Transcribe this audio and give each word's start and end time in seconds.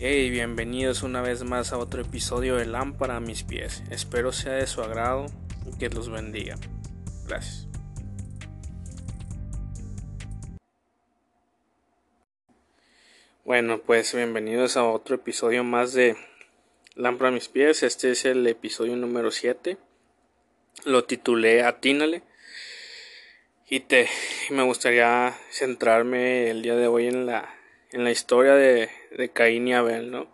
Hey, 0.00 0.30
bienvenidos 0.30 1.02
una 1.02 1.22
vez 1.22 1.42
más 1.42 1.72
a 1.72 1.76
otro 1.76 2.02
episodio 2.02 2.54
de 2.54 2.66
Lámpara 2.66 3.16
a 3.16 3.20
mis 3.20 3.42
pies. 3.42 3.82
Espero 3.90 4.30
sea 4.30 4.52
de 4.52 4.68
su 4.68 4.80
agrado 4.80 5.26
y 5.66 5.76
que 5.76 5.88
los 5.88 6.08
bendiga. 6.08 6.54
Gracias. 7.26 7.66
Bueno, 13.44 13.80
pues 13.80 14.14
bienvenidos 14.14 14.76
a 14.76 14.84
otro 14.84 15.16
episodio 15.16 15.64
más 15.64 15.94
de 15.94 16.16
Lámpara 16.94 17.30
a 17.30 17.32
mis 17.32 17.48
pies. 17.48 17.82
Este 17.82 18.12
es 18.12 18.24
el 18.24 18.46
episodio 18.46 18.94
número 18.94 19.32
7. 19.32 19.78
Lo 20.84 21.06
titulé 21.06 21.64
Atínale. 21.64 22.22
Y 23.68 23.80
te 23.80 24.08
me 24.50 24.62
gustaría 24.62 25.36
centrarme 25.50 26.50
el 26.50 26.62
día 26.62 26.76
de 26.76 26.86
hoy 26.86 27.08
en 27.08 27.26
la 27.26 27.52
en 27.90 28.04
la 28.04 28.10
historia 28.10 28.54
de, 28.54 28.90
de 29.16 29.28
Caín 29.30 29.68
y 29.68 29.74
Abel, 29.74 30.10
¿no? 30.10 30.28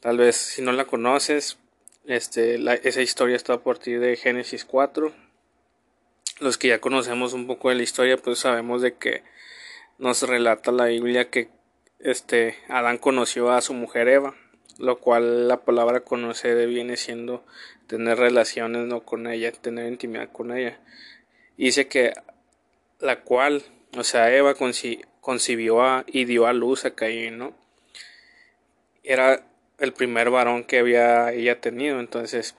Tal 0.00 0.18
vez 0.18 0.36
si 0.36 0.62
no 0.62 0.72
la 0.72 0.84
conoces, 0.84 1.58
este, 2.06 2.60
esa 2.88 3.02
historia 3.02 3.34
está 3.34 3.54
a 3.54 3.62
partir 3.62 3.98
de 4.00 4.16
Génesis 4.16 4.64
4. 4.64 5.12
Los 6.38 6.58
que 6.58 6.68
ya 6.68 6.80
conocemos 6.80 7.32
un 7.32 7.46
poco 7.46 7.70
de 7.70 7.74
la 7.74 7.82
historia, 7.82 8.16
pues 8.16 8.38
sabemos 8.38 8.82
de 8.82 8.94
que 8.94 9.24
nos 9.98 10.22
relata 10.22 10.70
la 10.70 10.86
Biblia 10.86 11.30
que 11.30 11.48
este 11.98 12.56
Adán 12.68 12.98
conoció 12.98 13.50
a 13.50 13.62
su 13.62 13.74
mujer 13.74 14.08
Eva, 14.08 14.36
lo 14.78 14.98
cual 15.00 15.48
la 15.48 15.62
palabra 15.64 16.00
conocer 16.00 16.68
viene 16.68 16.96
siendo 16.96 17.44
tener 17.86 18.18
relaciones 18.18 18.86
no 18.86 19.00
con 19.00 19.26
ella, 19.26 19.50
tener 19.52 19.88
intimidad 19.90 20.30
con 20.30 20.56
ella. 20.56 20.78
dice 21.56 21.88
que 21.88 22.12
la 23.00 23.22
cual, 23.22 23.62
o 23.96 24.04
sea, 24.04 24.34
Eva 24.34 24.54
concibió 25.20 25.82
a, 25.82 26.04
y 26.06 26.24
dio 26.24 26.46
a 26.46 26.52
luz 26.52 26.84
a 26.84 26.94
Caín, 26.94 27.38
¿no? 27.38 27.65
Era 29.06 29.46
el 29.78 29.92
primer 29.92 30.30
varón 30.30 30.64
que 30.64 30.80
había 30.80 31.32
ella 31.32 31.60
tenido, 31.60 32.00
entonces 32.00 32.56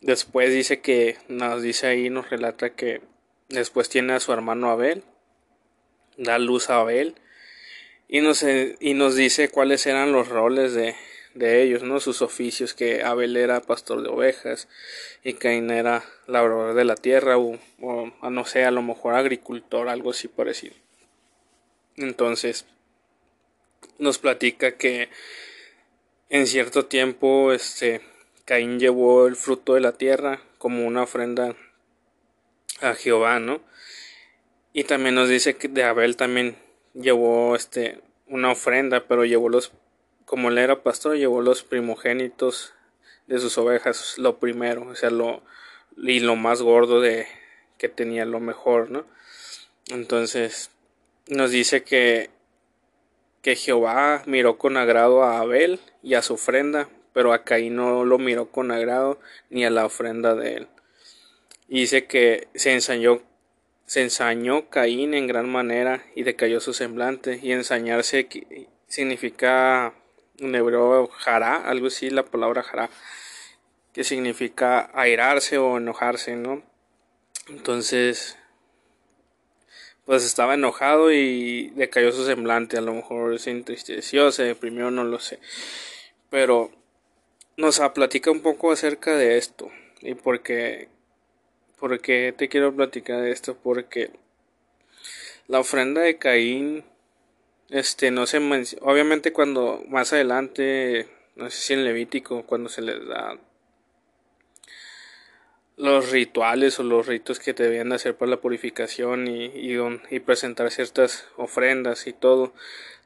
después 0.00 0.52
dice 0.52 0.80
que 0.80 1.16
nos 1.26 1.60
dice 1.60 1.88
ahí, 1.88 2.08
nos 2.08 2.30
relata 2.30 2.70
que 2.70 3.00
después 3.48 3.88
tiene 3.88 4.12
a 4.12 4.20
su 4.20 4.32
hermano 4.32 4.70
Abel, 4.70 5.02
da 6.16 6.38
luz 6.38 6.70
a 6.70 6.78
Abel 6.78 7.16
y 8.06 8.20
nos, 8.20 8.44
y 8.44 8.94
nos 8.94 9.16
dice 9.16 9.48
cuáles 9.48 9.86
eran 9.86 10.12
los 10.12 10.28
roles 10.28 10.72
de, 10.72 10.94
de 11.34 11.62
ellos, 11.62 11.82
¿no? 11.82 11.98
Sus 11.98 12.22
oficios, 12.22 12.74
que 12.74 13.02
Abel 13.02 13.36
era 13.36 13.60
pastor 13.60 14.02
de 14.02 14.08
ovejas 14.08 14.68
y 15.24 15.34
Caín 15.34 15.70
era 15.70 16.04
labrador 16.28 16.74
de 16.74 16.84
la 16.84 16.94
tierra 16.94 17.38
o, 17.38 17.58
o 17.80 18.30
no 18.30 18.44
sé, 18.44 18.64
a 18.64 18.70
lo 18.70 18.82
mejor 18.82 19.14
agricultor, 19.14 19.88
algo 19.88 20.10
así 20.10 20.28
parecido. 20.28 20.74
Entonces, 21.96 22.66
nos 23.98 24.18
platica 24.18 24.76
que 24.76 25.08
en 26.28 26.46
cierto 26.46 26.86
tiempo 26.86 27.52
este 27.52 28.02
Caín 28.44 28.78
llevó 28.78 29.26
el 29.26 29.36
fruto 29.36 29.74
de 29.74 29.80
la 29.80 29.92
tierra 29.92 30.40
como 30.58 30.86
una 30.86 31.02
ofrenda 31.02 31.54
a 32.80 32.94
Jehová, 32.94 33.38
¿no? 33.40 33.60
Y 34.72 34.84
también 34.84 35.14
nos 35.14 35.28
dice 35.28 35.56
que 35.56 35.68
de 35.68 35.84
Abel 35.84 36.16
también 36.16 36.56
llevó 36.94 37.56
este 37.56 38.00
una 38.26 38.50
ofrenda, 38.50 39.06
pero 39.06 39.24
llevó 39.24 39.48
los 39.48 39.72
como 40.24 40.50
él 40.50 40.58
era 40.58 40.82
pastor, 40.82 41.16
llevó 41.16 41.40
los 41.40 41.62
primogénitos 41.62 42.74
de 43.26 43.38
sus 43.38 43.56
ovejas, 43.56 44.18
lo 44.18 44.38
primero, 44.38 44.86
o 44.86 44.94
sea, 44.94 45.10
lo 45.10 45.42
y 45.96 46.20
lo 46.20 46.36
más 46.36 46.62
gordo 46.62 47.00
de 47.00 47.26
que 47.78 47.88
tenía 47.88 48.24
lo 48.24 48.40
mejor, 48.40 48.90
¿no? 48.90 49.06
Entonces, 49.88 50.70
nos 51.28 51.50
dice 51.50 51.82
que, 51.82 52.30
que 53.42 53.56
Jehová 53.56 54.22
miró 54.26 54.58
con 54.58 54.76
agrado 54.76 55.22
a 55.22 55.38
Abel 55.38 55.80
y 56.02 56.14
a 56.14 56.22
su 56.22 56.34
ofrenda, 56.34 56.88
pero 57.12 57.32
a 57.32 57.44
Caín 57.44 57.76
no 57.76 58.04
lo 58.04 58.18
miró 58.18 58.50
con 58.50 58.70
agrado 58.70 59.18
ni 59.50 59.64
a 59.64 59.70
la 59.70 59.86
ofrenda 59.86 60.34
de 60.34 60.56
él. 60.56 60.68
Y 61.68 61.80
dice 61.80 62.06
que 62.06 62.48
se 62.54 62.72
ensañó, 62.72 63.22
se 63.86 64.02
ensañó 64.02 64.68
Caín 64.70 65.14
en 65.14 65.26
gran 65.26 65.48
manera 65.48 66.04
y 66.14 66.22
decayó 66.22 66.60
su 66.60 66.72
semblante. 66.72 67.40
Y 67.42 67.52
ensañarse 67.52 68.28
significa 68.86 69.94
en 70.38 70.54
hebreo 70.54 71.08
jará, 71.08 71.56
algo 71.56 71.88
así, 71.88 72.10
la 72.10 72.24
palabra 72.24 72.62
jará, 72.62 72.88
que 73.92 74.04
significa 74.04 74.90
airarse 74.94 75.58
o 75.58 75.76
enojarse, 75.76 76.36
¿no? 76.36 76.62
Entonces 77.48 78.38
pues 80.08 80.24
estaba 80.24 80.54
enojado 80.54 81.12
y 81.12 81.68
decayó 81.76 82.12
su 82.12 82.24
semblante, 82.24 82.78
a 82.78 82.80
lo 82.80 82.94
mejor 82.94 83.38
se 83.38 83.50
entristeció, 83.50 84.32
se 84.32 84.44
deprimió, 84.44 84.90
no 84.90 85.04
lo 85.04 85.20
sé. 85.20 85.38
Pero 86.30 86.70
nos 87.58 87.78
platica 87.94 88.30
un 88.30 88.40
poco 88.40 88.72
acerca 88.72 89.14
de 89.18 89.36
esto 89.36 89.70
y 90.00 90.14
por 90.14 90.40
qué, 90.40 90.88
te 92.38 92.48
quiero 92.48 92.74
platicar 92.74 93.20
de 93.20 93.32
esto, 93.32 93.58
porque 93.62 94.10
la 95.46 95.60
ofrenda 95.60 96.00
de 96.00 96.16
Caín, 96.16 96.84
este, 97.68 98.10
no 98.10 98.24
se 98.26 98.38
obviamente 98.80 99.34
cuando 99.34 99.84
más 99.88 100.14
adelante, 100.14 101.06
no 101.36 101.50
sé 101.50 101.60
si 101.60 101.74
en 101.74 101.84
Levítico, 101.84 102.44
cuando 102.46 102.70
se 102.70 102.80
les 102.80 103.06
da 103.06 103.38
los 105.78 106.10
rituales 106.10 106.78
o 106.80 106.82
los 106.82 107.06
ritos 107.06 107.38
que 107.38 107.52
debían 107.52 107.92
hacer 107.92 108.16
para 108.16 108.32
la 108.32 108.40
purificación 108.40 109.28
y, 109.28 109.52
y, 109.54 110.20
presentar 110.20 110.70
ciertas 110.70 111.26
ofrendas 111.36 112.06
y 112.06 112.12
todo. 112.12 112.52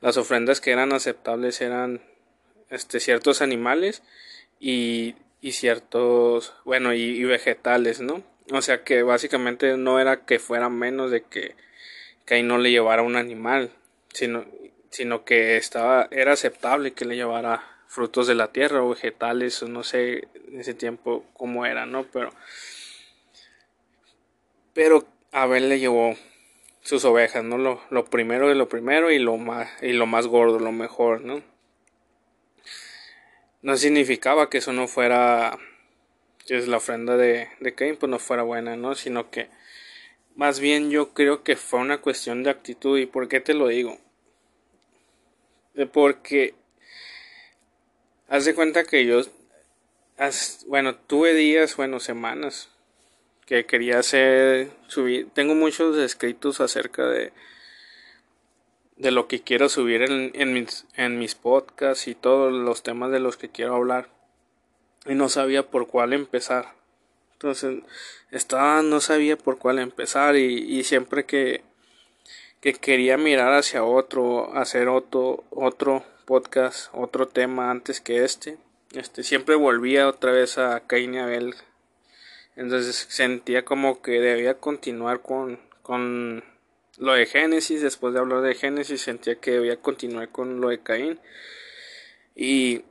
Las 0.00 0.16
ofrendas 0.16 0.60
que 0.60 0.72
eran 0.72 0.92
aceptables 0.92 1.60
eran 1.60 2.00
este, 2.70 2.98
ciertos 2.98 3.42
animales 3.42 4.02
y, 4.58 5.14
y 5.42 5.52
ciertos, 5.52 6.54
bueno, 6.64 6.94
y, 6.94 7.22
vegetales, 7.24 8.00
¿no? 8.00 8.22
O 8.50 8.62
sea 8.62 8.84
que 8.84 9.02
básicamente 9.02 9.76
no 9.76 10.00
era 10.00 10.24
que 10.24 10.38
fuera 10.38 10.68
menos 10.70 11.10
de 11.10 11.22
que, 11.22 11.54
ahí 12.30 12.42
no 12.42 12.56
le 12.56 12.70
llevara 12.70 13.02
un 13.02 13.16
animal, 13.16 13.70
sino, 14.14 14.46
sino 14.88 15.24
que 15.24 15.58
estaba, 15.58 16.08
era 16.10 16.32
aceptable 16.32 16.92
que 16.92 17.04
le 17.04 17.16
llevara 17.16 17.71
frutos 17.92 18.26
de 18.26 18.34
la 18.34 18.52
tierra 18.52 18.82
o 18.82 18.88
vegetales, 18.88 19.62
o 19.62 19.68
no 19.68 19.84
sé 19.84 20.26
en 20.48 20.60
ese 20.60 20.72
tiempo 20.72 21.26
cómo 21.34 21.66
era, 21.66 21.84
¿no? 21.84 22.04
Pero, 22.04 22.30
pero 24.72 25.06
Abel 25.30 25.68
le 25.68 25.78
llevó 25.78 26.16
sus 26.80 27.04
ovejas, 27.04 27.44
¿no? 27.44 27.58
Lo, 27.58 27.82
lo, 27.90 28.06
primero 28.06 28.48
de 28.48 28.54
lo 28.54 28.66
primero 28.66 29.10
y 29.10 29.18
lo 29.18 29.36
más, 29.36 29.68
y 29.82 29.92
lo 29.92 30.06
más 30.06 30.26
gordo, 30.26 30.58
lo 30.58 30.72
mejor, 30.72 31.20
¿no? 31.20 31.42
No 33.60 33.76
significaba 33.76 34.48
que 34.48 34.58
eso 34.58 34.72
no 34.72 34.88
fuera, 34.88 35.58
que 36.46 36.56
es 36.56 36.68
la 36.68 36.78
ofrenda 36.78 37.18
de, 37.18 37.48
de 37.60 37.74
Cain, 37.74 37.98
pues 37.98 38.08
no 38.08 38.18
fuera 38.18 38.42
buena, 38.42 38.74
¿no? 38.74 38.94
Sino 38.94 39.30
que 39.30 39.50
más 40.34 40.60
bien 40.60 40.90
yo 40.90 41.12
creo 41.12 41.42
que 41.42 41.56
fue 41.56 41.80
una 41.80 42.00
cuestión 42.00 42.42
de 42.42 42.48
actitud. 42.48 42.98
¿Y 42.98 43.04
por 43.04 43.28
qué 43.28 43.40
te 43.40 43.52
lo 43.52 43.68
digo? 43.68 43.98
Porque 45.92 46.54
Haz 48.32 48.46
de 48.46 48.54
cuenta 48.54 48.84
que 48.84 49.04
yo, 49.04 49.20
bueno, 50.66 50.94
tuve 50.94 51.34
días, 51.34 51.76
bueno, 51.76 52.00
semanas 52.00 52.70
que 53.44 53.66
quería 53.66 53.98
hacer, 53.98 54.70
subir, 54.86 55.28
tengo 55.34 55.54
muchos 55.54 55.98
escritos 55.98 56.62
acerca 56.62 57.06
de, 57.06 57.34
de 58.96 59.10
lo 59.10 59.28
que 59.28 59.42
quiero 59.42 59.68
subir 59.68 60.00
en, 60.00 60.30
en, 60.32 60.54
mis, 60.54 60.86
en 60.94 61.18
mis 61.18 61.34
podcasts 61.34 62.08
y 62.08 62.14
todos 62.14 62.50
los 62.54 62.82
temas 62.82 63.10
de 63.10 63.20
los 63.20 63.36
que 63.36 63.50
quiero 63.50 63.74
hablar. 63.74 64.08
Y 65.04 65.14
no 65.14 65.28
sabía 65.28 65.68
por 65.68 65.86
cuál 65.86 66.14
empezar. 66.14 66.72
Entonces, 67.34 67.82
estaba, 68.30 68.80
no 68.80 69.02
sabía 69.02 69.36
por 69.36 69.58
cuál 69.58 69.78
empezar 69.78 70.36
y, 70.36 70.78
y 70.78 70.84
siempre 70.84 71.26
que, 71.26 71.64
que 72.62 72.72
quería 72.72 73.18
mirar 73.18 73.52
hacia 73.52 73.84
otro, 73.84 74.56
hacer 74.56 74.88
otro, 74.88 75.44
otro 75.50 76.02
podcast, 76.24 76.88
otro 76.92 77.28
tema 77.28 77.70
antes 77.70 78.00
que 78.00 78.24
este. 78.24 78.58
Este 78.92 79.22
siempre 79.22 79.54
volvía 79.54 80.08
otra 80.08 80.32
vez 80.32 80.58
a 80.58 80.80
Cain 80.86 81.14
y 81.14 81.18
Abel. 81.18 81.54
Entonces 82.56 83.06
sentía 83.08 83.64
como 83.64 84.02
que 84.02 84.20
debía 84.20 84.58
continuar 84.58 85.22
con, 85.22 85.58
con 85.82 86.44
lo 86.98 87.14
de 87.14 87.26
Génesis. 87.26 87.82
Después 87.82 88.14
de 88.14 88.20
hablar 88.20 88.42
de 88.42 88.54
Génesis, 88.54 89.00
sentía 89.00 89.36
que 89.36 89.52
debía 89.52 89.76
continuar 89.76 90.28
con 90.28 90.60
lo 90.60 90.68
de 90.68 90.80
Caín. 90.80 91.18
Y, 92.34 92.82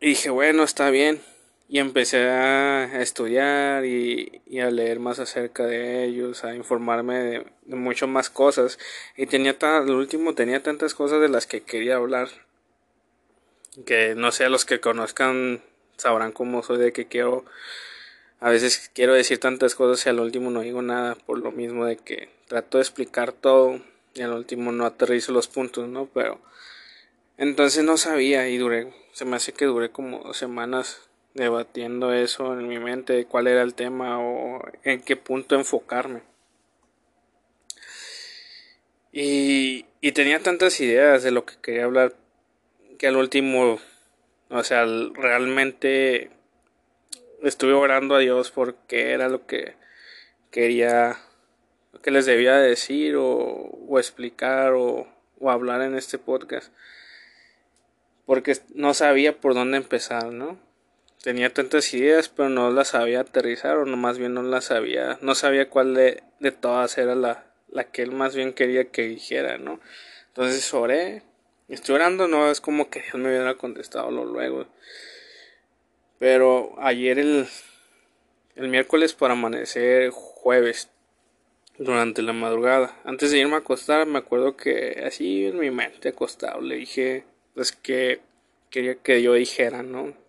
dije, 0.00 0.30
bueno, 0.30 0.62
está 0.62 0.90
bien. 0.90 1.20
Y 1.68 1.80
empecé 1.80 2.28
a 2.28 3.02
estudiar 3.02 3.84
y, 3.84 4.42
a 4.60 4.70
leer 4.70 5.00
más 5.00 5.18
acerca 5.18 5.66
de 5.66 6.04
ellos, 6.04 6.44
a 6.44 6.54
informarme 6.54 7.14
de, 7.18 7.46
de 7.64 7.76
mucho 7.76 8.06
más 8.06 8.30
cosas. 8.30 8.78
Y 9.16 9.26
tenía 9.26 9.58
tan, 9.58 9.90
último 9.90 10.34
tenía 10.34 10.62
tantas 10.62 10.94
cosas 10.94 11.20
de 11.20 11.28
las 11.28 11.46
que 11.46 11.62
quería 11.62 11.96
hablar. 11.96 12.28
Que 13.84 14.14
no 14.14 14.30
sé, 14.30 14.48
los 14.48 14.64
que 14.64 14.80
conozcan 14.80 15.60
sabrán 15.96 16.32
cómo 16.32 16.62
soy 16.62 16.78
de 16.78 16.92
que 16.92 17.06
quiero. 17.06 17.44
A 18.38 18.50
veces 18.50 18.90
quiero 18.94 19.14
decir 19.14 19.38
tantas 19.38 19.74
cosas 19.74 20.04
y 20.06 20.08
al 20.08 20.20
último 20.20 20.50
no 20.50 20.60
digo 20.60 20.82
nada 20.82 21.14
por 21.14 21.38
lo 21.38 21.52
mismo 21.52 21.86
de 21.86 21.96
que 21.96 22.28
trato 22.48 22.78
de 22.78 22.82
explicar 22.82 23.32
todo 23.32 23.80
y 24.14 24.22
al 24.22 24.32
último 24.32 24.72
no 24.72 24.86
aterrizo 24.86 25.32
los 25.32 25.48
puntos, 25.48 25.88
¿no? 25.88 26.06
Pero 26.12 26.40
Entonces 27.38 27.84
no 27.84 27.96
sabía 27.96 28.48
y 28.48 28.56
duré, 28.56 28.92
se 29.12 29.24
me 29.24 29.36
hace 29.36 29.52
que 29.52 29.66
duré 29.66 29.90
como 29.90 30.20
dos 30.20 30.36
semanas 30.38 31.05
debatiendo 31.36 32.12
eso 32.12 32.58
en 32.58 32.66
mi 32.66 32.78
mente, 32.78 33.26
cuál 33.26 33.46
era 33.46 33.62
el 33.62 33.74
tema 33.74 34.18
o 34.18 34.60
en 34.82 35.02
qué 35.02 35.16
punto 35.16 35.54
enfocarme. 35.54 36.22
Y, 39.12 39.86
y 40.00 40.12
tenía 40.12 40.42
tantas 40.42 40.80
ideas 40.80 41.22
de 41.22 41.30
lo 41.30 41.46
que 41.46 41.54
quería 41.62 41.84
hablar 41.84 42.14
que 42.98 43.06
al 43.06 43.16
último, 43.16 43.78
o 44.50 44.64
sea, 44.64 44.84
realmente 45.14 46.30
estuve 47.42 47.74
orando 47.74 48.14
a 48.14 48.20
Dios 48.20 48.50
porque 48.50 49.12
era 49.12 49.28
lo 49.28 49.46
que 49.46 49.74
quería, 50.50 51.18
lo 51.92 52.00
que 52.00 52.10
les 52.10 52.26
debía 52.26 52.56
decir 52.56 53.16
o, 53.16 53.26
o 53.26 53.98
explicar 53.98 54.72
o, 54.72 55.06
o 55.38 55.50
hablar 55.50 55.82
en 55.82 55.94
este 55.96 56.18
podcast. 56.18 56.72
Porque 58.24 58.56
no 58.74 58.92
sabía 58.94 59.38
por 59.40 59.54
dónde 59.54 59.76
empezar, 59.76 60.32
¿no? 60.32 60.65
Tenía 61.26 61.52
tantas 61.52 61.92
ideas, 61.92 62.28
pero 62.28 62.48
no 62.50 62.70
las 62.70 62.90
sabía 62.90 63.18
aterrizar, 63.18 63.78
o 63.78 63.84
no 63.84 63.96
más 63.96 64.16
bien 64.16 64.32
no 64.32 64.44
las 64.44 64.66
sabía, 64.66 65.18
no 65.22 65.34
sabía 65.34 65.68
cuál 65.68 65.92
de, 65.92 66.22
de 66.38 66.52
todas 66.52 66.96
era 66.98 67.16
la, 67.16 67.44
la 67.68 67.82
que 67.82 68.02
él 68.02 68.12
más 68.12 68.36
bien 68.36 68.52
quería 68.52 68.92
que 68.92 69.08
dijera, 69.08 69.58
¿no? 69.58 69.80
Entonces 70.28 70.72
oré, 70.72 71.24
estoy 71.68 71.96
orando, 71.96 72.28
no 72.28 72.48
es 72.48 72.60
como 72.60 72.90
que 72.90 73.00
Dios 73.00 73.16
me 73.16 73.26
hubiera 73.30 73.56
contestado 73.56 74.08
luego. 74.12 74.68
Pero 76.20 76.76
ayer 76.78 77.18
el, 77.18 77.48
el 78.54 78.68
miércoles 78.68 79.12
para 79.12 79.32
amanecer 79.32 80.10
jueves, 80.10 80.90
durante 81.76 82.22
la 82.22 82.34
madrugada, 82.34 83.00
antes 83.04 83.32
de 83.32 83.38
irme 83.38 83.56
a 83.56 83.58
acostar, 83.58 84.06
me 84.06 84.20
acuerdo 84.20 84.56
que 84.56 85.02
así 85.04 85.46
en 85.46 85.58
mi 85.58 85.72
mente 85.72 86.10
acostado 86.10 86.60
le 86.60 86.76
dije, 86.76 87.24
pues 87.52 87.72
que 87.72 88.20
quería 88.70 88.94
que 88.94 89.22
yo 89.22 89.32
dijera, 89.32 89.82
¿no? 89.82 90.24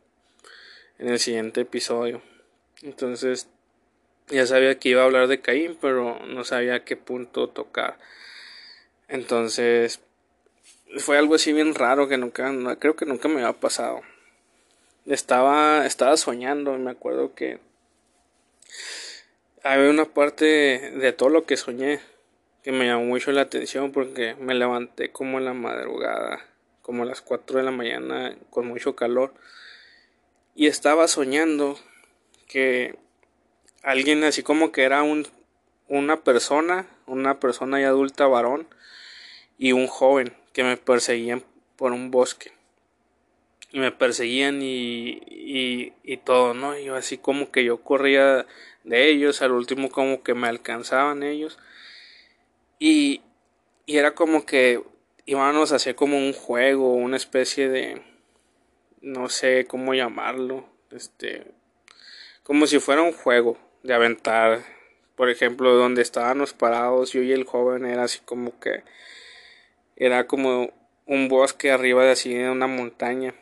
En 0.99 1.09
el 1.09 1.19
siguiente 1.19 1.61
episodio. 1.61 2.21
Entonces, 2.81 3.47
ya 4.29 4.45
sabía 4.45 4.77
que 4.79 4.89
iba 4.89 5.01
a 5.01 5.05
hablar 5.05 5.27
de 5.27 5.41
Caín, 5.41 5.77
pero 5.79 6.19
no 6.25 6.43
sabía 6.43 6.75
a 6.75 6.83
qué 6.83 6.97
punto 6.97 7.47
tocar. 7.47 7.97
Entonces, 9.07 10.01
fue 10.97 11.17
algo 11.17 11.35
así 11.35 11.53
bien 11.53 11.75
raro 11.75 12.07
que 12.07 12.17
nunca, 12.17 12.51
creo 12.77 12.95
que 12.95 13.05
nunca 13.05 13.27
me 13.27 13.35
había 13.35 13.53
pasado. 13.53 14.01
Estaba, 15.05 15.85
estaba 15.85 16.17
soñando 16.17 16.75
y 16.75 16.79
me 16.79 16.91
acuerdo 16.91 17.33
que 17.33 17.59
había 19.63 19.89
una 19.89 20.05
parte 20.05 20.45
de 20.91 21.13
todo 21.13 21.29
lo 21.29 21.45
que 21.45 21.57
soñé 21.57 21.99
que 22.63 22.73
me 22.73 22.85
llamó 22.85 23.05
mucho 23.05 23.31
la 23.31 23.41
atención 23.41 23.93
porque 23.93 24.35
me 24.35 24.53
levanté 24.53 25.11
como 25.11 25.37
en 25.37 25.45
la 25.45 25.53
madrugada, 25.53 26.45
como 26.81 27.03
a 27.03 27.05
las 27.05 27.21
4 27.21 27.59
de 27.59 27.63
la 27.63 27.71
mañana 27.71 28.35
con 28.49 28.67
mucho 28.67 28.95
calor 28.95 29.33
y 30.57 30.65
estaba 30.65 31.07
soñando 31.07 31.77
que 32.47 32.97
alguien 33.83 34.23
así 34.23 34.41
como 34.41 34.71
que 34.71 34.83
era 34.83 35.03
un, 35.03 35.27
una 35.87 36.23
persona, 36.23 36.87
una 37.05 37.39
persona 37.39 37.79
ya 37.79 37.89
adulta 37.89 38.25
varón 38.25 38.67
y 39.59 39.73
un 39.73 39.85
joven 39.85 40.35
que 40.53 40.63
me 40.63 40.75
perseguían 40.75 41.43
por 41.75 41.91
un 41.91 42.09
bosque. 42.09 42.51
Y 43.71 43.79
me 43.79 43.91
perseguían 43.91 44.63
y, 44.63 45.21
y, 45.27 45.93
y 46.03 46.17
todo, 46.17 46.55
¿no? 46.55 46.75
Y 46.75 46.85
yo 46.85 46.95
así 46.95 47.19
como 47.19 47.51
que 47.51 47.63
yo 47.63 47.83
corría 47.83 48.47
de 48.83 49.09
ellos, 49.11 49.43
al 49.43 49.51
último 49.51 49.91
como 49.91 50.23
que 50.23 50.33
me 50.33 50.47
alcanzaban 50.47 51.21
ellos. 51.21 51.59
Y, 52.79 53.21
y 53.85 53.97
era 53.97 54.15
como 54.15 54.47
que 54.47 54.81
íbamos 55.27 55.71
a 55.71 55.75
hacer 55.75 55.93
como 55.93 56.17
un 56.17 56.33
juego, 56.33 56.95
una 56.95 57.17
especie 57.17 57.69
de, 57.69 58.01
no 59.07 59.29
sé 59.29 59.65
cómo 59.65 59.93
llamarlo, 59.93 60.65
este, 60.91 61.47
como 62.43 62.67
si 62.67 62.79
fuera 62.79 63.01
un 63.01 63.13
juego 63.13 63.57
de 63.83 63.93
aventar, 63.93 64.65
por 65.15 65.29
ejemplo, 65.29 65.73
donde 65.75 66.01
estábamos 66.01 66.53
parados, 66.53 67.13
yo 67.13 67.21
y 67.21 67.31
el 67.31 67.45
joven 67.45 67.85
era 67.85 68.03
así 68.03 68.19
como 68.25 68.59
que, 68.59 68.83
era 69.95 70.27
como 70.27 70.73
un 71.05 71.29
bosque 71.29 71.71
arriba 71.71 72.03
de 72.03 72.11
así 72.11 72.33
de 72.33 72.49
una 72.49 72.67
montaña. 72.67 73.33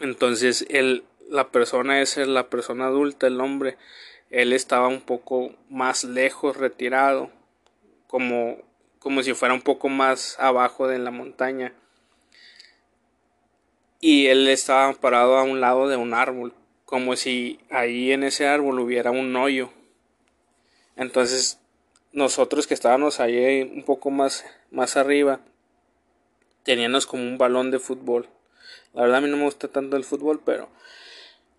Entonces 0.00 0.64
él, 0.70 1.04
la 1.28 1.50
persona 1.50 2.00
esa, 2.00 2.24
la 2.24 2.48
persona 2.48 2.86
adulta, 2.86 3.26
el 3.26 3.38
hombre, 3.38 3.76
él 4.30 4.54
estaba 4.54 4.88
un 4.88 5.02
poco 5.02 5.54
más 5.68 6.04
lejos, 6.04 6.56
retirado, 6.56 7.30
como, 8.06 8.56
como 8.98 9.22
si 9.22 9.34
fuera 9.34 9.52
un 9.52 9.62
poco 9.62 9.90
más 9.90 10.40
abajo 10.40 10.88
de 10.88 10.98
la 10.98 11.10
montaña 11.10 11.74
y 14.00 14.28
él 14.28 14.48
estaba 14.48 14.92
parado 14.94 15.36
a 15.36 15.42
un 15.42 15.60
lado 15.60 15.88
de 15.88 15.96
un 15.96 16.14
árbol, 16.14 16.54
como 16.84 17.16
si 17.16 17.60
ahí 17.70 18.12
en 18.12 18.24
ese 18.24 18.46
árbol 18.46 18.80
hubiera 18.80 19.10
un 19.10 19.36
hoyo. 19.36 19.70
Entonces 20.96 21.60
nosotros 22.12 22.66
que 22.66 22.74
estábamos 22.74 23.20
ahí 23.20 23.62
un 23.62 23.84
poco 23.84 24.10
más, 24.10 24.44
más 24.70 24.96
arriba, 24.96 25.40
teníamos 26.64 27.06
como 27.06 27.22
un 27.22 27.38
balón 27.38 27.70
de 27.70 27.78
fútbol. 27.78 28.28
La 28.94 29.02
verdad 29.02 29.18
a 29.18 29.20
mí 29.20 29.28
no 29.28 29.36
me 29.36 29.44
gusta 29.44 29.68
tanto 29.68 29.96
el 29.96 30.04
fútbol, 30.04 30.40
pero 30.44 30.68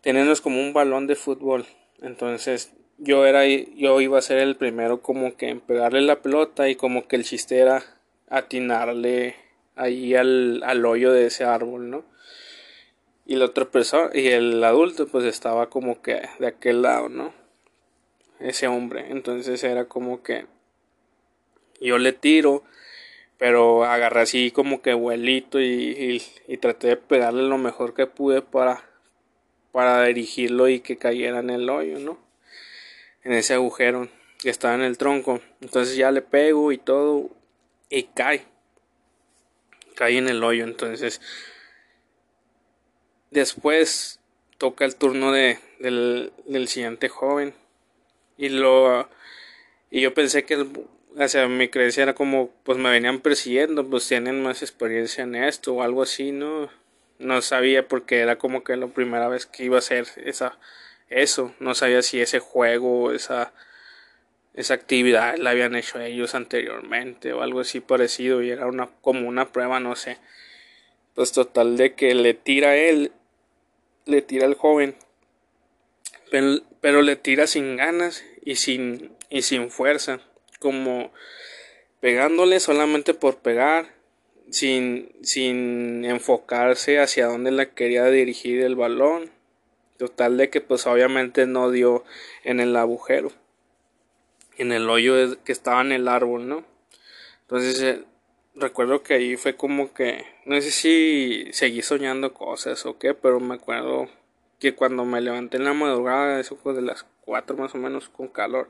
teníamos 0.01 0.41
como 0.41 0.59
un 0.59 0.73
balón 0.73 1.07
de 1.07 1.15
fútbol. 1.15 1.65
Entonces 2.01 2.73
yo 2.97 3.25
era 3.25 3.45
yo 3.45 4.01
iba 4.01 4.17
a 4.17 4.21
ser 4.21 4.39
el 4.39 4.55
primero 4.55 5.01
como 5.01 5.35
que 5.35 5.49
en 5.49 5.61
pegarle 5.61 6.01
la 6.01 6.21
pelota 6.21 6.69
y 6.69 6.75
como 6.75 7.07
que 7.07 7.15
el 7.15 7.23
chiste 7.23 7.59
era 7.59 7.83
atinarle 8.29 9.35
ahí 9.75 10.15
al, 10.15 10.61
al 10.63 10.85
hoyo 10.85 11.11
de 11.11 11.27
ese 11.27 11.43
árbol, 11.45 11.89
¿no? 11.89 12.03
Y 13.25 13.35
la 13.35 13.45
otra 13.45 13.65
persona 13.65 14.09
y 14.13 14.27
el 14.27 14.63
adulto 14.63 15.07
pues 15.07 15.25
estaba 15.25 15.69
como 15.69 16.01
que 16.01 16.21
de 16.39 16.47
aquel 16.47 16.81
lado 16.81 17.09
no 17.09 17.33
ese 18.39 18.67
hombre. 18.67 19.07
Entonces 19.09 19.63
era 19.63 19.85
como 19.85 20.23
que 20.23 20.45
yo 21.79 21.97
le 21.97 22.13
tiro 22.13 22.63
pero 23.37 23.85
agarré 23.85 24.21
así 24.21 24.51
como 24.51 24.83
que 24.83 24.93
vuelito 24.93 25.59
y, 25.59 26.21
y, 26.47 26.57
traté 26.57 26.87
de 26.89 26.97
pegarle 26.97 27.41
lo 27.41 27.57
mejor 27.57 27.95
que 27.95 28.05
pude 28.05 28.43
para 28.43 28.83
para 29.71 30.03
dirigirlo 30.03 30.67
y 30.67 30.79
que 30.81 30.97
cayera 30.97 31.39
en 31.39 31.49
el 31.49 31.69
hoyo 31.69 31.97
no 31.99 32.19
en 33.23 33.33
ese 33.33 33.55
agujero 33.55 34.09
que 34.41 34.49
estaba 34.49 34.75
en 34.75 34.81
el 34.81 34.97
tronco. 34.97 35.39
Entonces 35.61 35.95
ya 35.95 36.11
le 36.11 36.21
pego 36.21 36.71
y 36.71 36.77
todo 36.77 37.29
y 37.89 38.03
cae. 38.03 38.45
Cae 39.95 40.17
en 40.17 40.27
el 40.27 40.43
hoyo. 40.43 40.63
Entonces 40.63 41.21
Después 43.31 44.19
toca 44.57 44.85
el 44.85 44.95
turno 44.95 45.31
de, 45.31 45.57
del, 45.79 46.67
siguiente 46.67 47.09
joven. 47.09 47.53
Y 48.37 48.49
lo 48.49 49.09
y 49.89 50.01
yo 50.01 50.13
pensé 50.13 50.45
que 50.45 50.55
o 50.55 51.27
sea, 51.27 51.47
mi 51.47 51.67
creencia 51.67 52.03
era 52.03 52.13
como 52.13 52.51
pues 52.63 52.77
me 52.77 52.89
venían 52.89 53.19
persiguiendo, 53.21 53.89
pues 53.89 54.07
tienen 54.07 54.43
más 54.43 54.61
experiencia 54.61 55.23
en 55.23 55.35
esto 55.35 55.73
o 55.73 55.83
algo 55.83 56.03
así, 56.03 56.31
¿no? 56.31 56.69
No 57.19 57.41
sabía 57.41 57.87
porque 57.87 58.19
era 58.19 58.37
como 58.37 58.63
que 58.63 58.75
la 58.77 58.87
primera 58.87 59.27
vez 59.27 59.45
que 59.45 59.63
iba 59.65 59.77
a 59.77 59.79
hacer 59.79 60.07
esa 60.17 60.57
eso, 61.09 61.53
no 61.59 61.75
sabía 61.75 62.01
si 62.01 62.21
ese 62.21 62.39
juego, 62.39 63.11
esa 63.13 63.53
esa 64.53 64.73
actividad 64.73 65.37
la 65.37 65.51
habían 65.51 65.75
hecho 65.75 65.99
ellos 65.99 66.35
anteriormente 66.35 67.33
o 67.33 67.41
algo 67.41 67.61
así 67.61 67.79
parecido 67.79 68.43
y 68.43 68.49
era 68.51 68.67
una 68.67 68.89
como 69.01 69.27
una 69.27 69.51
prueba, 69.51 69.79
no 69.79 69.95
sé. 69.95 70.17
Pues 71.15 71.31
total 71.31 71.77
de 71.77 71.93
que 71.95 72.15
le 72.15 72.33
tira 72.33 72.75
él 72.75 73.11
le 74.05 74.21
tira 74.21 74.45
al 74.45 74.55
joven, 74.55 74.95
pero, 76.29 77.01
le 77.01 77.15
tira 77.17 77.45
sin 77.45 77.75
ganas 77.75 78.23
y 78.43 78.55
sin, 78.55 79.11
y 79.29 79.41
sin 79.41 79.69
fuerza, 79.69 80.21
como 80.59 81.11
pegándole 81.99 82.59
solamente 82.59 83.13
por 83.13 83.37
pegar, 83.39 83.93
sin, 84.49 85.11
sin 85.23 86.05
enfocarse 86.05 86.99
hacia 86.99 87.27
dónde 87.27 87.51
la 87.51 87.73
quería 87.73 88.05
dirigir 88.05 88.61
el 88.61 88.75
balón. 88.75 89.29
Total 89.97 90.35
de 90.37 90.49
que 90.49 90.61
pues 90.61 90.87
obviamente 90.87 91.45
no 91.45 91.69
dio 91.69 92.03
en 92.43 92.59
el 92.59 92.75
agujero, 92.75 93.31
en 94.57 94.71
el 94.71 94.89
hoyo 94.89 95.43
que 95.43 95.51
estaba 95.51 95.81
en 95.81 95.91
el 95.91 96.07
árbol, 96.07 96.47
¿no? 96.47 96.65
Entonces 97.41 97.81
eh, 97.81 98.03
recuerdo 98.61 99.03
que 99.03 99.15
ahí 99.15 99.35
fue 99.35 99.55
como 99.55 99.93
que, 99.93 100.25
no 100.45 100.59
sé 100.61 100.71
si 100.71 101.47
seguí 101.51 101.81
soñando 101.81 102.33
cosas 102.33 102.85
o 102.85 102.97
qué, 102.97 103.13
pero 103.13 103.39
me 103.39 103.55
acuerdo 103.55 104.09
que 104.59 104.73
cuando 104.73 105.03
me 105.05 105.19
levanté 105.19 105.57
en 105.57 105.65
la 105.65 105.73
madrugada, 105.73 106.39
eso 106.39 106.55
fue 106.55 106.73
de 106.73 106.81
las 106.81 107.05
4 107.25 107.57
más 107.57 107.75
o 107.75 107.77
menos 107.77 108.07
con 108.07 108.29
calor, 108.29 108.69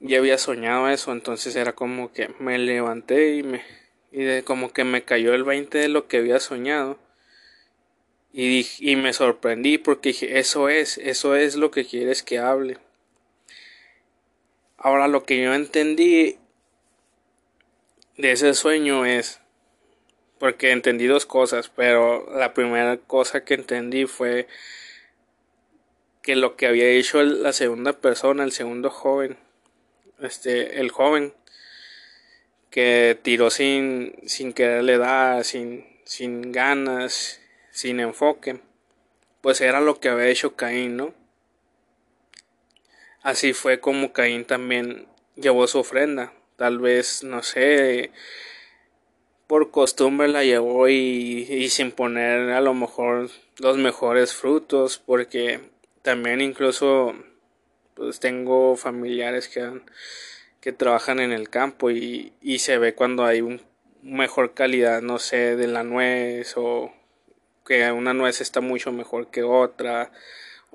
ya 0.00 0.18
había 0.18 0.38
soñado 0.38 0.88
eso, 0.88 1.12
entonces 1.12 1.54
era 1.56 1.72
como 1.74 2.12
que 2.12 2.30
me 2.40 2.58
levanté 2.58 3.36
y 3.36 3.42
me, 3.42 3.62
y 4.10 4.22
de, 4.22 4.42
como 4.44 4.72
que 4.72 4.84
me 4.84 5.02
cayó 5.02 5.34
el 5.34 5.44
20 5.44 5.78
de 5.78 5.88
lo 5.88 6.06
que 6.08 6.18
había 6.18 6.40
soñado. 6.40 6.98
Y, 8.32 8.66
y 8.80 8.96
me 8.96 9.12
sorprendí 9.12 9.78
porque 9.78 10.10
dije, 10.10 10.38
eso 10.38 10.68
es, 10.68 10.98
eso 10.98 11.36
es 11.36 11.56
lo 11.56 11.70
que 11.70 11.84
quieres 11.84 12.22
que 12.22 12.38
hable. 12.38 12.78
Ahora 14.76 15.08
lo 15.08 15.24
que 15.24 15.40
yo 15.40 15.54
entendí 15.54 16.38
de 18.16 18.32
ese 18.32 18.54
sueño 18.54 19.04
es, 19.04 19.40
porque 20.38 20.72
entendí 20.72 21.06
dos 21.06 21.26
cosas, 21.26 21.70
pero 21.74 22.26
la 22.36 22.54
primera 22.54 22.96
cosa 22.98 23.44
que 23.44 23.54
entendí 23.54 24.06
fue 24.06 24.46
que 26.22 26.36
lo 26.36 26.56
que 26.56 26.66
había 26.66 26.88
hecho 26.88 27.22
la 27.22 27.52
segunda 27.52 27.92
persona, 27.92 28.44
el 28.44 28.52
segundo 28.52 28.90
joven, 28.90 29.36
este, 30.20 30.80
el 30.80 30.90
joven, 30.90 31.34
que 32.70 33.18
tiró 33.22 33.50
sin, 33.50 34.16
sin 34.26 34.52
quererle 34.52 34.98
dar, 34.98 35.44
sin, 35.44 35.86
sin 36.04 36.50
ganas, 36.50 37.40
sin 37.70 38.00
enfoque, 38.00 38.60
pues 39.40 39.60
era 39.60 39.80
lo 39.80 40.00
que 40.00 40.08
había 40.08 40.28
hecho 40.28 40.56
Caín, 40.56 40.96
¿no? 40.96 41.14
Así 43.22 43.52
fue 43.52 43.80
como 43.80 44.12
Caín 44.12 44.44
también 44.44 45.06
llevó 45.36 45.66
su 45.66 45.78
ofrenda. 45.78 46.32
Tal 46.56 46.78
vez, 46.78 47.24
no 47.24 47.42
sé, 47.42 48.10
por 49.46 49.70
costumbre 49.70 50.28
la 50.28 50.44
llevó 50.44 50.88
y, 50.88 51.46
y, 51.50 51.68
sin 51.70 51.92
poner 51.92 52.50
a 52.50 52.60
lo 52.60 52.74
mejor 52.74 53.30
los 53.58 53.76
mejores 53.76 54.34
frutos, 54.34 55.02
porque 55.04 55.60
también 56.02 56.40
incluso 56.40 57.14
pues 57.94 58.18
tengo 58.20 58.76
familiares 58.76 59.48
que 59.48 59.80
que 60.64 60.72
trabajan 60.72 61.20
en 61.20 61.30
el 61.30 61.50
campo 61.50 61.90
y, 61.90 62.32
y 62.40 62.60
se 62.60 62.78
ve 62.78 62.94
cuando 62.94 63.26
hay 63.26 63.42
un 63.42 63.60
mejor 64.00 64.54
calidad, 64.54 65.02
no 65.02 65.18
sé, 65.18 65.56
de 65.56 65.66
la 65.66 65.82
nuez 65.84 66.54
o 66.56 66.90
que 67.66 67.92
una 67.92 68.14
nuez 68.14 68.40
está 68.40 68.62
mucho 68.62 68.90
mejor 68.90 69.30
que 69.30 69.42
otra 69.42 70.10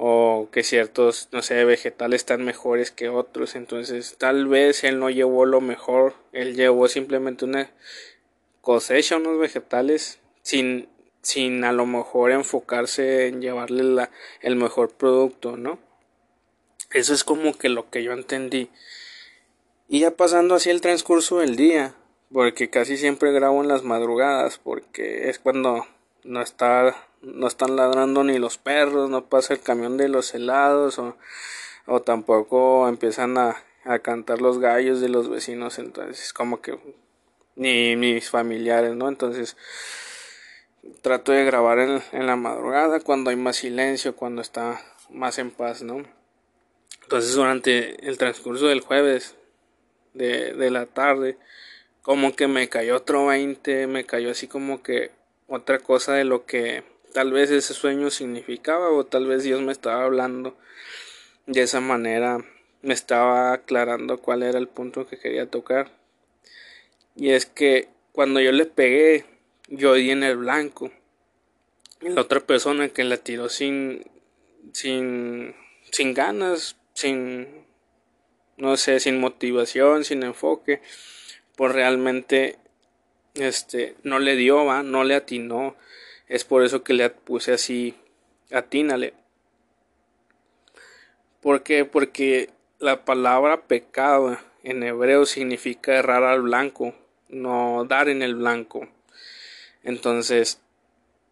o 0.02 0.48
que 0.50 0.64
ciertos, 0.64 1.28
no 1.34 1.42
sé, 1.42 1.66
vegetales 1.66 2.22
están 2.22 2.46
mejores 2.46 2.90
que 2.90 3.10
otros, 3.10 3.56
entonces 3.56 4.16
tal 4.18 4.48
vez 4.48 4.86
él 4.86 4.98
no 4.98 5.10
llevó 5.10 5.46
lo 5.46 5.60
mejor, 5.60 6.16
él 6.32 6.56
llevó 6.56 6.88
simplemente 6.88 7.44
una 7.44 7.70
cosecha, 8.62 9.18
unos 9.18 9.38
vegetales 9.38 10.20
sin 10.42 10.88
sin 11.22 11.66
a 11.66 11.74
lo 11.74 11.86
mejor 11.86 12.32
enfocarse 12.32 13.28
en 13.28 13.42
llevarle 13.42 13.84
la, 13.84 14.10
el 14.42 14.56
mejor 14.56 14.92
producto, 14.92 15.58
¿no? 15.58 15.80
Eso 16.92 17.14
es 17.14 17.26
como 17.26 17.58
que 17.58 17.68
lo 17.68 17.90
que 17.90 18.02
yo 18.02 18.14
entendí. 18.14 18.70
Y 19.90 20.00
ya 20.00 20.12
pasando 20.12 20.56
así 20.56 20.70
el 20.70 20.80
transcurso 20.80 21.40
del 21.40 21.58
día, 21.58 21.94
porque 22.32 22.70
casi 22.70 22.96
siempre 22.96 23.34
grabo 23.34 23.62
en 23.62 23.68
las 23.68 23.84
madrugadas, 23.84 24.60
porque 24.60 25.30
es 25.30 25.40
cuando 25.40 25.86
no 26.24 26.42
está 26.42 27.09
no 27.22 27.48
están 27.48 27.76
ladrando 27.76 28.24
ni 28.24 28.38
los 28.40 28.58
perros, 28.58 29.10
no 29.10 29.26
pasa 29.26 29.54
el 29.54 29.62
camión 29.62 29.98
de 29.98 30.10
los 30.10 30.34
helados 30.34 31.00
o, 31.00 31.18
o 31.86 32.02
tampoco 32.02 32.88
empiezan 32.88 33.38
a, 33.38 33.58
a 33.84 34.00
cantar 34.00 34.42
los 34.42 34.60
gallos 34.60 35.02
de 35.02 35.10
los 35.10 35.30
vecinos, 35.30 35.80
entonces 35.80 36.34
como 36.34 36.62
que 36.62 36.78
ni 37.56 37.96
mis 37.96 38.30
familiares, 38.30 38.96
¿no? 38.96 39.10
Entonces 39.10 39.58
trato 41.02 41.32
de 41.32 41.44
grabar 41.44 41.80
en, 41.80 42.02
en, 42.14 42.26
la 42.26 42.36
madrugada 42.36 43.00
cuando 43.02 43.30
hay 43.30 43.36
más 43.36 43.58
silencio, 43.58 44.16
cuando 44.16 44.42
está 44.42 44.82
más 45.10 45.38
en 45.40 45.52
paz, 45.52 45.82
¿no? 45.82 46.04
Entonces 47.04 47.34
durante 47.34 48.08
el 48.08 48.18
transcurso 48.18 48.68
del 48.68 48.82
jueves 48.82 49.36
de, 50.14 50.54
de 50.54 50.72
la 50.72 50.86
tarde, 50.86 51.38
como 52.02 52.36
que 52.36 52.48
me 52.48 52.70
cayó 52.70 52.96
otro 52.96 53.26
20, 53.28 53.88
me 53.88 54.06
cayó 54.06 54.32
así 54.32 54.48
como 54.48 54.82
que 54.82 55.12
otra 55.48 55.80
cosa 55.80 56.14
de 56.14 56.24
lo 56.24 56.46
que 56.46 56.84
tal 57.14 57.32
vez 57.32 57.52
ese 57.52 57.74
sueño 57.74 58.10
significaba 58.10 58.90
o 58.90 59.06
tal 59.06 59.28
vez 59.28 59.44
Dios 59.44 59.62
me 59.62 59.72
estaba 59.72 60.04
hablando 60.04 60.58
de 61.46 61.62
esa 61.62 61.82
manera, 61.82 62.46
me 62.82 62.94
estaba 62.94 63.54
aclarando 63.54 64.20
cuál 64.20 64.44
era 64.44 64.60
el 64.60 64.68
punto 64.68 65.08
que 65.08 65.18
quería 65.18 65.50
tocar. 65.50 65.92
Y 67.16 67.32
es 67.32 67.46
que 67.46 67.90
cuando 68.12 68.40
yo 68.40 68.52
le 68.52 68.66
pegué, 68.66 69.26
yo 69.68 69.94
di 69.94 70.12
en 70.12 70.24
el 70.24 70.38
blanco. 70.38 70.92
La 72.02 72.22
otra 72.22 72.40
persona 72.40 72.90
que 72.90 73.04
la 73.04 73.18
tiró 73.18 73.50
sin, 73.50 74.06
sin, 74.72 75.54
sin 75.92 76.14
ganas, 76.14 76.78
sin, 76.94 77.66
no 78.58 78.78
sé, 78.78 79.00
sin 79.00 79.20
motivación, 79.20 80.06
sin 80.06 80.24
enfoque, 80.24 80.82
pues 81.56 81.74
realmente 81.74 82.58
este 83.36 83.96
no 84.04 84.20
le 84.20 84.36
dio, 84.36 84.66
¿va? 84.66 84.84
no 84.84 85.04
le 85.04 85.16
atinó. 85.16 85.76
Es 86.30 86.46
por 86.46 86.64
eso 86.64 86.84
que 86.84 86.94
le 86.94 87.10
puse 87.10 87.52
así, 87.52 87.96
atínale. 88.52 89.14
¿Por 91.42 91.64
qué? 91.64 91.86
Porque 91.86 92.52
la 92.78 93.04
palabra 93.04 93.64
pecado 93.64 94.38
en 94.64 94.84
hebreo 94.84 95.26
significa 95.26 95.96
errar 95.96 96.24
al 96.24 96.44
blanco, 96.44 96.94
no 97.30 97.84
dar 97.86 98.10
en 98.10 98.22
el 98.22 98.36
blanco. 98.36 98.88
Entonces, 99.84 100.62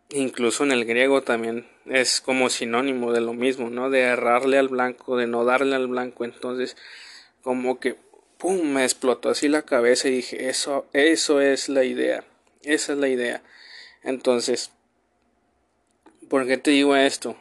incluso 0.10 0.64
en 0.64 0.72
el 0.72 0.86
griego 0.86 1.22
también 1.22 1.68
es 1.86 2.20
como 2.20 2.50
sinónimo 2.50 3.14
de 3.14 3.22
lo 3.22 3.34
mismo, 3.34 3.70
¿no? 3.70 3.92
De 3.92 4.02
errarle 4.02 4.58
al 4.58 4.70
blanco, 4.70 5.16
de 5.16 5.28
no 5.28 5.46
darle 5.46 5.76
al 5.76 5.88
blanco. 5.88 6.26
Entonces, 6.26 6.76
como 7.44 7.80
que, 7.80 7.98
¡pum!, 8.38 8.74
me 8.74 8.84
explotó 8.84 9.30
así 9.30 9.48
la 9.48 9.62
cabeza 9.62 10.08
y 10.08 10.12
dije, 10.12 10.50
eso, 10.50 10.88
eso 10.94 11.40
es 11.40 11.70
la 11.70 11.84
idea, 11.84 12.24
esa 12.64 12.94
es 12.94 13.00
la 13.00 13.10
idea. 13.10 13.44
Entonces, 14.04 14.72
¿por 16.30 16.48
qué 16.48 16.58
te 16.58 16.72
digo 16.72 16.96
esto? 16.96 17.36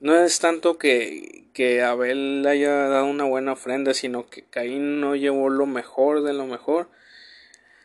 No 0.00 0.16
es 0.16 0.38
tanto 0.40 0.78
que, 0.78 1.44
que 1.52 1.82
Abel 1.82 2.46
haya 2.46 2.70
dado 2.88 3.06
una 3.06 3.24
buena 3.24 3.52
ofrenda, 3.52 3.94
sino 3.94 4.28
que 4.28 4.42
Caín 4.42 5.00
no 5.00 5.16
llevó 5.16 5.48
lo 5.48 5.66
mejor 5.66 6.22
de 6.22 6.32
lo 6.32 6.46
mejor. 6.46 6.88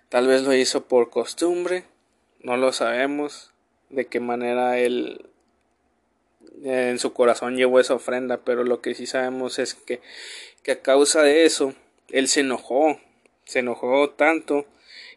Tal 0.10 0.28
vez 0.28 0.44
lo 0.44 0.54
hizo 0.54 0.86
por 0.86 1.10
costumbre, 1.10 1.86
no 2.42 2.58
lo 2.58 2.74
sabemos 2.74 3.52
de 3.90 4.08
qué 4.08 4.20
manera 4.20 4.78
él 4.78 5.26
en 6.64 7.00
su 7.00 7.14
corazón 7.14 7.56
llevó 7.56 7.80
esa 7.80 7.96
ofrenda, 7.96 8.42
pero 8.44 8.64
lo 8.64 8.82
que 8.82 8.94
sí 8.94 9.06
sabemos 9.06 9.58
es 9.58 9.74
que 9.74 10.02
que 10.64 10.72
a 10.72 10.82
causa 10.82 11.24
de 11.24 11.46
eso 11.46 11.74
él 12.10 12.28
se 12.28 12.42
enojó, 12.42 13.00
se 13.46 13.60
enojó 13.60 14.10
tanto 14.12 14.66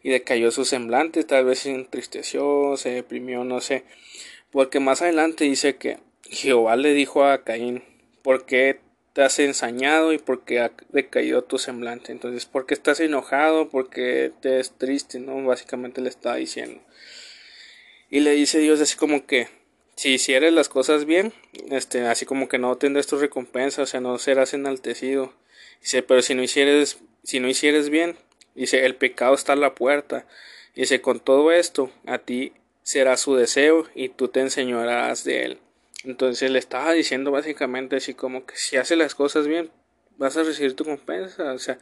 y 0.02 0.10
decayó 0.10 0.50
su 0.50 0.64
semblante, 0.64 1.24
tal 1.24 1.44
vez 1.44 1.60
se 1.60 1.74
entristeció, 1.74 2.76
se 2.76 2.90
deprimió, 2.90 3.44
no 3.44 3.60
sé, 3.60 3.84
porque 4.54 4.78
más 4.78 5.02
adelante 5.02 5.42
dice 5.42 5.74
que 5.74 5.98
Jehová 6.22 6.76
le 6.76 6.94
dijo 6.94 7.24
a 7.24 7.42
Caín, 7.42 7.82
¿por 8.22 8.46
qué 8.46 8.78
te 9.12 9.22
has 9.22 9.40
ensañado 9.40 10.12
y 10.12 10.18
por 10.18 10.44
qué 10.44 10.60
ha 10.60 10.70
decaído 10.90 11.42
tu 11.42 11.58
semblante? 11.58 12.12
Entonces, 12.12 12.46
¿por 12.46 12.64
qué 12.64 12.74
estás 12.74 13.00
enojado? 13.00 13.68
¿Por 13.68 13.90
qué 13.90 14.30
te 14.40 14.60
es 14.60 14.70
triste? 14.78 15.18
¿No? 15.18 15.44
Básicamente 15.44 16.00
le 16.00 16.08
está 16.08 16.36
diciendo. 16.36 16.80
Y 18.08 18.20
le 18.20 18.30
dice 18.30 18.60
Dios 18.60 18.80
así 18.80 18.96
como 18.96 19.26
que, 19.26 19.48
si 19.96 20.10
hicieres 20.10 20.52
las 20.52 20.68
cosas 20.68 21.04
bien, 21.04 21.32
este, 21.72 22.02
así 22.02 22.24
como 22.24 22.48
que 22.48 22.58
no 22.58 22.76
tendrás 22.76 23.08
tu 23.08 23.18
recompensa, 23.18 23.82
o 23.82 23.86
sea, 23.86 24.00
no 24.00 24.16
serás 24.18 24.54
enaltecido. 24.54 25.34
Dice, 25.80 26.04
pero 26.04 26.22
si 26.22 26.36
no 26.36 26.44
hicieres, 26.44 26.98
si 27.24 27.40
no 27.40 27.48
hicieres 27.48 27.90
bien, 27.90 28.16
dice, 28.54 28.86
el 28.86 28.94
pecado 28.94 29.34
está 29.34 29.54
a 29.54 29.56
la 29.56 29.74
puerta. 29.74 30.28
Dice, 30.76 31.00
con 31.00 31.18
todo 31.18 31.50
esto, 31.50 31.90
a 32.06 32.18
ti 32.18 32.52
será 32.84 33.16
su 33.16 33.34
deseo 33.34 33.88
y 33.96 34.10
tú 34.10 34.28
te 34.28 34.40
enseñarás 34.40 35.24
de 35.24 35.44
él. 35.44 35.58
Entonces 36.04 36.52
le 36.52 36.60
estaba 36.60 36.92
diciendo 36.92 37.32
básicamente 37.32 37.96
así 37.96 38.14
como 38.14 38.46
que 38.46 38.56
si 38.56 38.76
haces 38.76 38.96
las 38.96 39.16
cosas 39.16 39.48
bien, 39.48 39.72
vas 40.18 40.36
a 40.36 40.44
recibir 40.44 40.76
tu 40.76 40.84
recompensa, 40.84 41.52
o 41.52 41.58
sea, 41.58 41.80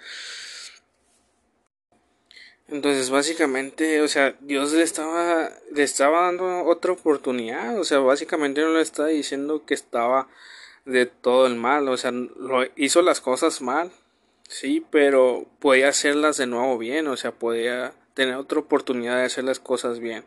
entonces, 2.73 3.11
básicamente, 3.11 4.00
o 4.00 4.09
sea, 4.09 4.35
Dios 4.40 4.73
le 4.73 4.82
estaba, 4.82 5.50
le 5.75 5.82
estaba 5.82 6.23
dando 6.23 6.64
otra 6.64 6.92
oportunidad, 6.92 7.78
o 7.78 7.85
sea, 7.85 7.99
básicamente 7.99 8.62
no 8.62 8.73
le 8.73 8.80
estaba 8.80 9.09
diciendo 9.09 9.66
que 9.66 9.75
estaba 9.75 10.28
de 10.87 11.04
todo 11.04 11.47
el 11.47 11.54
mal, 11.54 11.87
o 11.88 11.99
sea, 11.99 12.12
lo, 12.12 12.64
hizo 12.76 13.02
las 13.02 13.21
cosas 13.21 13.61
mal, 13.61 13.92
sí, 14.49 14.82
pero 14.90 15.47
podía 15.59 15.88
hacerlas 15.88 16.38
de 16.38 16.47
nuevo 16.47 16.78
bien, 16.78 17.09
o 17.09 17.16
sea, 17.18 17.32
podía 17.32 17.92
tener 18.14 18.37
otra 18.37 18.61
oportunidad 18.61 19.18
de 19.18 19.25
hacer 19.25 19.44
las 19.44 19.61
cosas 19.61 19.99
bien. 19.99 20.25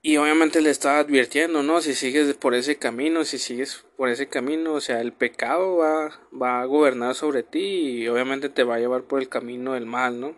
Y 0.00 0.16
obviamente 0.16 0.60
le 0.60 0.70
estaba 0.70 1.00
advirtiendo, 1.00 1.62
¿no? 1.62 1.80
Si 1.80 1.94
sigues 1.94 2.32
por 2.34 2.54
ese 2.54 2.76
camino, 2.76 3.24
si 3.24 3.38
sigues 3.38 3.84
por 3.96 4.08
ese 4.08 4.28
camino, 4.28 4.74
o 4.74 4.80
sea, 4.80 5.00
el 5.00 5.12
pecado 5.12 5.76
va, 5.76 6.20
va 6.40 6.60
a 6.60 6.64
gobernar 6.66 7.14
sobre 7.16 7.42
ti 7.42 7.58
y 8.02 8.08
obviamente 8.08 8.48
te 8.48 8.62
va 8.62 8.76
a 8.76 8.78
llevar 8.78 9.02
por 9.02 9.20
el 9.20 9.28
camino 9.28 9.74
del 9.74 9.86
mal, 9.86 10.20
¿no? 10.20 10.36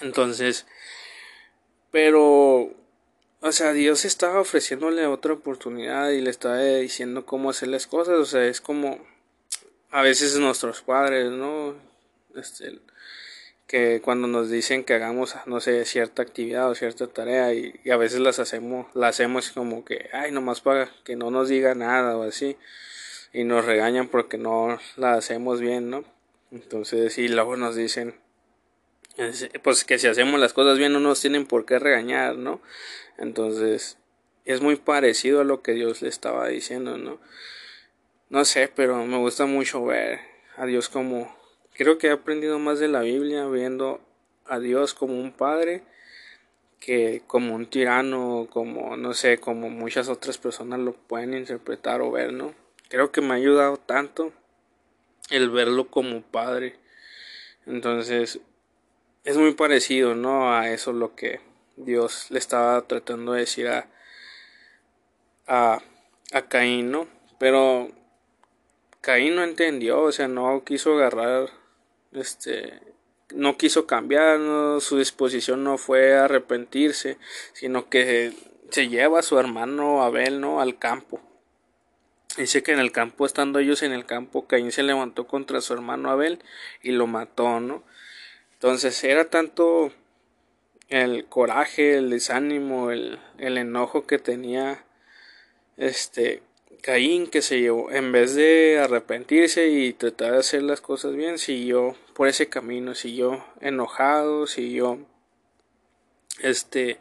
Entonces, 0.00 0.66
pero, 1.90 2.72
o 3.40 3.52
sea, 3.52 3.72
Dios 3.72 4.04
estaba 4.04 4.40
ofreciéndole 4.40 5.06
otra 5.06 5.34
oportunidad 5.34 6.10
y 6.10 6.20
le 6.20 6.30
estaba 6.30 6.58
diciendo 6.58 7.26
cómo 7.26 7.50
hacer 7.50 7.68
las 7.68 7.86
cosas, 7.86 8.18
o 8.18 8.24
sea, 8.24 8.46
es 8.46 8.60
como 8.60 8.98
a 9.90 10.02
veces 10.02 10.38
nuestros 10.38 10.82
padres, 10.82 11.30
¿no? 11.30 11.74
Este, 12.34 12.78
que 13.72 14.02
cuando 14.02 14.28
nos 14.28 14.50
dicen 14.50 14.84
que 14.84 14.92
hagamos, 14.92 15.34
no 15.46 15.58
sé, 15.58 15.86
cierta 15.86 16.20
actividad 16.20 16.68
o 16.68 16.74
cierta 16.74 17.06
tarea 17.06 17.54
y, 17.54 17.72
a 17.90 17.96
veces 17.96 18.20
las 18.20 18.38
hacemos, 18.38 18.86
la 18.92 19.08
hacemos 19.08 19.50
como 19.50 19.82
que, 19.82 20.10
ay, 20.12 20.30
nomás 20.30 20.60
para 20.60 20.90
que 21.04 21.16
no 21.16 21.30
nos 21.30 21.48
diga 21.48 21.74
nada 21.74 22.18
o 22.18 22.22
así, 22.22 22.58
y 23.32 23.44
nos 23.44 23.64
regañan 23.64 24.08
porque 24.08 24.36
no 24.36 24.78
la 24.96 25.14
hacemos 25.14 25.62
bien, 25.62 25.88
¿no? 25.88 26.04
Entonces, 26.50 27.16
y 27.16 27.28
luego 27.28 27.56
nos 27.56 27.74
dicen, 27.74 28.14
pues 29.62 29.84
que 29.86 29.98
si 29.98 30.06
hacemos 30.06 30.38
las 30.38 30.52
cosas 30.52 30.76
bien 30.76 30.92
no 30.92 31.00
nos 31.00 31.22
tienen 31.22 31.46
por 31.46 31.64
qué 31.64 31.78
regañar, 31.78 32.36
¿no? 32.36 32.60
Entonces, 33.16 33.96
es 34.44 34.60
muy 34.60 34.76
parecido 34.76 35.40
a 35.40 35.44
lo 35.44 35.62
que 35.62 35.72
Dios 35.72 36.02
le 36.02 36.10
estaba 36.10 36.46
diciendo, 36.46 36.98
¿no? 36.98 37.20
No 38.28 38.44
sé, 38.44 38.70
pero 38.76 39.02
me 39.06 39.16
gusta 39.16 39.46
mucho 39.46 39.82
ver 39.82 40.20
a 40.58 40.66
Dios 40.66 40.90
como... 40.90 41.34
Creo 41.74 41.98
que 41.98 42.08
he 42.08 42.10
aprendido 42.10 42.58
más 42.58 42.78
de 42.78 42.88
la 42.88 43.00
Biblia 43.00 43.46
viendo 43.46 44.00
a 44.46 44.58
Dios 44.58 44.94
como 44.94 45.20
un 45.20 45.32
padre 45.32 45.82
que 46.80 47.22
como 47.26 47.54
un 47.54 47.66
tirano, 47.66 48.48
como 48.50 48.96
no 48.96 49.14
sé, 49.14 49.38
como 49.38 49.70
muchas 49.70 50.08
otras 50.08 50.38
personas 50.38 50.80
lo 50.80 50.94
pueden 50.94 51.32
interpretar 51.32 52.00
o 52.02 52.10
ver, 52.10 52.32
¿no? 52.32 52.54
Creo 52.88 53.12
que 53.12 53.20
me 53.20 53.34
ha 53.34 53.36
ayudado 53.36 53.76
tanto 53.76 54.32
el 55.30 55.48
verlo 55.50 55.88
como 55.88 56.22
padre. 56.22 56.76
Entonces, 57.66 58.40
es 59.24 59.36
muy 59.36 59.54
parecido, 59.54 60.14
¿no? 60.14 60.52
A 60.52 60.70
eso 60.70 60.92
lo 60.92 61.14
que 61.14 61.40
Dios 61.76 62.26
le 62.30 62.38
estaba 62.38 62.82
tratando 62.82 63.32
de 63.32 63.40
decir 63.40 63.68
a, 63.68 63.88
a, 65.46 65.80
Caín, 66.48 66.90
¿no? 66.90 67.06
Pero 67.38 67.90
Caín 69.00 69.36
no 69.36 69.44
entendió, 69.44 70.02
o 70.02 70.12
sea, 70.12 70.28
no 70.28 70.64
quiso 70.64 70.94
agarrar, 70.94 71.50
este, 72.12 72.80
no 73.34 73.56
quiso 73.56 73.86
cambiar, 73.86 74.38
su 74.80 74.98
disposición 74.98 75.64
no 75.64 75.78
fue 75.78 76.14
arrepentirse, 76.14 77.18
sino 77.52 77.88
que 77.88 78.32
se 78.70 78.88
lleva 78.88 79.20
a 79.20 79.22
su 79.22 79.38
hermano 79.38 80.02
Abel, 80.02 80.40
¿no? 80.40 80.60
Al 80.60 80.78
campo. 80.78 81.20
Dice 82.36 82.62
que 82.62 82.72
en 82.72 82.78
el 82.78 82.92
campo, 82.92 83.26
estando 83.26 83.58
ellos 83.58 83.82
en 83.82 83.92
el 83.92 84.06
campo, 84.06 84.46
Caín 84.46 84.72
se 84.72 84.82
levantó 84.82 85.26
contra 85.26 85.60
su 85.60 85.74
hermano 85.74 86.10
Abel 86.10 86.42
y 86.82 86.92
lo 86.92 87.06
mató, 87.06 87.60
¿no? 87.60 87.82
Entonces 88.54 89.02
era 89.04 89.28
tanto 89.28 89.92
el 90.88 91.26
coraje, 91.26 91.96
el 91.98 92.10
desánimo, 92.10 92.90
el, 92.90 93.18
el 93.38 93.58
enojo 93.58 94.06
que 94.06 94.18
tenía 94.18 94.84
este 95.76 96.42
Caín 96.82 97.28
que 97.28 97.42
se 97.42 97.60
llevó, 97.60 97.92
en 97.92 98.10
vez 98.10 98.34
de 98.34 98.80
arrepentirse 98.80 99.68
y 99.68 99.92
tratar 99.92 100.32
de 100.32 100.38
hacer 100.38 100.62
las 100.64 100.80
cosas 100.80 101.14
bien, 101.14 101.38
siguió 101.38 101.96
por 102.12 102.26
ese 102.26 102.48
camino, 102.48 102.96
siguió 102.96 103.44
enojado, 103.60 104.48
siguió 104.48 104.98
este 106.40 106.98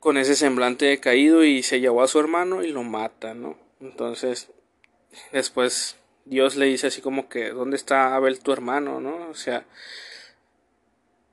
con 0.00 0.16
ese 0.16 0.34
semblante 0.34 0.86
de 0.86 0.98
caído 1.00 1.44
y 1.44 1.62
se 1.62 1.80
llevó 1.80 2.02
a 2.02 2.08
su 2.08 2.18
hermano 2.18 2.62
y 2.62 2.72
lo 2.72 2.84
mata, 2.84 3.34
¿no? 3.34 3.58
Entonces, 3.80 4.48
después 5.32 5.96
Dios 6.24 6.56
le 6.56 6.66
dice 6.66 6.86
así 6.86 7.02
como 7.02 7.28
que, 7.28 7.50
¿dónde 7.50 7.76
está 7.76 8.14
Abel 8.14 8.40
tu 8.40 8.52
hermano, 8.52 9.00
no? 9.00 9.28
O 9.28 9.34
sea, 9.34 9.66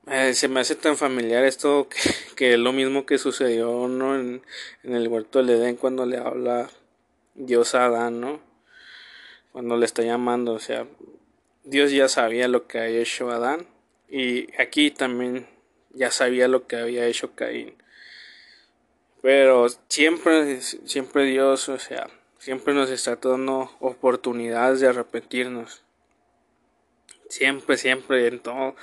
eh, 0.06 0.34
se 0.34 0.48
me 0.48 0.60
hace 0.60 0.74
tan 0.74 0.96
familiar 0.96 1.44
esto 1.44 1.88
que, 2.36 2.52
es 2.54 2.58
lo 2.58 2.72
mismo 2.72 3.06
que 3.06 3.18
sucedió, 3.18 3.88
¿no? 3.88 4.18
En, 4.18 4.42
el 4.82 5.08
huerto 5.08 5.38
del 5.38 5.50
Edén 5.50 5.76
cuando 5.76 6.04
le 6.04 6.18
habla 6.18 6.70
Dios 7.34 7.74
a 7.74 7.86
Adán, 7.86 8.20
¿no? 8.20 8.40
Cuando 9.52 9.76
le 9.76 9.86
está 9.86 10.02
llamando, 10.02 10.52
o 10.52 10.58
sea, 10.58 10.86
Dios 11.62 11.90
ya 11.92 12.08
sabía 12.08 12.48
lo 12.48 12.66
que 12.66 12.80
había 12.80 13.00
hecho 13.00 13.30
Adán 13.30 13.66
y 14.08 14.48
aquí 14.60 14.90
también 14.90 15.46
ya 15.90 16.10
sabía 16.10 16.48
lo 16.48 16.66
que 16.66 16.76
había 16.76 17.06
hecho 17.06 17.34
Caín. 17.34 17.74
Pero 19.22 19.68
siempre, 19.88 20.60
siempre 20.60 21.24
Dios, 21.24 21.70
o 21.70 21.78
sea, 21.78 22.10
siempre 22.38 22.74
nos 22.74 22.90
está 22.90 23.16
dando 23.16 23.70
oportunidades 23.80 24.80
de 24.80 24.88
arrepentirnos. 24.88 25.82
Siempre, 27.30 27.78
siempre, 27.78 28.26
en 28.26 28.40
todo. 28.40 28.76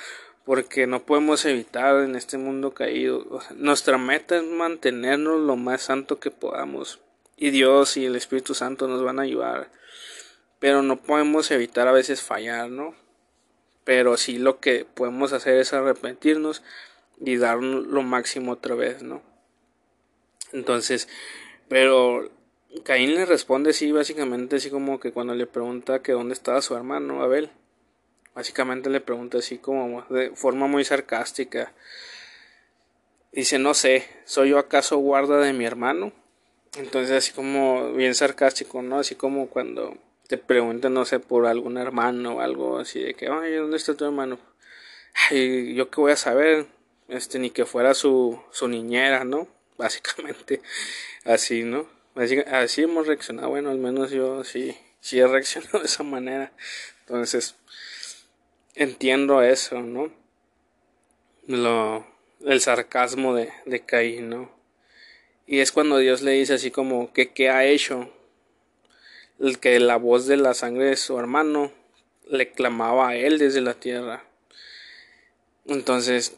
Porque 0.51 0.85
no 0.85 1.05
podemos 1.05 1.45
evitar 1.45 2.03
en 2.03 2.17
este 2.17 2.37
mundo 2.37 2.73
caído. 2.73 3.39
Nuestra 3.55 3.97
meta 3.97 4.35
es 4.35 4.43
mantenernos 4.43 5.39
lo 5.39 5.55
más 5.55 5.83
santo 5.83 6.19
que 6.19 6.29
podamos. 6.29 6.99
Y 7.37 7.51
Dios 7.51 7.95
y 7.95 8.05
el 8.05 8.17
Espíritu 8.17 8.53
Santo 8.53 8.89
nos 8.89 9.01
van 9.01 9.19
a 9.19 9.21
ayudar. 9.21 9.71
Pero 10.59 10.81
no 10.81 10.97
podemos 10.97 11.49
evitar 11.51 11.87
a 11.87 11.93
veces 11.93 12.21
fallar, 12.21 12.69
¿no? 12.69 12.93
Pero 13.85 14.17
sí 14.17 14.39
lo 14.39 14.59
que 14.59 14.83
podemos 14.83 15.31
hacer 15.31 15.55
es 15.55 15.71
arrepentirnos 15.71 16.63
y 17.21 17.37
dar 17.37 17.63
lo 17.63 18.01
máximo 18.01 18.51
otra 18.51 18.75
vez, 18.75 19.03
¿no? 19.03 19.21
Entonces, 20.51 21.07
pero 21.69 22.29
Caín 22.83 23.15
le 23.15 23.25
responde 23.25 23.71
sí, 23.71 23.93
básicamente 23.93 24.57
así 24.57 24.69
como 24.69 24.99
que 24.99 25.13
cuando 25.13 25.33
le 25.33 25.47
pregunta 25.47 26.01
que 26.01 26.11
dónde 26.11 26.33
estaba 26.33 26.61
su 26.61 26.75
hermano 26.75 27.23
Abel. 27.23 27.51
Básicamente 28.33 28.89
le 28.89 29.01
pregunta 29.01 29.39
así 29.39 29.57
como 29.57 30.03
de 30.09 30.31
forma 30.31 30.67
muy 30.67 30.85
sarcástica. 30.85 31.73
Dice, 33.31 33.59
no 33.59 33.73
sé, 33.73 34.07
¿soy 34.25 34.49
yo 34.49 34.59
acaso 34.59 34.97
guarda 34.97 35.39
de 35.39 35.53
mi 35.53 35.65
hermano? 35.65 36.13
Entonces 36.77 37.11
así 37.11 37.31
como 37.33 37.93
bien 37.93 38.15
sarcástico, 38.15 38.81
¿no? 38.81 38.99
Así 38.99 39.15
como 39.15 39.47
cuando 39.47 39.97
te 40.27 40.37
preguntan, 40.37 40.93
no 40.93 41.03
sé, 41.03 41.19
por 41.19 41.45
algún 41.45 41.77
hermano 41.77 42.37
o 42.37 42.39
algo 42.39 42.79
así 42.79 43.01
de 43.01 43.13
que, 43.13 43.27
ay, 43.27 43.53
¿dónde 43.55 43.75
está 43.75 43.95
tu 43.95 44.05
hermano? 44.05 44.39
Ay, 45.29 45.73
yo 45.75 45.89
qué 45.89 45.99
voy 45.99 46.13
a 46.13 46.15
saber, 46.15 46.67
este, 47.09 47.37
ni 47.37 47.49
que 47.49 47.65
fuera 47.65 47.93
su, 47.93 48.41
su 48.51 48.69
niñera, 48.69 49.25
¿no? 49.25 49.49
Básicamente, 49.77 50.61
así, 51.25 51.63
¿no? 51.63 51.85
Así, 52.15 52.81
hemos 52.81 53.07
reaccionado, 53.07 53.49
bueno, 53.49 53.71
al 53.71 53.77
menos 53.77 54.11
yo 54.11 54.43
sí, 54.45 54.77
sí 55.01 55.19
he 55.19 55.27
reaccionado 55.27 55.79
de 55.79 55.85
esa 55.85 56.03
manera. 56.03 56.53
Entonces, 57.01 57.55
entiendo 58.75 59.41
eso, 59.41 59.81
¿no? 59.81 60.11
Lo, 61.47 62.05
el 62.45 62.61
sarcasmo 62.61 63.35
de, 63.35 63.51
de 63.65 63.81
Caín, 63.81 64.29
¿no? 64.29 64.51
Y 65.47 65.59
es 65.59 65.71
cuando 65.71 65.97
Dios 65.97 66.21
le 66.21 66.31
dice 66.31 66.53
así 66.53 66.71
como 66.71 67.11
que 67.13 67.31
qué 67.31 67.49
ha 67.49 67.65
hecho. 67.65 68.11
El 69.39 69.59
que 69.59 69.79
la 69.79 69.97
voz 69.97 70.27
de 70.27 70.37
la 70.37 70.53
sangre 70.53 70.85
de 70.85 70.95
su 70.95 71.17
hermano 71.17 71.71
le 72.27 72.51
clamaba 72.51 73.09
a 73.09 73.15
él 73.15 73.39
desde 73.39 73.61
la 73.61 73.73
tierra. 73.73 74.23
Entonces, 75.65 76.37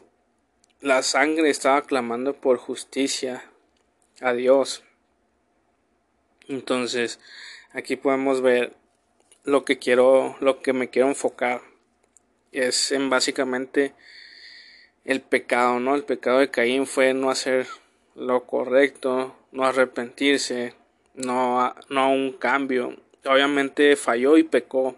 la 0.80 1.02
sangre 1.02 1.50
estaba 1.50 1.82
clamando 1.82 2.34
por 2.34 2.56
justicia 2.56 3.44
a 4.20 4.32
Dios. 4.32 4.82
Entonces, 6.48 7.20
aquí 7.72 7.96
podemos 7.96 8.40
ver 8.40 8.74
lo 9.44 9.64
que 9.64 9.78
quiero, 9.78 10.36
lo 10.40 10.60
que 10.60 10.72
me 10.72 10.88
quiero 10.88 11.08
enfocar 11.08 11.73
es 12.54 12.92
en 12.92 13.10
básicamente 13.10 13.94
el 15.04 15.20
pecado, 15.20 15.80
¿no? 15.80 15.94
El 15.94 16.04
pecado 16.04 16.38
de 16.38 16.50
Caín 16.50 16.86
fue 16.86 17.12
no 17.14 17.30
hacer 17.30 17.66
lo 18.14 18.44
correcto, 18.46 19.36
no 19.52 19.64
arrepentirse, 19.64 20.74
no, 21.14 21.74
no 21.88 22.12
un 22.12 22.32
cambio. 22.32 22.96
Obviamente 23.24 23.96
falló 23.96 24.36
y 24.36 24.44
pecó, 24.44 24.96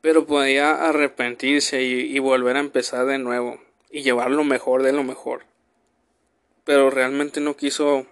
pero 0.00 0.26
podía 0.26 0.88
arrepentirse 0.88 1.82
y, 1.82 2.16
y 2.16 2.18
volver 2.18 2.56
a 2.56 2.60
empezar 2.60 3.06
de 3.06 3.18
nuevo 3.18 3.60
y 3.90 4.02
llevar 4.02 4.30
lo 4.30 4.44
mejor 4.44 4.82
de 4.82 4.92
lo 4.92 5.04
mejor. 5.04 5.44
Pero 6.64 6.90
realmente 6.90 7.40
no 7.40 7.56
quiso 7.56 8.06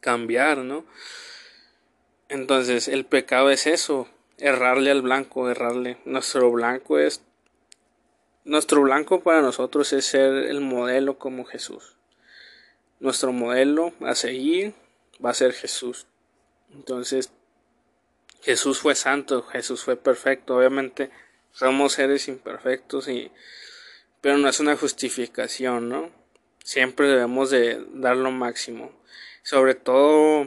cambiar, 0.00 0.58
¿no? 0.58 0.84
Entonces 2.28 2.88
el 2.88 3.06
pecado 3.06 3.50
es 3.50 3.66
eso, 3.66 4.08
errarle 4.38 4.90
al 4.90 5.02
blanco, 5.02 5.50
errarle. 5.50 5.98
Nuestro 6.04 6.50
blanco 6.50 6.98
es 6.98 7.22
nuestro 8.44 8.80
blanco 8.82 9.20
para 9.20 9.42
nosotros 9.42 9.92
es 9.92 10.06
ser 10.06 10.32
el 10.32 10.60
modelo 10.60 11.18
como 11.18 11.44
Jesús. 11.44 11.96
Nuestro 13.00 13.32
modelo 13.32 13.92
a 14.00 14.14
seguir 14.14 14.74
va 15.24 15.30
a 15.30 15.34
ser 15.34 15.52
Jesús. 15.52 16.06
Entonces, 16.72 17.30
Jesús 18.42 18.78
fue 18.80 18.94
santo, 18.94 19.42
Jesús 19.42 19.84
fue 19.84 19.96
perfecto. 19.96 20.56
Obviamente 20.56 21.10
somos 21.52 21.92
seres 21.92 22.28
imperfectos 22.28 23.08
y 23.08 23.30
pero 24.20 24.38
no 24.38 24.48
es 24.48 24.58
una 24.58 24.76
justificación, 24.76 25.88
¿no? 25.88 26.10
Siempre 26.64 27.06
debemos 27.06 27.50
de 27.50 27.84
dar 27.92 28.16
lo 28.16 28.30
máximo 28.30 28.92
sobre 29.48 29.74
todo 29.74 30.46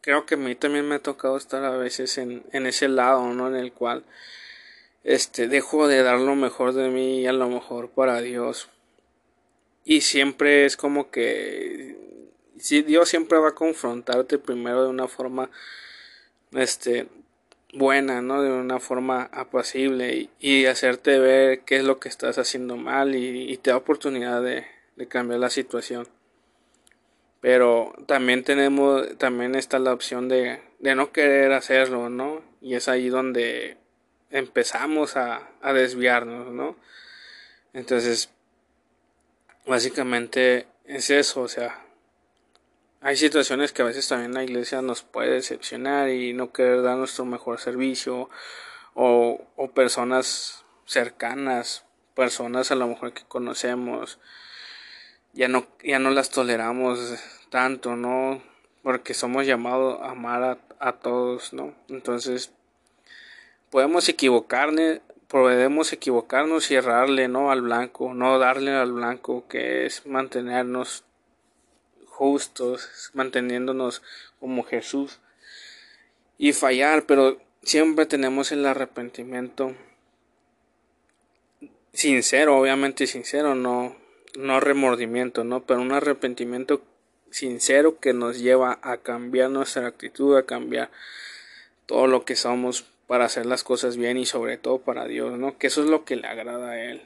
creo 0.00 0.26
que 0.26 0.34
a 0.34 0.38
mí 0.38 0.54
también 0.54 0.88
me 0.88 0.96
ha 0.96 1.02
tocado 1.02 1.36
estar 1.36 1.64
a 1.64 1.76
veces 1.76 2.18
en, 2.18 2.44
en 2.52 2.66
ese 2.66 2.88
lado, 2.88 3.32
¿no? 3.32 3.48
En 3.48 3.56
el 3.56 3.72
cual 3.72 4.04
este 5.04 5.48
dejo 5.48 5.88
de 5.88 6.02
dar 6.02 6.18
lo 6.18 6.34
mejor 6.34 6.72
de 6.74 6.90
mí 6.90 7.20
y 7.20 7.26
a 7.26 7.32
lo 7.32 7.48
mejor 7.48 7.90
para 7.90 8.20
Dios. 8.20 8.68
Y 9.84 10.02
siempre 10.02 10.66
es 10.66 10.76
como 10.76 11.10
que 11.10 11.96
si 12.58 12.82
Dios 12.82 13.08
siempre 13.08 13.38
va 13.38 13.50
a 13.50 13.54
confrontarte 13.54 14.38
primero 14.38 14.82
de 14.82 14.90
una 14.90 15.08
forma 15.08 15.50
este 16.52 17.06
buena, 17.74 18.22
¿no? 18.22 18.42
De 18.42 18.50
una 18.50 18.80
forma 18.80 19.28
apacible 19.32 20.30
y, 20.40 20.66
hacerte 20.66 21.18
ver 21.18 21.60
qué 21.60 21.76
es 21.76 21.84
lo 21.84 22.00
que 22.00 22.08
estás 22.08 22.38
haciendo 22.38 22.76
mal 22.76 23.14
y, 23.14 23.56
te 23.58 23.70
da 23.70 23.76
oportunidad 23.76 24.42
de, 24.42 24.66
de 24.96 25.08
cambiar 25.08 25.40
la 25.40 25.50
situación 25.50 26.08
pero 27.40 27.94
también 28.06 28.44
tenemos 28.44 29.16
también 29.18 29.54
está 29.54 29.78
la 29.78 29.92
opción 29.92 30.28
de, 30.28 30.60
de 30.78 30.94
no 30.94 31.12
querer 31.12 31.52
hacerlo 31.52 32.08
no 32.10 32.42
y 32.60 32.74
es 32.74 32.88
ahí 32.88 33.08
donde 33.08 33.76
empezamos 34.30 35.16
a, 35.16 35.48
a 35.62 35.72
desviarnos, 35.72 36.52
¿no? 36.52 36.76
Entonces, 37.72 38.30
básicamente 39.66 40.66
es 40.84 41.10
eso, 41.10 41.42
o 41.42 41.48
sea, 41.48 41.84
hay 43.00 43.16
situaciones 43.16 43.72
que 43.72 43.82
a 43.82 43.86
veces 43.86 44.08
también 44.08 44.34
la 44.34 44.42
iglesia 44.42 44.82
nos 44.82 45.02
puede 45.02 45.34
decepcionar 45.34 46.08
y 46.08 46.32
no 46.32 46.52
querer 46.52 46.82
dar 46.82 46.96
nuestro 46.96 47.24
mejor 47.24 47.60
servicio 47.60 48.28
o, 48.94 49.46
o 49.56 49.70
personas 49.70 50.64
cercanas, 50.84 51.84
personas 52.14 52.70
a 52.72 52.74
lo 52.74 52.88
mejor 52.88 53.12
que 53.12 53.22
conocemos, 53.22 54.18
ya 55.32 55.48
no, 55.48 55.66
ya 55.84 55.98
no 55.98 56.10
las 56.10 56.30
toleramos 56.30 57.18
tanto, 57.50 57.96
¿no? 57.96 58.42
Porque 58.82 59.14
somos 59.14 59.46
llamados 59.46 60.00
a 60.00 60.10
amar 60.10 60.42
a, 60.42 60.58
a 60.78 60.92
todos, 60.92 61.52
¿no? 61.52 61.74
Entonces, 61.88 62.52
podemos 63.70 64.08
equivocarnos, 64.08 65.00
podemos 65.28 65.92
equivocarnos 65.92 66.70
y 66.70 66.76
errarle, 66.76 67.28
¿no? 67.28 67.50
Al 67.50 67.62
blanco, 67.62 68.14
no 68.14 68.38
darle 68.38 68.72
al 68.72 68.92
blanco, 68.92 69.46
que 69.48 69.86
es 69.86 70.06
mantenernos 70.06 71.04
justos, 72.06 73.10
manteniéndonos 73.14 74.02
como 74.40 74.64
Jesús 74.64 75.20
y 76.36 76.52
fallar, 76.52 77.04
pero 77.06 77.38
siempre 77.62 78.06
tenemos 78.06 78.50
el 78.52 78.64
arrepentimiento 78.66 79.74
sincero, 81.92 82.58
obviamente 82.58 83.06
sincero, 83.06 83.54
no, 83.54 83.96
no 84.36 84.60
remordimiento, 84.60 85.44
¿no? 85.44 85.64
Pero 85.64 85.80
un 85.80 85.92
arrepentimiento 85.92 86.82
sincero 87.30 87.98
que 87.98 88.12
nos 88.12 88.38
lleva 88.38 88.78
a 88.82 88.98
cambiar 88.98 89.50
nuestra 89.50 89.86
actitud, 89.86 90.36
a 90.36 90.44
cambiar 90.44 90.90
todo 91.86 92.06
lo 92.06 92.24
que 92.24 92.36
somos 92.36 92.84
para 93.06 93.24
hacer 93.24 93.46
las 93.46 93.64
cosas 93.64 93.96
bien 93.96 94.18
y 94.18 94.26
sobre 94.26 94.58
todo 94.58 94.78
para 94.78 95.06
Dios, 95.06 95.38
¿no? 95.38 95.56
Que 95.58 95.68
eso 95.68 95.82
es 95.82 95.88
lo 95.88 96.04
que 96.04 96.16
le 96.16 96.26
agrada 96.26 96.70
a 96.70 96.84
Él. 96.84 97.02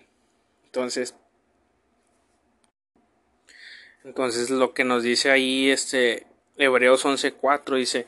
Entonces, 0.65 1.15
entonces 4.05 4.51
lo 4.51 4.75
que 4.75 4.85
nos 4.85 5.03
dice 5.03 5.31
ahí 5.31 5.71
este 5.71 6.27
Hebreos 6.57 7.05
11:4 7.05 7.77
dice, 7.77 8.07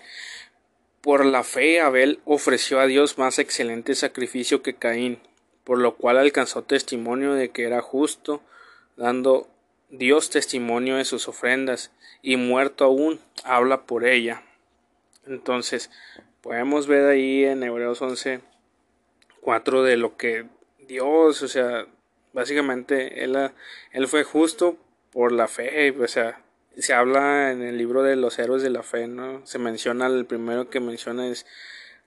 por 1.01 1.25
la 1.25 1.45
fe 1.45 1.81
Abel 1.81 2.21
ofreció 2.25 2.81
a 2.81 2.87
Dios 2.87 3.19
más 3.19 3.39
excelente 3.39 3.95
sacrificio 3.95 4.63
que 4.63 4.75
Caín, 4.75 5.21
por 5.63 5.79
lo 5.79 5.97
cual 5.97 6.19
alcanzó 6.19 6.63
testimonio 6.63 7.35
de 7.35 7.51
que 7.51 7.65
era 7.65 7.81
justo, 7.81 8.43
dando 8.97 9.49
Dios 9.91 10.31
testimonio 10.31 10.97
de 10.97 11.05
sus 11.05 11.29
ofrendas, 11.29 11.91
y 12.23 12.37
muerto 12.37 12.85
aún 12.85 13.21
habla 13.45 13.83
por 13.87 14.07
ella. 14.07 14.43
Entonces, 15.27 15.91
podemos 16.41 16.87
ver 16.87 17.07
ahí 17.07 17.45
en 17.45 17.63
Hebreos 17.63 18.01
11, 18.01 18.41
4 19.41 19.83
de 19.83 19.97
lo 19.97 20.17
que 20.17 20.47
Dios, 20.87 21.43
o 21.43 21.49
sea, 21.49 21.87
básicamente 22.33 23.25
él, 23.25 23.37
él 23.93 24.09
fue 24.09 24.25
justo 24.25 24.77
por 25.13 25.33
la 25.33 25.49
fe, 25.49 25.91
o 25.91 26.09
sea, 26.09 26.41
se 26.77 26.93
habla 26.93 27.53
en 27.53 27.63
el 27.63 27.79
libro 27.79 28.03
de 28.03 28.17
los 28.17 28.39
héroes 28.39 28.63
de 28.63 28.71
la 28.71 28.83
fe, 28.83 29.07
¿no? 29.07 29.47
Se 29.47 29.59
menciona, 29.59 30.07
el 30.07 30.27
primero 30.27 30.71
que 30.71 30.81
menciona 30.81 31.29
es 31.29 31.47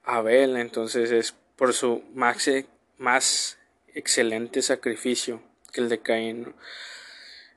Abel, 0.03 0.57
entonces 0.57 1.11
es 1.11 1.35
por 1.55 1.73
su 1.73 2.03
más, 2.13 2.49
más 2.97 3.57
excelente 3.93 4.61
sacrificio 4.61 5.41
el 5.77 5.89
de 5.89 5.99
Caín, 5.99 6.53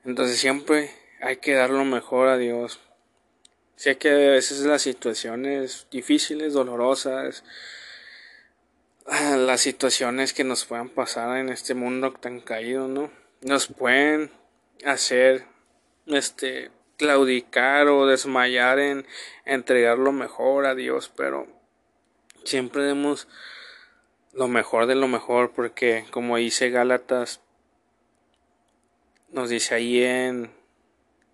Entonces 0.05 0.39
siempre 0.39 0.91
hay 1.21 1.37
que 1.37 1.53
dar 1.53 1.69
lo 1.69 1.85
mejor 1.85 2.27
a 2.27 2.37
Dios. 2.37 2.79
Sé 3.75 3.97
que 3.97 4.09
a 4.09 4.31
veces 4.31 4.59
las 4.61 4.81
situaciones 4.81 5.87
difíciles, 5.91 6.53
dolorosas, 6.53 7.43
las 9.07 9.61
situaciones 9.61 10.33
que 10.33 10.43
nos 10.43 10.65
puedan 10.65 10.89
pasar 10.89 11.37
en 11.37 11.49
este 11.49 11.73
mundo 11.73 12.13
tan 12.13 12.39
caído, 12.39 12.87
¿no? 12.87 13.11
Nos 13.41 13.67
pueden 13.67 14.31
hacer 14.85 15.45
este 16.05 16.71
claudicar 16.97 17.87
o 17.87 18.05
desmayar 18.05 18.79
en 18.79 19.07
entregar 19.45 19.97
lo 19.97 20.11
mejor 20.11 20.65
a 20.65 20.75
Dios, 20.75 21.11
pero 21.15 21.47
siempre 22.43 22.83
demos 22.83 23.27
lo 24.33 24.47
mejor 24.47 24.85
de 24.85 24.95
lo 24.95 25.07
mejor 25.07 25.51
porque 25.51 26.05
como 26.11 26.37
dice 26.37 26.69
Gálatas 26.69 27.41
nos 29.31 29.49
dice 29.49 29.75
ahí 29.75 30.03
en 30.03 30.51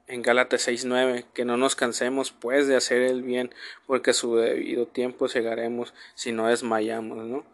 en 0.07 0.21
Gálatas 0.21 0.67
6:9 0.67 1.25
que 1.33 1.43
no 1.43 1.57
nos 1.57 1.75
cansemos 1.75 2.31
pues 2.31 2.67
de 2.67 2.77
hacer 2.77 3.01
el 3.01 3.23
bien 3.23 3.53
porque 3.85 4.11
a 4.11 4.13
su 4.13 4.37
debido 4.37 4.85
tiempo 4.87 5.27
llegaremos 5.27 5.93
si 6.15 6.31
no 6.31 6.47
desmayamos, 6.47 7.25
¿no? 7.25 7.45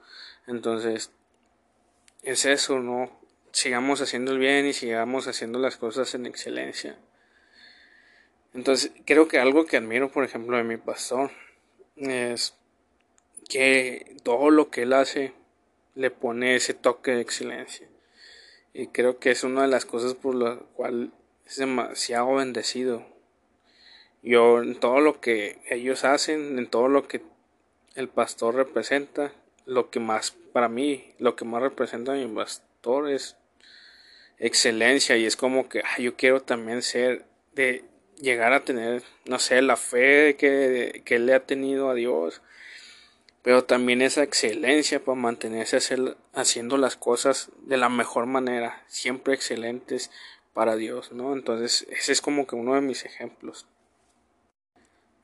Entonces 0.46 1.12
es 2.22 2.46
eso, 2.46 2.80
¿no? 2.80 3.10
sigamos 3.54 4.02
haciendo 4.02 4.32
el 4.34 4.40
bien 4.40 4.66
y 4.66 4.74
sigamos 4.74 5.28
haciendo 5.28 5.60
las 5.60 5.78
cosas 5.78 6.14
en 6.16 6.26
excelencia. 6.26 6.98
Entonces, 8.54 8.92
creo 9.06 9.28
que 9.28 9.40
algo 9.40 9.66
que 9.66 9.78
admiro, 9.78 10.12
por 10.12 10.26
ejemplo, 10.26 10.58
de 10.58 10.64
mi 10.64 10.78
pastor 10.78 11.32
es 11.96 12.56
que 13.48 14.18
todo 14.24 14.50
lo 14.50 14.70
que 14.70 14.82
él 14.84 14.94
hace 14.94 15.34
le 15.96 16.10
pone 16.12 16.56
ese 16.56 16.74
toque 16.74 17.12
de 17.12 17.22
excelencia. 17.22 17.88
Y 18.74 18.88
creo 18.88 19.20
que 19.20 19.32
es 19.32 19.44
una 19.44 19.62
de 19.64 19.68
las 19.68 19.86
cosas 19.86 20.16
por 20.16 20.36
la 20.36 20.56
cual 20.74 21.12
es 21.46 21.58
demasiado 21.58 22.36
bendecido. 22.36 23.06
Yo 24.24 24.62
en 24.62 24.80
todo 24.80 25.00
lo 25.00 25.22
que 25.22 25.60
ellos 25.70 26.04
hacen, 26.06 26.58
en 26.58 26.68
todo 26.68 26.88
lo 26.88 27.08
que 27.08 27.22
el 27.96 28.10
pastor 28.10 28.56
representa, 28.56 29.32
lo 29.66 29.90
que 29.90 30.00
más 30.00 30.32
para 30.54 30.70
mí, 30.70 31.14
lo 31.20 31.36
que 31.36 31.46
más 31.46 31.62
representa 31.62 32.14
a 32.14 32.16
mi 32.16 32.28
pastor 32.28 33.10
es 33.10 33.38
excelencia 34.40 35.18
y 35.18 35.26
es 35.26 35.36
como 35.36 35.70
que 35.70 35.84
yo 36.00 36.16
quiero 36.16 36.42
también 36.42 36.82
ser 36.82 37.26
de 37.54 37.84
llegar 38.20 38.54
a 38.54 38.64
tener, 38.64 39.04
no 39.26 39.40
sé, 39.40 39.62
la 39.62 39.76
fe 39.78 40.36
que, 40.38 41.02
que 41.06 41.20
le 41.20 41.34
ha 41.34 41.46
tenido 41.46 41.90
a 41.90 41.94
Dios, 41.94 42.42
pero 43.44 43.66
también 43.66 44.02
esa 44.02 44.24
excelencia 44.24 45.04
para 45.04 45.20
mantenerse 45.20 45.78
haciendo 46.34 46.78
las 46.78 46.96
cosas 46.96 47.50
de 47.64 47.78
la 47.78 47.90
mejor 47.90 48.26
manera, 48.26 48.84
siempre 48.88 49.34
excelentes 49.34 50.10
para 50.54 50.76
Dios, 50.76 51.12
¿no? 51.12 51.34
Entonces, 51.34 51.86
ese 51.90 52.14
es 52.14 52.22
como 52.22 52.48
que 52.48 52.56
uno 52.56 52.76
de 52.76 52.82
mis 52.82 53.06
ejemplos. 53.06 53.68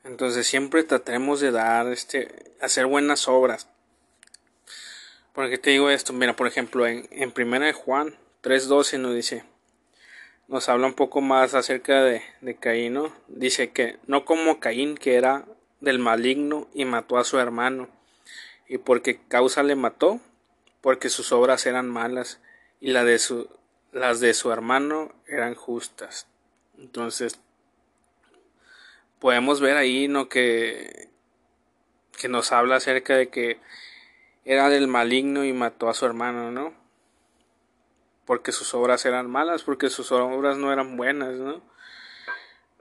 Entonces, 0.03 0.47
siempre 0.47 0.83
tratemos 0.83 1.39
de 1.39 1.51
dar, 1.51 1.87
este, 1.87 2.53
hacer 2.59 2.87
buenas 2.87 3.27
obras. 3.27 3.69
Porque 5.33 5.57
te 5.57 5.69
digo 5.69 5.89
esto, 5.89 6.11
mira, 6.11 6.35
por 6.35 6.47
ejemplo, 6.47 6.87
en, 6.87 7.07
en 7.11 7.31
Primera 7.31 7.67
de 7.67 7.73
Juan 7.73 8.15
3.12 8.43 8.99
nos 8.99 9.15
dice, 9.15 9.43
nos 10.49 10.67
habla 10.67 10.87
un 10.87 10.93
poco 10.93 11.21
más 11.21 11.53
acerca 11.53 12.03
de, 12.03 12.21
de 12.41 12.55
Caín, 12.55 12.95
¿no? 12.95 13.13
Dice 13.27 13.69
que 13.69 13.97
no 14.07 14.25
como 14.25 14.59
Caín 14.59 14.97
que 14.97 15.15
era 15.15 15.45
del 15.79 15.99
maligno 15.99 16.67
y 16.73 16.85
mató 16.85 17.17
a 17.17 17.23
su 17.23 17.39
hermano. 17.39 17.98
¿Y 18.69 18.77
porque 18.77 19.19
causa 19.27 19.61
le 19.63 19.75
mató? 19.75 20.21
Porque 20.79 21.09
sus 21.09 21.33
obras 21.33 21.65
eran 21.65 21.89
malas 21.89 22.39
y 22.79 22.91
la 22.91 23.03
de 23.03 23.19
su, 23.19 23.49
las 23.91 24.21
de 24.21 24.33
su 24.33 24.53
hermano 24.53 25.11
eran 25.27 25.55
justas. 25.55 26.27
Entonces, 26.77 27.37
podemos 29.19 29.59
ver 29.59 29.75
ahí, 29.75 30.07
¿no? 30.07 30.29
Que, 30.29 31.09
que 32.17 32.29
nos 32.29 32.53
habla 32.53 32.77
acerca 32.77 33.17
de 33.17 33.27
que 33.27 33.59
era 34.45 34.69
del 34.69 34.87
maligno 34.87 35.43
y 35.43 35.51
mató 35.51 35.89
a 35.89 35.93
su 35.93 36.05
hermano, 36.05 36.51
¿no? 36.51 36.79
porque 38.29 38.51
sus 38.51 38.75
obras 38.75 39.07
eran 39.07 39.27
malas, 39.27 39.63
porque 39.63 39.89
sus 39.89 40.11
obras 40.11 40.55
no 40.55 40.71
eran 40.71 40.97
buenas, 40.97 41.33
¿no? 41.33 41.63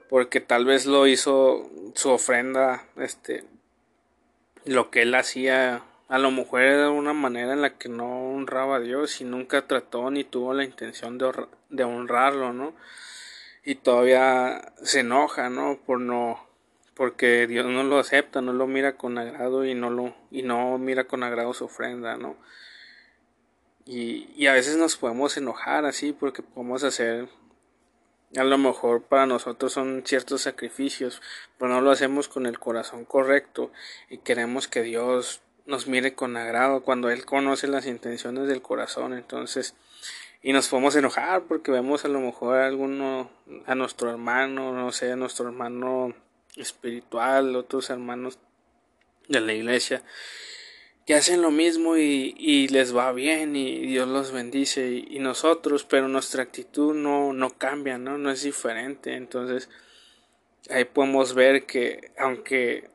Porque 0.07 0.41
tal 0.41 0.63
vez 0.63 0.85
lo 0.85 1.07
hizo 1.07 1.71
su 1.95 2.11
ofrenda, 2.11 2.85
este, 2.97 3.45
lo 4.69 4.91
que 4.91 5.01
él 5.01 5.15
hacía, 5.15 5.83
a 6.07 6.19
lo 6.19 6.29
mejor 6.31 6.61
era 6.61 6.91
una 6.91 7.13
manera 7.13 7.53
en 7.53 7.61
la 7.61 7.77
que 7.77 7.89
no 7.89 8.33
honraba 8.33 8.77
a 8.77 8.79
Dios 8.79 9.19
y 9.19 9.23
nunca 9.23 9.65
trató 9.67 10.11
ni 10.11 10.23
tuvo 10.23 10.53
la 10.53 10.63
intención 10.63 11.17
de, 11.17 11.31
de 11.69 11.83
honrarlo, 11.83 12.53
¿no? 12.53 12.75
Y 13.65 13.75
todavía 13.75 14.73
se 14.83 14.99
enoja, 15.01 15.49
¿no? 15.49 15.79
Por 15.85 15.99
no, 15.99 16.47
porque 16.93 17.47
Dios 17.47 17.65
no 17.65 17.83
lo 17.83 17.97
acepta, 17.97 18.41
no 18.41 18.53
lo 18.53 18.67
mira 18.67 18.95
con 18.95 19.17
agrado 19.17 19.65
y 19.65 19.73
no 19.73 19.89
lo, 19.89 20.13
y 20.29 20.43
no 20.43 20.77
mira 20.77 21.05
con 21.05 21.23
agrado 21.23 21.53
su 21.53 21.65
ofrenda, 21.65 22.17
¿no? 22.17 22.35
Y, 23.85 24.29
y 24.35 24.45
a 24.47 24.53
veces 24.53 24.77
nos 24.77 24.97
podemos 24.97 25.35
enojar 25.35 25.85
así 25.85 26.13
porque 26.13 26.43
podemos 26.43 26.83
hacer 26.83 27.27
a 28.35 28.43
lo 28.43 28.57
mejor 28.57 29.03
para 29.03 29.25
nosotros 29.25 29.73
son 29.73 30.03
ciertos 30.05 30.41
sacrificios, 30.41 31.21
pero 31.57 31.71
no 31.71 31.81
lo 31.81 31.91
hacemos 31.91 32.27
con 32.27 32.45
el 32.45 32.59
corazón 32.59 33.05
correcto 33.05 33.71
y 34.09 34.19
queremos 34.19 34.67
que 34.67 34.83
Dios 34.83 35.41
nos 35.65 35.87
mire 35.87 36.13
con 36.13 36.37
agrado 36.37 36.81
cuando 36.81 37.09
Él 37.09 37.25
conoce 37.25 37.67
las 37.67 37.85
intenciones 37.85 38.47
del 38.47 38.61
corazón. 38.61 39.13
Entonces, 39.13 39.75
y 40.41 40.53
nos 40.53 40.67
podemos 40.67 40.95
enojar 40.95 41.43
porque 41.43 41.71
vemos 41.71 42.05
a 42.05 42.07
lo 42.07 42.19
mejor 42.19 42.57
a 42.57 42.67
alguno, 42.67 43.29
a 43.65 43.75
nuestro 43.75 44.09
hermano, 44.09 44.73
no 44.73 44.91
sé, 44.91 45.11
a 45.11 45.15
nuestro 45.15 45.47
hermano 45.47 46.13
espiritual, 46.55 47.55
otros 47.55 47.89
hermanos 47.89 48.39
de 49.27 49.41
la 49.41 49.53
iglesia, 49.53 50.01
que 51.09 51.15
hacen 51.15 51.41
lo 51.41 51.49
mismo 51.49 51.97
y, 51.97 52.67
les 52.67 52.95
va 52.95 53.11
bien 53.13 53.55
y 53.55 53.79
Dios 53.79 54.07
los 54.07 54.31
bendice 54.31 54.91
y, 54.91 55.17
nosotros, 55.17 55.83
pero 55.83 56.07
nuestra 56.07 56.43
actitud 56.43 56.93
no, 56.93 57.33
no 57.33 57.49
cambia, 57.57 57.97
¿no? 57.97 58.19
No 58.19 58.29
es 58.29 58.43
diferente. 58.43 59.15
Entonces, 59.15 59.71
ahí 60.69 60.85
podemos 60.85 61.33
ver 61.33 61.65
que 61.65 62.11
aunque, 62.19 62.91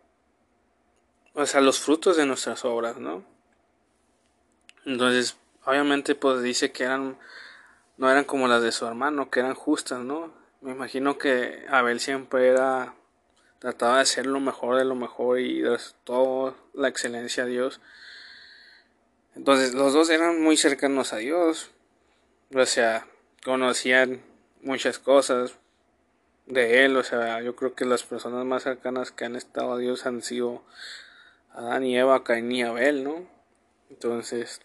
o 1.33 1.45
sea, 1.45 1.61
los 1.61 1.81
frutos 1.81 2.17
de 2.17 2.25
nuestras 2.25 2.65
obras, 2.65 2.99
¿no? 2.99 3.25
Entonces, 4.87 5.37
obviamente, 5.65 6.15
pues 6.15 6.41
dice 6.41 6.71
que 6.71 6.85
eran, 6.85 7.19
no 7.97 8.09
eran 8.09 8.23
como 8.23 8.47
las 8.47 8.63
de 8.63 8.71
su 8.71 8.87
hermano, 8.87 9.29
que 9.29 9.41
eran 9.41 9.55
justas, 9.55 9.99
¿no? 9.99 10.33
Me 10.61 10.71
imagino 10.71 11.19
que 11.19 11.67
Abel 11.69 11.99
siempre 11.99 12.47
era, 12.47 12.95
trataba 13.59 13.97
de 13.97 14.03
hacer 14.03 14.27
lo 14.27 14.39
mejor 14.39 14.77
de 14.77 14.85
lo 14.85 14.95
mejor 14.95 15.41
y 15.41 15.63
dar 15.63 15.81
toda 16.05 16.55
la 16.75 16.87
excelencia 16.87 17.43
a 17.43 17.47
Dios. 17.47 17.81
Entonces 19.37 19.75
los 19.75 19.93
dos 19.93 20.11
eran 20.11 20.43
muy 20.43 20.57
cercanos 20.57 21.13
a 21.13 21.17
Dios. 21.19 21.71
O 22.55 22.67
sea, 22.67 23.07
conocían 23.45 24.23
muchas 24.63 24.99
cosas 24.99 25.55
de 26.47 26.85
Él. 26.85 26.97
O 26.97 27.03
sea, 27.03 27.43
yo 27.43 27.57
creo 27.57 27.75
que 27.75 27.85
las 27.85 28.03
personas 28.03 28.45
más 28.45 28.63
cercanas 28.63 29.11
que 29.11 29.25
han 29.25 29.37
estado 29.37 29.75
a 29.75 29.79
Dios 29.79 30.07
han 30.07 30.23
sido 30.23 30.63
Adán 31.53 31.85
y 31.85 31.97
Eva, 31.99 32.25
Caín 32.25 32.51
y 32.53 32.63
Abel, 32.63 33.05
¿no? 33.05 33.27
Entonces, 33.91 34.61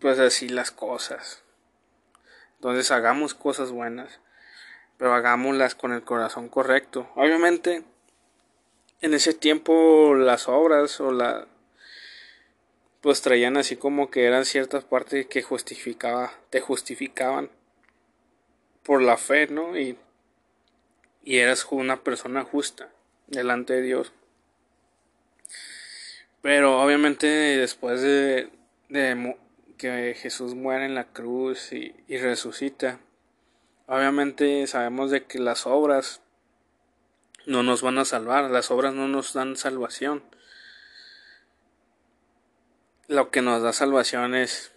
pues 0.00 0.18
así 0.18 0.48
las 0.48 0.70
cosas. 0.70 1.42
Entonces 2.56 2.90
hagamos 2.90 3.34
cosas 3.34 3.70
buenas, 3.70 4.20
pero 4.98 5.14
hagámoslas 5.14 5.74
con 5.74 5.92
el 5.92 6.02
corazón 6.02 6.48
correcto. 6.48 7.10
Obviamente, 7.14 7.84
en 9.00 9.14
ese 9.14 9.32
tiempo 9.32 10.14
las 10.14 10.48
obras 10.48 11.00
o 11.00 11.10
la 11.10 11.46
pues 13.00 13.22
traían 13.22 13.56
así 13.56 13.76
como 13.76 14.10
que 14.10 14.24
eran 14.24 14.44
ciertas 14.44 14.84
partes 14.84 15.26
que 15.26 15.42
justificaba, 15.42 16.32
te 16.50 16.60
justificaban 16.60 17.50
por 18.82 19.02
la 19.02 19.16
fe, 19.16 19.46
¿no? 19.46 19.78
Y, 19.78 19.96
y 21.24 21.38
eras 21.38 21.66
una 21.70 22.02
persona 22.02 22.44
justa 22.44 22.90
delante 23.26 23.74
de 23.74 23.82
Dios. 23.82 24.12
Pero 26.42 26.82
obviamente 26.82 27.26
después 27.26 28.02
de, 28.02 28.50
que 29.78 30.14
Jesús 30.14 30.54
muere 30.54 30.84
en 30.84 30.94
la 30.94 31.04
cruz 31.04 31.72
y, 31.72 31.94
y 32.06 32.18
resucita, 32.18 32.98
obviamente 33.86 34.66
sabemos 34.66 35.10
de 35.10 35.24
que 35.24 35.38
las 35.38 35.66
obras 35.66 36.20
no 37.46 37.62
nos 37.62 37.80
van 37.80 37.98
a 37.98 38.04
salvar, 38.04 38.50
las 38.50 38.70
obras 38.70 38.92
no 38.94 39.08
nos 39.08 39.32
dan 39.32 39.56
salvación 39.56 40.22
lo 43.10 43.32
que 43.32 43.42
nos 43.42 43.60
da 43.60 43.72
salvación 43.72 44.36
es 44.36 44.70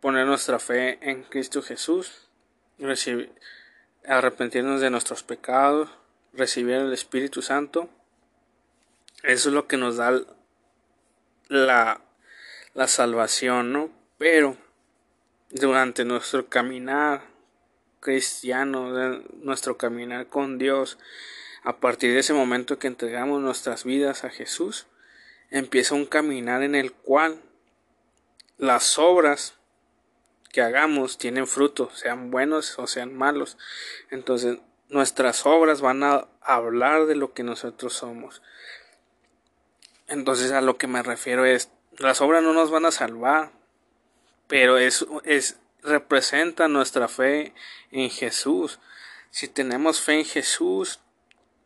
poner 0.00 0.26
nuestra 0.26 0.60
fe 0.60 1.00
en 1.02 1.24
Cristo 1.24 1.60
Jesús, 1.60 2.28
recibir, 2.78 3.32
arrepentirnos 4.06 4.80
de 4.80 4.90
nuestros 4.90 5.24
pecados, 5.24 5.90
recibir 6.32 6.76
el 6.76 6.92
Espíritu 6.92 7.42
Santo. 7.42 7.88
Eso 9.24 9.48
es 9.48 9.54
lo 9.56 9.66
que 9.66 9.76
nos 9.76 9.96
da 9.96 10.20
la, 11.48 12.00
la 12.74 12.86
salvación, 12.86 13.72
¿no? 13.72 13.90
Pero 14.18 14.56
durante 15.50 16.04
nuestro 16.04 16.48
caminar 16.48 17.24
cristiano, 17.98 18.92
nuestro 19.42 19.76
caminar 19.76 20.28
con 20.28 20.58
Dios, 20.58 20.96
a 21.64 21.78
partir 21.78 22.12
de 22.12 22.20
ese 22.20 22.34
momento 22.34 22.78
que 22.78 22.86
entregamos 22.86 23.40
nuestras 23.40 23.82
vidas 23.82 24.22
a 24.22 24.30
Jesús, 24.30 24.86
empieza 25.52 25.94
un 25.94 26.06
caminar 26.06 26.62
en 26.62 26.74
el 26.74 26.92
cual 26.92 27.40
las 28.56 28.98
obras 28.98 29.54
que 30.50 30.62
hagamos 30.62 31.18
tienen 31.18 31.46
fruto, 31.46 31.90
sean 31.94 32.30
buenos 32.30 32.78
o 32.78 32.86
sean 32.86 33.14
malos. 33.14 33.58
Entonces, 34.10 34.58
nuestras 34.88 35.46
obras 35.46 35.80
van 35.80 36.02
a 36.02 36.26
hablar 36.40 37.06
de 37.06 37.16
lo 37.16 37.32
que 37.32 37.42
nosotros 37.42 37.92
somos. 37.92 38.42
Entonces, 40.08 40.52
a 40.52 40.60
lo 40.60 40.76
que 40.78 40.86
me 40.86 41.02
refiero 41.02 41.44
es, 41.44 41.70
las 41.98 42.20
obras 42.20 42.42
no 42.42 42.54
nos 42.54 42.70
van 42.70 42.86
a 42.86 42.90
salvar, 42.90 43.52
pero 44.48 44.78
es, 44.78 45.06
es 45.24 45.58
representa 45.82 46.68
nuestra 46.68 47.08
fe 47.08 47.54
en 47.90 48.10
Jesús. 48.10 48.78
Si 49.30 49.48
tenemos 49.48 50.00
fe 50.00 50.20
en 50.20 50.24
Jesús 50.24 51.00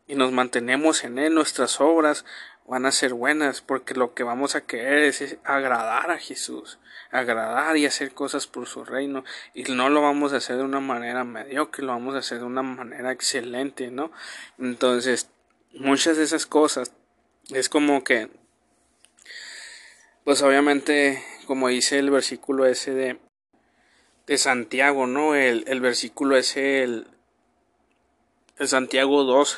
y 0.07 0.15
nos 0.15 0.31
mantenemos 0.31 1.03
en 1.03 1.19
él, 1.19 1.33
nuestras 1.33 1.79
obras 1.79 2.25
van 2.67 2.85
a 2.85 2.91
ser 2.91 3.13
buenas 3.13 3.61
porque 3.61 3.93
lo 3.93 4.13
que 4.13 4.23
vamos 4.23 4.55
a 4.55 4.65
querer 4.65 5.03
es, 5.03 5.37
agradar 5.45 6.11
a 6.11 6.19
Jesús, 6.19 6.79
agradar 7.11 7.77
y 7.77 7.85
hacer 7.85 8.13
cosas 8.13 8.45
por 8.45 8.67
su 8.67 8.83
reino 8.83 9.23
y 9.53 9.63
no 9.63 9.89
lo 9.89 10.01
vamos 10.01 10.33
a 10.33 10.37
hacer 10.37 10.57
de 10.57 10.63
una 10.63 10.81
manera 10.81 11.23
mediocre, 11.23 11.85
lo 11.85 11.93
vamos 11.93 12.15
a 12.15 12.19
hacer 12.19 12.39
de 12.39 12.43
una 12.43 12.63
manera 12.63 13.11
excelente, 13.13 13.89
¿no? 13.89 14.11
Entonces, 14.59 15.29
muchas 15.73 16.17
de 16.17 16.23
esas 16.23 16.45
cosas 16.45 16.91
es 17.49 17.69
como 17.69 18.03
que 18.03 18.29
pues 20.25 20.41
obviamente 20.41 21.23
como 21.45 21.69
dice 21.69 21.97
el 21.99 22.11
versículo 22.11 22.65
ese 22.65 22.93
de 22.93 23.19
de 24.25 24.37
Santiago, 24.37 25.07
¿no? 25.07 25.35
El, 25.35 25.63
el 25.67 25.79
versículo 25.79 26.35
ese 26.35 26.83
el, 26.83 27.07
el 28.57 28.67
Santiago 28.67 29.23
2 29.23 29.57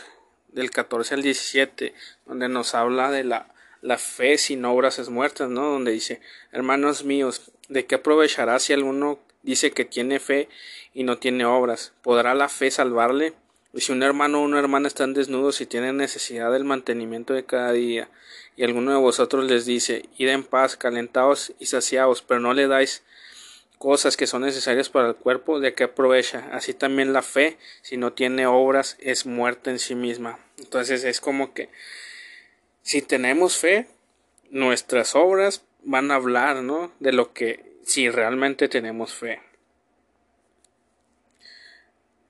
del 0.54 0.72
14 0.72 1.16
al 1.16 1.22
17, 1.22 1.94
donde 2.26 2.50
nos 2.50 2.76
habla 2.76 3.12
de 3.12 3.24
la, 3.24 3.54
la 3.82 3.98
fe 3.98 4.38
sin 4.38 4.66
obras 4.66 5.00
es 5.00 5.10
muerta, 5.10 5.48
¿no? 5.48 5.72
Donde 5.72 5.92
dice, 5.92 6.22
hermanos 6.52 7.04
míos, 7.04 7.52
¿de 7.68 7.86
qué 7.86 7.96
aprovechará 7.96 8.60
si 8.60 8.74
alguno 8.74 9.20
dice 9.44 9.72
que 9.72 9.86
tiene 9.86 10.20
fe 10.20 10.50
y 10.94 11.04
no 11.04 11.18
tiene 11.18 11.46
obras? 11.46 11.94
¿Podrá 12.02 12.34
la 12.34 12.50
fe 12.50 12.72
salvarle? 12.72 13.34
Y 13.74 13.82
si 13.82 13.92
un 13.92 14.02
hermano 14.02 14.42
o 14.42 14.46
una 14.46 14.60
hermana 14.60 14.88
están 14.88 15.14
desnudos 15.14 15.62
y 15.62 15.68
tienen 15.68 15.98
necesidad 15.98 16.52
del 16.52 16.66
mantenimiento 16.66 17.34
de 17.34 17.46
cada 17.46 17.72
día, 17.72 18.10
y 18.58 18.64
alguno 18.64 18.92
de 18.92 18.98
vosotros 18.98 19.46
les 19.46 19.66
dice, 19.66 20.10
id 20.18 20.28
en 20.28 20.44
paz, 20.44 20.76
calentaos 20.76 21.54
y 21.60 21.68
saciaos, 21.68 22.22
pero 22.22 22.40
no 22.40 22.54
le 22.54 22.68
dais 22.68 23.04
cosas 23.80 24.18
que 24.18 24.28
son 24.28 24.44
necesarias 24.44 24.90
para 24.90 25.08
el 25.08 25.16
cuerpo, 25.16 25.60
¿de 25.60 25.74
qué 25.74 25.86
aprovecha? 25.86 26.50
Así 26.52 26.74
también 26.74 27.14
la 27.14 27.22
fe, 27.24 27.58
si 27.82 27.98
no 27.98 28.14
tiene 28.14 28.46
obras, 28.46 28.98
es 29.00 29.26
muerta 29.26 29.72
en 29.72 29.80
sí 29.80 29.96
misma. 29.96 30.38
Entonces 30.58 31.04
es 31.06 31.22
como 31.22 31.54
que 31.54 31.70
si 32.84 33.02
tenemos 33.02 33.58
fe, 33.58 33.88
nuestras 34.52 35.16
obras 35.16 35.64
van 35.84 36.12
a 36.12 36.16
hablar, 36.16 36.58
¿no? 36.58 36.92
De 37.00 37.14
lo 37.14 37.34
que 37.34 37.78
si 37.86 38.10
realmente 38.10 38.68
tenemos 38.68 39.14
fe. 39.14 39.42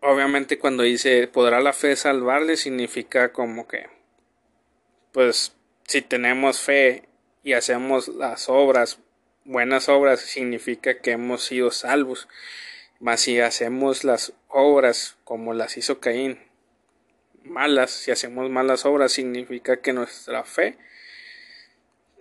Obviamente 0.01 0.59
cuando 0.59 0.83
dice 0.83 1.27
podrá 1.27 1.59
la 1.59 1.73
fe 1.73 1.95
salvarle 1.95 2.57
significa 2.57 3.33
como 3.33 3.67
que 3.67 3.88
pues 5.12 5.53
si 5.88 6.01
tenemos 6.01 6.62
fe 6.62 7.09
y 7.43 7.53
hacemos 7.53 8.07
las 8.07 8.47
obras 8.47 8.99
buenas 9.49 9.89
obras 9.89 10.19
significa 10.21 10.99
que 10.99 11.12
hemos 11.12 11.43
sido 11.43 11.71
salvos. 11.71 12.27
Mas 12.99 13.21
si 13.21 13.39
hacemos 13.39 14.03
las 14.03 14.33
obras 14.47 15.17
como 15.23 15.53
las 15.53 15.75
hizo 15.77 15.99
Caín, 15.99 16.39
malas, 17.43 17.89
si 17.89 18.12
hacemos 18.12 18.49
malas 18.49 18.85
obras 18.85 19.12
significa 19.12 19.77
que 19.77 19.91
nuestra 19.91 20.43
fe 20.43 20.77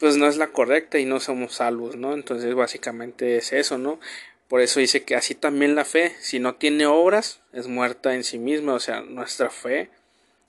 pues 0.00 0.16
no 0.16 0.28
es 0.28 0.36
la 0.36 0.48
correcta 0.48 1.00
y 1.00 1.04
no 1.04 1.18
somos 1.18 1.54
salvos, 1.54 1.96
¿no? 1.96 2.14
Entonces 2.14 2.54
básicamente 2.54 3.36
es 3.36 3.52
eso, 3.52 3.78
¿no? 3.78 3.98
Por 4.46 4.60
eso 4.60 4.78
dice 4.80 5.02
que 5.02 5.16
así 5.16 5.34
también 5.34 5.74
la 5.74 5.84
fe, 5.84 6.14
si 6.20 6.38
no 6.38 6.54
tiene 6.54 6.86
obras, 6.86 7.40
es 7.52 7.66
muerta 7.66 8.14
en 8.14 8.22
sí 8.22 8.38
misma, 8.38 8.74
o 8.74 8.80
sea, 8.80 9.00
nuestra 9.00 9.50
fe, 9.50 9.90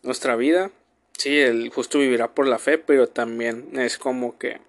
nuestra 0.03 0.35
vida, 0.35 0.69
sí, 1.17 1.39
el 1.39 1.69
justo 1.69 1.97
vivirá 1.97 2.33
por 2.33 2.47
la 2.47 2.59
fe, 2.59 2.77
pero 2.77 3.09
también 3.09 3.71
es 3.73 3.97
como 3.97 4.37
que 4.37 4.61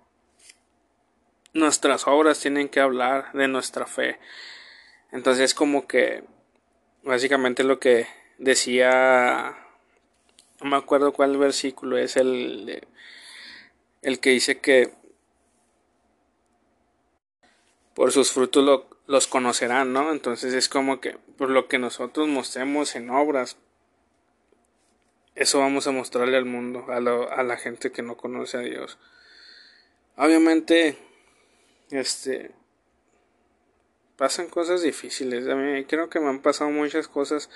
nuestras 1.53 2.07
obras 2.07 2.41
tienen 2.41 2.69
que 2.69 2.81
hablar 2.81 3.33
de 3.33 3.49
nuestra 3.49 3.87
fe. 3.87 4.19
Entonces 5.13 5.55
como 5.55 5.87
que 5.87 6.25
básicamente 7.03 7.65
lo 7.65 7.81
que 7.81 8.07
decía 8.39 9.57
no 10.61 10.71
me 10.71 10.77
acuerdo 10.77 11.13
cuál 11.13 11.37
versículo 11.39 11.99
es 11.99 12.17
el 12.17 12.87
el 14.03 14.21
que 14.21 14.31
dice 14.31 14.61
que 14.61 14.93
por 17.95 18.13
sus 18.13 18.33
frutos 18.33 18.87
los 19.07 19.27
conocerán, 19.27 19.93
¿no? 19.93 20.11
Entonces 20.13 20.55
es 20.55 20.69
como 20.69 21.01
que 21.01 21.19
por 21.37 21.51
lo 21.51 21.69
que 21.69 21.79
nosotros 21.79 22.29
mostremos 22.29 22.95
en 22.97 23.11
obras 23.11 23.57
eso 25.35 25.59
vamos 25.59 25.87
a 25.87 25.93
mostrarle 25.93 26.37
al 26.37 26.45
mundo, 26.45 26.87
a 26.91 27.43
la 27.43 27.57
gente 27.57 27.93
que 27.93 28.03
no 28.03 28.17
conoce 28.17 28.59
a 28.59 28.61
Dios. 28.61 28.99
Obviamente 30.17 30.99
este 31.91 32.53
pasan 34.17 34.49
cosas 34.49 34.83
difíciles. 34.83 35.49
A 35.49 35.55
mí 35.55 35.85
creo 35.87 36.11
que 36.11 36.21
me 36.21 36.29
han 36.29 36.41
pasado 36.41 36.71
muchas 36.71 37.09
cosas 37.09 37.49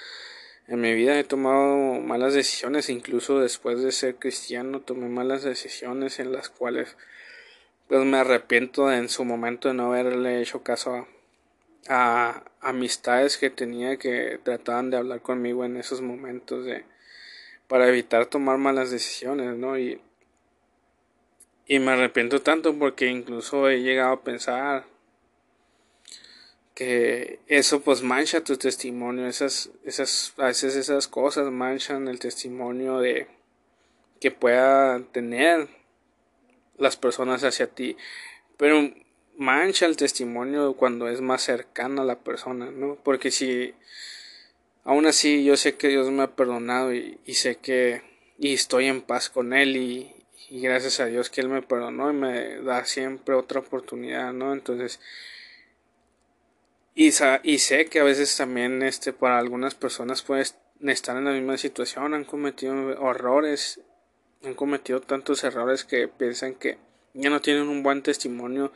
en 0.66 0.80
mi 0.80 0.94
vida. 0.94 1.18
He 1.18 1.24
tomado 1.24 2.00
malas 2.00 2.34
decisiones, 2.34 2.88
incluso 2.88 3.38
después 3.38 3.82
de 3.82 3.92
ser 3.92 4.16
cristiano 4.16 4.80
tomé 4.80 5.08
malas 5.08 5.42
decisiones 5.42 6.18
en 6.20 6.32
las 6.32 6.48
cuales 6.48 6.96
pues 7.88 8.04
me 8.04 8.16
arrepiento 8.16 8.90
en 8.90 9.08
su 9.10 9.24
momento 9.24 9.68
de 9.68 9.74
no 9.74 9.86
haberle 9.92 10.40
hecho 10.40 10.62
caso 10.62 11.06
a, 11.88 12.44
amistades 12.62 13.36
que 13.36 13.50
tenía 13.50 13.98
que 13.98 14.40
trataban 14.42 14.90
de 14.90 14.96
hablar 14.96 15.20
conmigo 15.20 15.66
en 15.66 15.76
esos 15.76 16.00
momentos 16.00 16.64
de 16.64 16.84
para 17.68 17.88
evitar 17.88 18.26
tomar 18.26 18.56
malas 18.56 18.90
decisiones, 18.90 19.56
¿no? 19.56 19.78
Y, 19.78 20.00
y 21.66 21.78
me 21.78 21.92
arrepiento 21.92 22.42
tanto 22.42 22.78
porque 22.78 23.06
incluso 23.06 23.68
he 23.68 23.80
llegado 23.80 24.12
a 24.12 24.22
pensar 24.22 24.84
que 26.74 27.38
eso 27.46 27.80
pues 27.80 28.02
mancha 28.02 28.42
tu 28.42 28.56
testimonio, 28.56 29.26
esas, 29.26 29.70
esas, 29.84 30.34
a 30.38 30.46
veces 30.46 30.74
esas 30.74 31.06
cosas 31.06 31.50
manchan 31.50 32.08
el 32.08 32.18
testimonio 32.18 32.98
de 32.98 33.28
que 34.20 34.30
pueda 34.30 35.00
tener 35.12 35.68
las 36.76 36.96
personas 36.96 37.44
hacia 37.44 37.68
ti, 37.68 37.96
pero 38.56 38.92
mancha 39.36 39.86
el 39.86 39.96
testimonio 39.96 40.74
cuando 40.74 41.08
es 41.08 41.20
más 41.20 41.42
cercana 41.42 42.02
a 42.02 42.06
la 42.06 42.18
persona, 42.18 42.70
¿no? 42.70 42.96
Porque 42.96 43.30
si 43.30 43.74
aún 44.84 45.06
así 45.06 45.44
yo 45.44 45.56
sé 45.56 45.76
que 45.76 45.88
Dios 45.88 46.10
me 46.10 46.24
ha 46.24 46.34
perdonado 46.34 46.92
y, 46.92 47.18
sé 47.34 47.56
que 47.56 48.02
y 48.38 48.52
estoy 48.52 48.86
en 48.86 49.02
paz 49.02 49.30
con 49.30 49.52
él 49.52 49.76
y, 49.76 50.12
y 50.54 50.60
gracias 50.60 51.00
a 51.00 51.06
Dios 51.06 51.30
que 51.30 51.40
él 51.40 51.48
me 51.48 51.62
perdonó 51.62 52.12
y 52.12 52.14
me 52.14 52.60
da 52.60 52.84
siempre 52.84 53.34
otra 53.34 53.58
oportunidad, 53.58 54.32
¿no? 54.32 54.52
Entonces 54.52 55.00
y, 56.94 57.10
y 57.42 57.58
sé 57.58 57.86
que 57.86 57.98
a 57.98 58.04
veces 58.04 58.36
también 58.36 58.80
este, 58.84 59.12
para 59.12 59.38
algunas 59.38 59.74
personas 59.74 60.22
pueden 60.22 60.46
estar 60.82 61.16
en 61.16 61.24
la 61.24 61.32
misma 61.32 61.58
situación, 61.58 62.14
han 62.14 62.22
cometido 62.22 62.92
errores, 63.10 63.80
han 64.44 64.54
cometido 64.54 65.00
tantos 65.00 65.42
errores 65.42 65.84
que 65.84 66.06
piensan 66.06 66.54
que 66.54 66.78
ya 67.14 67.30
no 67.30 67.40
tienen 67.40 67.68
un 67.68 67.82
buen 67.82 68.02
testimonio 68.02 68.70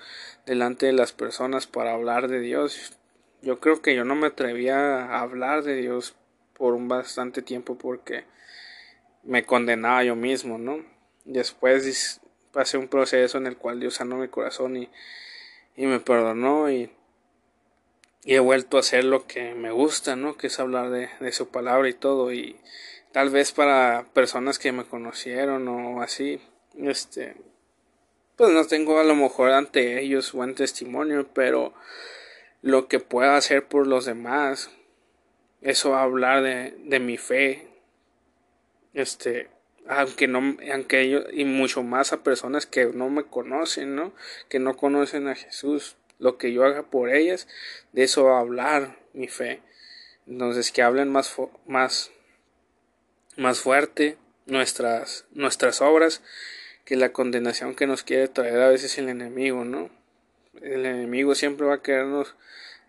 delante 0.47 0.87
de 0.87 0.95
las 0.95 1.13
personas 1.13 1.69
para 1.69 1.93
hablar 1.93 2.27
de 2.27 2.41
Dios. 2.41 2.99
Yo 3.41 3.61
creo 3.61 3.83
que 3.83 3.95
yo 3.95 4.05
no 4.05 4.17
me 4.17 4.27
atrevía 4.27 5.05
a 5.05 5.21
hablar 5.21 5.63
de 5.63 5.77
Dios 5.77 6.17
por 6.55 6.75
un 6.75 6.89
bastante 6.89 7.41
tiempo 7.41 7.79
porque 7.79 8.25
me 9.23 9.45
condenaba 9.45 10.03
yo 10.03 10.17
mismo, 10.17 10.59
¿no? 10.59 10.98
Después 11.29 12.21
pasé 12.53 12.79
un 12.79 12.89
proceso 12.89 13.39
en 13.39 13.47
el 13.47 13.57
cual 13.57 13.81
Dios 13.81 13.95
sanó 13.95 14.17
mi 14.17 14.29
corazón 14.29 14.77
y, 14.77 14.89
y 15.77 15.87
me 15.87 16.01
perdonó 16.01 16.71
y 16.71 16.91
y 18.25 18.35
he 18.35 18.41
vuelto 18.41 18.77
a 18.77 18.81
hacer 18.81 19.05
lo 19.05 19.27
que 19.27 19.55
me 19.55 19.71
gusta, 19.71 20.17
¿no? 20.17 20.37
Que 20.37 20.49
es 20.49 20.61
hablar 20.61 20.91
de, 20.91 21.09
de, 21.21 21.33
su 21.33 21.49
palabra 21.49 21.89
y 21.89 21.95
todo. 21.95 22.33
Y 22.33 22.57
tal 23.13 23.31
vez 23.31 23.53
para 23.53 24.07
personas 24.13 24.59
que 24.59 24.73
me 24.73 24.85
conocieron 24.85 25.69
o 25.69 26.03
así, 26.03 26.41
este, 26.77 27.37
pues 28.37 28.53
no 28.53 28.67
tengo 28.67 28.99
a 28.99 29.05
lo 29.05 29.15
mejor 29.15 29.53
ante 29.53 30.03
ellos 30.03 30.33
buen 30.33 30.55
testimonio, 30.55 31.29
pero 31.33 31.73
lo 32.61 32.89
que 32.89 32.99
pueda 32.99 33.37
hacer 33.37 33.67
por 33.67 33.87
los 33.87 34.05
demás, 34.05 34.71
eso 35.63 35.97
hablar 35.97 36.43
de, 36.43 36.77
de 36.85 37.01
mi 37.01 37.17
fe, 37.17 37.69
este, 38.95 39.49
aunque 39.89 40.29
no, 40.29 40.57
aunque 40.73 41.27
y 41.33 41.45
mucho 41.45 41.83
más 41.83 42.13
a 42.13 42.23
personas 42.23 42.67
que 42.67 42.87
no 42.87 43.09
me 43.09 43.25
conocen, 43.25 43.97
¿no? 43.97 44.13
Que 44.49 44.59
no 44.59 44.77
conocen 44.77 45.29
a 45.29 45.35
Jesús 45.35 45.97
lo 46.19 46.37
que 46.37 46.53
yo 46.53 46.65
haga 46.65 46.83
por 46.83 47.11
ellas, 47.11 47.49
de 47.93 48.05
eso 48.05 48.25
va 48.25 48.39
a 48.39 48.41
hablar 48.41 48.99
mi 49.15 49.29
fe. 49.29 49.63
Entonces 50.27 50.73
que 50.73 50.83
hablen 50.83 51.11
más, 51.11 51.35
más, 51.67 52.11
más 53.37 53.61
fuerte 53.61 54.19
nuestras, 54.47 55.25
nuestras 55.33 55.81
obras 55.81 56.23
que 56.85 56.97
la 56.97 57.13
condenación 57.13 57.75
que 57.75 57.87
nos 57.87 58.03
quiere 58.03 58.29
traer 58.29 58.61
a 58.61 58.69
veces 58.69 58.99
el 58.99 59.09
enemigo, 59.09 59.65
¿no? 59.65 59.91
El 60.61 60.85
enemigo 60.87 61.35
siempre 61.35 61.67
va 61.67 61.75
a 61.75 61.83
querernos 61.83 62.35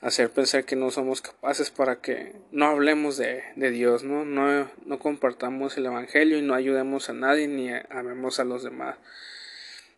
hacer 0.02 0.30
pensar 0.30 0.66
que 0.66 0.76
no 0.76 0.92
somos 0.92 1.22
capaces 1.22 1.72
para 1.72 2.00
que 2.02 2.36
no 2.52 2.66
hablemos 2.68 3.18
de, 3.18 3.44
de 3.56 3.72
Dios, 3.72 4.04
¿no? 4.04 4.26
¿no? 4.26 4.70
No 4.86 5.00
compartamos 5.00 5.78
el 5.78 5.88
Evangelio 5.88 6.38
y 6.38 6.42
no 6.42 6.54
ayudemos 6.54 7.10
a 7.10 7.14
nadie 7.14 7.48
ni 7.48 7.70
amemos 7.90 8.40
a 8.40 8.46
los 8.46 8.64
demás. 8.64 8.98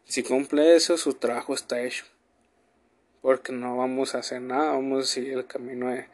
Si 0.05 0.23
cumple 0.23 0.75
eso, 0.75 0.97
su 0.97 1.13
trabajo 1.13 1.53
está 1.53 1.81
hecho 1.81 2.05
porque 3.21 3.53
no 3.53 3.77
vamos 3.77 4.15
a 4.15 4.19
hacer 4.19 4.41
nada, 4.41 4.71
vamos 4.71 5.03
a 5.03 5.07
seguir 5.07 5.33
el 5.33 5.45
camino 5.45 5.89
de, 5.89 6.07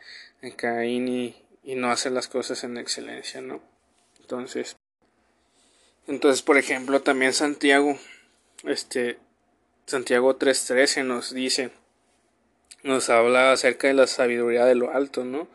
Caín 0.56 1.08
y, 1.08 1.36
y, 1.64 1.76
no 1.76 1.90
hacer 1.90 2.12
las 2.12 2.28
cosas 2.28 2.64
en 2.64 2.78
excelencia, 2.78 3.42
¿no? 3.42 3.62
Entonces, 4.20 4.78
entonces, 6.08 6.42
por 6.42 6.58
ejemplo, 6.58 7.02
también 7.02 7.34
Santiago, 7.34 7.98
este, 8.64 9.18
Santiago 9.86 10.38
3.13 10.38 11.04
nos 11.04 11.34
dice, 11.34 11.72
nos 12.88 13.10
habla 13.10 13.52
acerca 13.52 13.88
de 13.88 13.94
la 13.94 14.08
sabiduría 14.08 14.66
de 14.66 14.76
lo 14.76 14.92
alto, 14.92 15.24
¿no? 15.24 15.48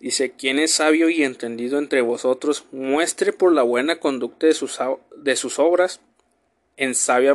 Dice, 0.00 0.30
quien 0.30 0.60
es 0.60 0.74
sabio 0.74 1.08
y 1.08 1.24
entendido 1.24 1.78
entre 1.78 2.02
vosotros, 2.02 2.66
muestre 2.70 3.32
por 3.32 3.52
la 3.52 3.62
buena 3.62 3.96
conducta 3.96 4.46
de 4.46 4.54
sus, 4.54 4.78
de 5.16 5.34
sus 5.34 5.58
obras 5.58 6.00
en 6.76 6.94
sabia 6.94 7.34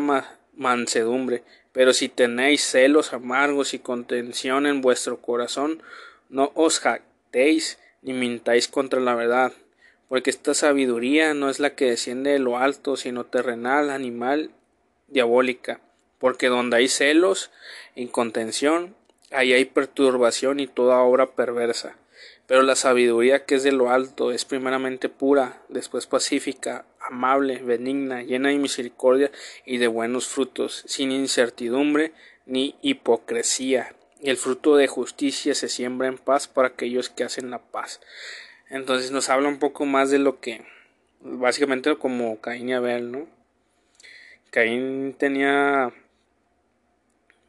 mansedumbre, 0.55 1.43
pero 1.73 1.91
si 1.93 2.07
tenéis 2.07 2.61
celos 2.61 3.11
amargos 3.11 3.73
y 3.73 3.79
contención 3.79 4.65
en 4.65 4.81
vuestro 4.81 5.21
corazón, 5.21 5.83
no 6.29 6.51
os 6.55 6.79
jactéis 6.79 7.79
ni 8.01 8.13
mintáis 8.13 8.69
contra 8.69 9.01
la 9.01 9.15
verdad, 9.15 9.51
porque 10.07 10.29
esta 10.29 10.53
sabiduría 10.53 11.33
no 11.33 11.49
es 11.49 11.59
la 11.59 11.75
que 11.75 11.89
desciende 11.89 12.31
de 12.31 12.39
lo 12.39 12.57
alto, 12.57 12.95
sino 12.95 13.25
terrenal, 13.25 13.89
animal, 13.89 14.51
diabólica, 15.07 15.81
porque 16.19 16.47
donde 16.47 16.77
hay 16.77 16.87
celos 16.87 17.51
y 17.95 18.07
contención, 18.07 18.95
ahí 19.33 19.53
hay 19.53 19.65
perturbación 19.65 20.59
y 20.59 20.67
toda 20.67 20.99
obra 20.99 21.35
perversa. 21.35 21.97
Pero 22.47 22.61
la 22.61 22.75
sabiduría 22.75 23.45
que 23.45 23.55
es 23.55 23.63
de 23.63 23.71
lo 23.71 23.89
alto 23.89 24.31
es 24.31 24.45
primeramente 24.45 25.09
pura, 25.09 25.61
después 25.69 26.07
pacífica, 26.07 26.85
amable, 26.99 27.59
benigna, 27.59 28.21
llena 28.21 28.49
de 28.49 28.57
misericordia 28.57 29.31
y 29.65 29.77
de 29.77 29.87
buenos 29.87 30.27
frutos, 30.27 30.83
sin 30.85 31.11
incertidumbre 31.11 32.13
ni 32.45 32.75
hipocresía. 32.81 33.95
Y 34.19 34.29
el 34.29 34.37
fruto 34.37 34.75
de 34.75 34.87
justicia 34.87 35.55
se 35.55 35.69
siembra 35.69 36.07
en 36.07 36.17
paz 36.17 36.47
para 36.47 36.69
aquellos 36.69 37.09
que 37.09 37.23
hacen 37.23 37.49
la 37.49 37.59
paz. 37.59 38.01
Entonces 38.69 39.11
nos 39.11 39.29
habla 39.29 39.49
un 39.49 39.59
poco 39.59 39.85
más 39.85 40.11
de 40.11 40.19
lo 40.19 40.39
que, 40.39 40.65
básicamente 41.21 41.95
como 41.97 42.39
Caín 42.39 42.69
y 42.69 42.73
Abel, 42.73 43.11
¿no? 43.11 43.27
Caín 44.51 45.15
tenía 45.17 45.93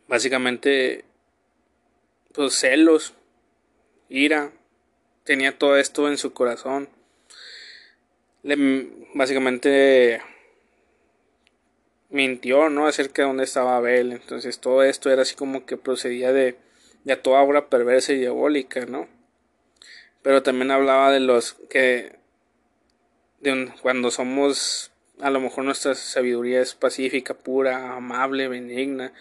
básicamente 0.08 1.04
pues 2.34 2.54
celos, 2.58 3.14
ira, 4.08 4.52
tenía 5.24 5.56
todo 5.56 5.76
esto 5.76 6.08
en 6.08 6.18
su 6.18 6.32
corazón 6.34 6.88
le, 8.44 8.88
básicamente 9.14 10.20
mintió, 12.10 12.68
¿no? 12.68 12.86
Acerca 12.86 13.22
de 13.22 13.28
dónde 13.28 13.44
estaba 13.44 13.76
Abel. 13.76 14.12
Entonces 14.12 14.60
todo 14.60 14.84
esto 14.84 15.10
era 15.10 15.22
así 15.22 15.34
como 15.34 15.66
que 15.66 15.76
procedía 15.76 16.32
de, 16.32 16.56
de 17.02 17.16
toda 17.16 17.40
obra 17.40 17.68
perversa 17.68 18.12
y 18.12 18.18
diabólica, 18.18 18.86
¿no? 18.86 19.08
Pero 20.22 20.42
también 20.42 20.70
hablaba 20.70 21.10
de 21.10 21.20
los 21.20 21.54
que 21.68 22.16
de 23.40 23.70
cuando 23.82 24.10
somos 24.10 24.92
a 25.20 25.30
lo 25.30 25.40
mejor 25.40 25.64
nuestra 25.64 25.94
sabiduría 25.94 26.60
es 26.60 26.74
pacífica, 26.74 27.34
pura, 27.34 27.94
amable, 27.94 28.48
benigna 28.48 29.12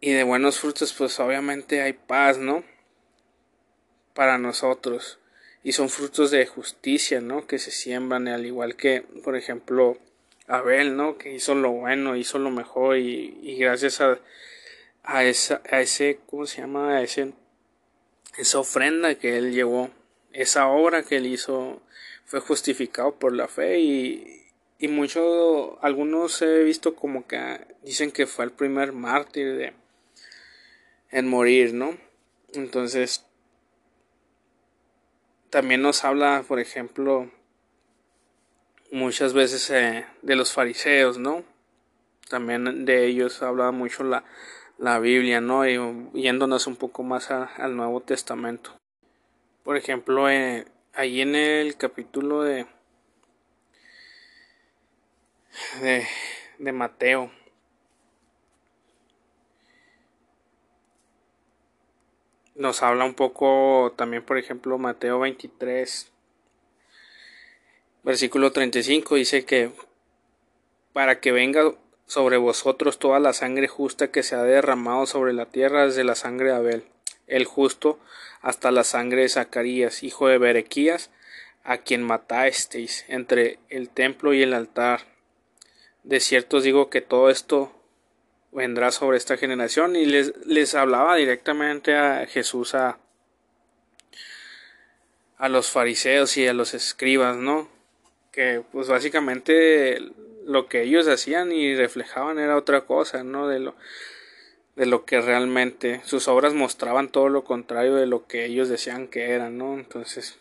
y 0.00 0.12
de 0.12 0.22
buenos 0.22 0.60
frutos, 0.60 0.92
pues 0.92 1.18
obviamente 1.20 1.82
hay 1.82 1.92
paz, 1.92 2.38
¿no? 2.38 2.64
Para 4.14 4.38
nosotros 4.38 5.18
y 5.62 5.72
son 5.72 5.88
frutos 5.88 6.30
de 6.30 6.46
justicia, 6.46 7.20
¿no? 7.20 7.46
Que 7.46 7.58
se 7.58 7.70
siembran, 7.70 8.28
al 8.28 8.46
igual 8.46 8.76
que, 8.76 9.02
por 9.22 9.36
ejemplo, 9.36 9.98
Abel, 10.46 10.96
¿no? 10.96 11.18
Que 11.18 11.34
hizo 11.34 11.54
lo 11.54 11.72
bueno, 11.72 12.16
hizo 12.16 12.38
lo 12.38 12.50
mejor 12.50 12.96
y, 12.96 13.56
gracias 13.58 14.00
a, 14.00 14.18
a, 15.02 15.24
esa, 15.24 15.60
a 15.70 15.80
ese, 15.80 16.20
¿cómo 16.26 16.46
se 16.46 16.62
llama? 16.62 16.96
A 16.96 17.02
ese, 17.02 17.32
esa 18.38 18.58
ofrenda 18.60 19.16
que 19.16 19.36
él 19.36 19.52
llevó, 19.52 19.90
esa 20.32 20.68
obra 20.68 21.02
que 21.02 21.16
él 21.16 21.26
hizo, 21.26 21.82
fue 22.24 22.40
justificado 22.40 23.18
por 23.18 23.34
la 23.34 23.48
fe 23.48 23.80
y, 23.80 24.46
y 24.78 24.88
muchos, 24.88 25.72
algunos 25.82 26.40
he 26.42 26.62
visto 26.62 26.94
como 26.94 27.26
que 27.26 27.60
dicen 27.82 28.10
que 28.12 28.26
fue 28.26 28.44
el 28.44 28.52
primer 28.52 28.92
mártir 28.92 29.56
de, 29.56 29.74
en 31.10 31.28
morir, 31.28 31.74
¿no? 31.74 31.96
Entonces, 32.52 33.24
también 35.50 35.82
nos 35.82 36.04
habla, 36.04 36.44
por 36.46 36.60
ejemplo, 36.60 37.30
muchas 38.90 39.32
veces 39.32 39.70
eh, 39.70 40.06
de 40.22 40.36
los 40.36 40.52
fariseos, 40.52 41.18
¿no? 41.18 41.44
También 42.28 42.84
de 42.84 43.06
ellos 43.06 43.42
habla 43.42 43.70
mucho 43.70 44.04
la, 44.04 44.24
la 44.78 44.98
Biblia, 44.98 45.40
¿no? 45.40 45.66
Y 45.66 45.78
yéndonos 46.12 46.66
un 46.66 46.76
poco 46.76 47.02
más 47.02 47.30
al 47.30 47.76
Nuevo 47.76 48.00
Testamento. 48.00 48.76
Por 49.64 49.76
ejemplo, 49.76 50.30
eh, 50.30 50.66
ahí 50.94 51.20
en 51.20 51.34
el 51.34 51.76
capítulo 51.76 52.42
de, 52.42 52.66
de, 55.80 56.06
de 56.58 56.72
Mateo, 56.72 57.30
nos 62.58 62.82
habla 62.82 63.04
un 63.04 63.14
poco 63.14 63.94
también, 63.96 64.24
por 64.24 64.36
ejemplo, 64.36 64.76
Mateo 64.78 65.20
23, 65.20 66.10
versículo 68.02 68.50
35, 68.50 69.14
dice 69.14 69.44
que 69.44 69.70
para 70.92 71.20
que 71.20 71.30
venga 71.30 71.72
sobre 72.06 72.36
vosotros 72.36 72.98
toda 72.98 73.20
la 73.20 73.32
sangre 73.32 73.68
justa 73.68 74.10
que 74.10 74.24
se 74.24 74.34
ha 74.34 74.42
derramado 74.42 75.06
sobre 75.06 75.32
la 75.32 75.46
tierra 75.46 75.86
desde 75.86 76.02
la 76.02 76.16
sangre 76.16 76.48
de 76.48 76.56
Abel, 76.56 76.84
el 77.28 77.44
justo, 77.44 78.00
hasta 78.40 78.72
la 78.72 78.82
sangre 78.82 79.22
de 79.22 79.28
Zacarías, 79.28 80.02
hijo 80.02 80.26
de 80.26 80.38
Berequías, 80.38 81.10
a 81.62 81.78
quien 81.78 82.02
matasteis 82.02 83.04
entre 83.08 83.60
el 83.68 83.88
templo 83.88 84.34
y 84.34 84.42
el 84.42 84.52
altar. 84.52 85.02
De 86.02 86.18
cierto 86.18 86.56
os 86.56 86.64
digo 86.64 86.90
que 86.90 87.02
todo 87.02 87.30
esto 87.30 87.72
vendrá 88.52 88.90
sobre 88.90 89.16
esta 89.18 89.36
generación 89.36 89.96
y 89.96 90.06
les, 90.06 90.34
les 90.46 90.74
hablaba 90.74 91.16
directamente 91.16 91.94
a 91.94 92.26
Jesús 92.26 92.74
a, 92.74 92.98
a 95.36 95.48
los 95.48 95.70
fariseos 95.70 96.36
y 96.36 96.46
a 96.46 96.54
los 96.54 96.74
escribas, 96.74 97.36
¿no? 97.36 97.68
Que 98.32 98.62
pues 98.72 98.88
básicamente 98.88 99.98
lo 100.44 100.66
que 100.66 100.82
ellos 100.82 101.06
hacían 101.08 101.52
y 101.52 101.74
reflejaban 101.74 102.38
era 102.38 102.56
otra 102.56 102.82
cosa, 102.82 103.22
¿no? 103.22 103.48
De 103.48 103.60
lo, 103.60 103.74
de 104.76 104.86
lo 104.86 105.04
que 105.04 105.20
realmente 105.20 106.00
sus 106.04 106.28
obras 106.28 106.54
mostraban 106.54 107.08
todo 107.08 107.28
lo 107.28 107.44
contrario 107.44 107.94
de 107.96 108.06
lo 108.06 108.26
que 108.26 108.46
ellos 108.46 108.68
decían 108.68 109.08
que 109.08 109.30
eran, 109.30 109.58
¿no? 109.58 109.74
Entonces, 109.74 110.38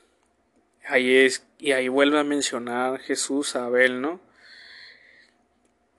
ahí 0.85 1.15
es, 1.15 1.45
y 1.59 1.73
ahí 1.73 1.87
vuelve 1.87 2.19
a 2.19 2.23
mencionar 2.23 2.99
Jesús 2.99 3.55
a 3.55 3.65
Abel, 3.65 3.99
¿no? 4.01 4.19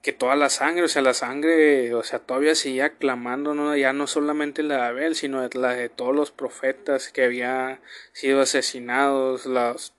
Que 0.02 0.12
toda 0.12 0.36
la 0.36 0.48
sangre, 0.48 0.84
o 0.84 0.88
sea, 0.88 1.02
la 1.02 1.14
sangre, 1.14 1.94
o 1.94 2.02
sea, 2.02 2.20
todavía 2.20 2.54
seguía 2.54 2.90
clamando, 2.90 3.54
¿no? 3.54 3.76
Ya 3.76 3.92
no 3.92 4.06
solamente 4.06 4.62
la 4.62 4.76
de 4.76 4.82
Abel, 4.82 5.14
sino 5.16 5.46
la 5.54 5.74
de 5.74 5.88
todos 5.88 6.14
los 6.14 6.30
profetas 6.30 7.10
que 7.10 7.24
habían 7.24 7.80
sido 8.12 8.40
asesinados, 8.40 9.46
los 9.46 9.92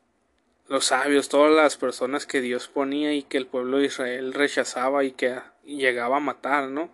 los 0.69 0.85
sabios, 0.85 1.29
todas 1.29 1.51
las 1.51 1.77
personas 1.77 2.27
que 2.27 2.41
Dios 2.41 2.67
ponía 2.67 3.13
y 3.13 3.23
que 3.23 3.37
el 3.37 3.47
pueblo 3.47 3.79
de 3.79 3.87
Israel 3.87 4.33
rechazaba 4.33 5.03
y 5.03 5.11
que 5.11 5.39
llegaba 5.65 6.17
a 6.17 6.21
matar, 6.21 6.69
¿no? 6.69 6.93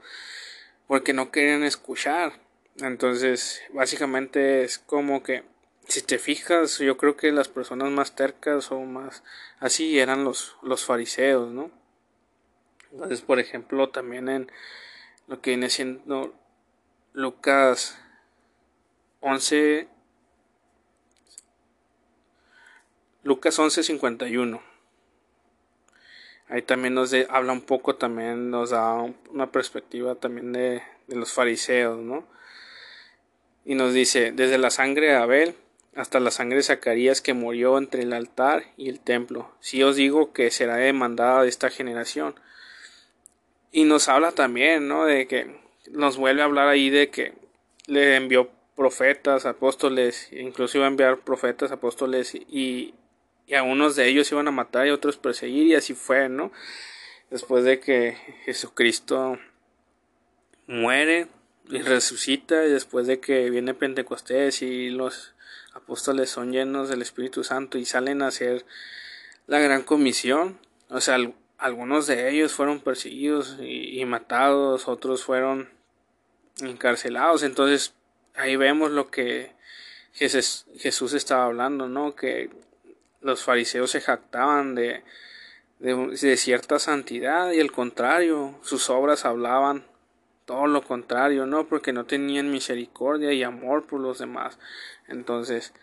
Porque 0.87 1.13
no 1.13 1.29
querían 1.29 1.63
escuchar. 1.63 2.39
Entonces, 2.77 3.61
básicamente 3.73 4.63
es 4.63 4.79
como 4.79 5.23
que, 5.23 5.43
si 5.87 6.01
te 6.01 6.19
fijas, 6.19 6.79
yo 6.79 6.97
creo 6.97 7.17
que 7.17 7.33
las 7.33 7.49
personas 7.49 7.91
más 7.91 8.15
tercas 8.15 8.71
o 8.71 8.79
más 8.79 9.23
así 9.59 9.99
eran 9.99 10.23
los, 10.23 10.55
los 10.63 10.85
fariseos, 10.85 11.51
¿no? 11.51 11.69
Entonces, 12.95 13.19
por 13.19 13.39
ejemplo, 13.41 13.89
también 13.89 14.29
en 14.29 14.49
lo 15.27 15.41
que 15.41 15.49
viene 15.49 15.69
siendo 15.69 16.33
Lucas 17.11 17.97
11, 19.19 19.89
Lucas 23.23 23.59
11:51. 23.59 24.61
Ahí 26.47 26.61
también 26.61 26.93
nos 26.93 27.13
habla 27.29 27.51
un 27.51 27.63
poco, 27.63 27.95
también 27.95 28.49
nos 28.49 28.69
da 28.69 28.93
una 29.29 29.51
perspectiva 29.51 30.15
también 30.15 30.53
de, 30.53 30.81
de 31.07 31.15
los 31.17 31.33
fariseos, 31.33 31.99
¿no? 31.99 32.25
Y 33.65 33.75
nos 33.75 33.93
dice, 33.93 34.31
desde 34.31 34.57
la 34.57 34.69
sangre 34.69 35.07
de 35.07 35.15
Abel 35.15 35.55
hasta 35.95 36.21
la 36.21 36.31
sangre 36.31 36.57
de 36.57 36.63
Zacarías 36.63 37.21
que 37.21 37.33
murió 37.33 37.77
entre 37.77 38.03
el 38.03 38.13
altar 38.13 38.63
y 38.77 38.87
el 38.87 39.01
templo. 39.01 39.51
Si 39.59 39.83
os 39.83 39.97
digo 39.97 40.31
que 40.31 40.49
será 40.49 40.77
demandada 40.77 41.43
de 41.43 41.49
esta 41.49 41.69
generación. 41.69 42.35
Y 43.75 43.83
nos 43.83 44.07
habla 44.07 44.31
también, 44.31 44.87
¿no? 44.87 45.03
De 45.03 45.27
que 45.27 45.53
nos 45.91 46.15
vuelve 46.15 46.41
a 46.41 46.45
hablar 46.45 46.69
ahí 46.69 46.89
de 46.89 47.09
que 47.09 47.33
le 47.87 48.15
envió 48.15 48.49
profetas, 48.73 49.45
apóstoles, 49.45 50.29
incluso 50.31 50.77
iba 50.77 50.85
a 50.85 50.89
enviar 50.89 51.19
profetas, 51.19 51.73
apóstoles 51.73 52.35
y, 52.35 52.93
y 53.45 53.53
a 53.53 53.63
unos 53.63 53.97
de 53.97 54.07
ellos 54.07 54.31
iban 54.31 54.47
a 54.47 54.51
matar 54.51 54.87
y 54.87 54.91
a 54.91 54.93
otros 54.93 55.17
perseguir 55.17 55.67
y 55.67 55.75
así 55.75 55.93
fue, 55.93 56.29
¿no? 56.29 56.53
Después 57.29 57.65
de 57.65 57.81
que 57.81 58.15
Jesucristo 58.45 59.39
muere 60.67 61.27
y 61.69 61.79
resucita 61.79 62.63
y 62.63 62.71
después 62.71 63.07
de 63.07 63.19
que 63.19 63.49
viene 63.49 63.73
Pentecostés 63.73 64.61
y 64.61 64.89
los 64.89 65.33
apóstoles 65.73 66.29
son 66.29 66.53
llenos 66.53 66.87
del 66.87 67.01
Espíritu 67.01 67.43
Santo 67.43 67.77
y 67.77 67.83
salen 67.83 68.21
a 68.21 68.27
hacer 68.27 68.65
la 69.47 69.59
gran 69.59 69.83
comisión, 69.83 70.61
o 70.87 71.01
sea, 71.01 71.17
algunos 71.57 72.07
de 72.07 72.29
ellos 72.29 72.53
fueron 72.53 72.79
perseguidos 72.79 73.57
y, 73.61 74.03
matados, 74.05 74.87
otros 74.87 75.23
fueron 75.23 75.69
encarcelados, 76.61 77.43
entonces 77.43 77.93
ahí 78.35 78.55
vemos 78.55 78.91
lo 78.91 79.09
que 79.09 79.53
Jesús, 80.13 81.13
estaba 81.13 81.45
hablando, 81.45 81.89
¿no? 81.89 82.15
Que 82.15 82.49
los 83.21 83.43
fariseos 83.43 83.91
se 83.91 83.99
jactaban 83.99 84.73
de, 84.75 85.03
de, 85.79 86.37
cierta 86.37 86.79
santidad 86.79 87.51
y 87.51 87.59
el 87.59 87.71
contrario, 87.71 88.57
sus 88.61 88.89
obras 88.89 89.25
hablaban 89.25 89.83
todo 90.45 90.67
lo 90.67 90.83
contrario, 90.83 91.45
¿no? 91.45 91.67
Porque 91.67 91.91
no 91.91 92.05
tenían 92.05 92.51
misericordia 92.51 93.33
y 93.33 93.43
amor 93.43 93.85
por 93.87 93.99
los 93.99 94.19
demás. 94.19 94.57
Entonces, 95.07 95.73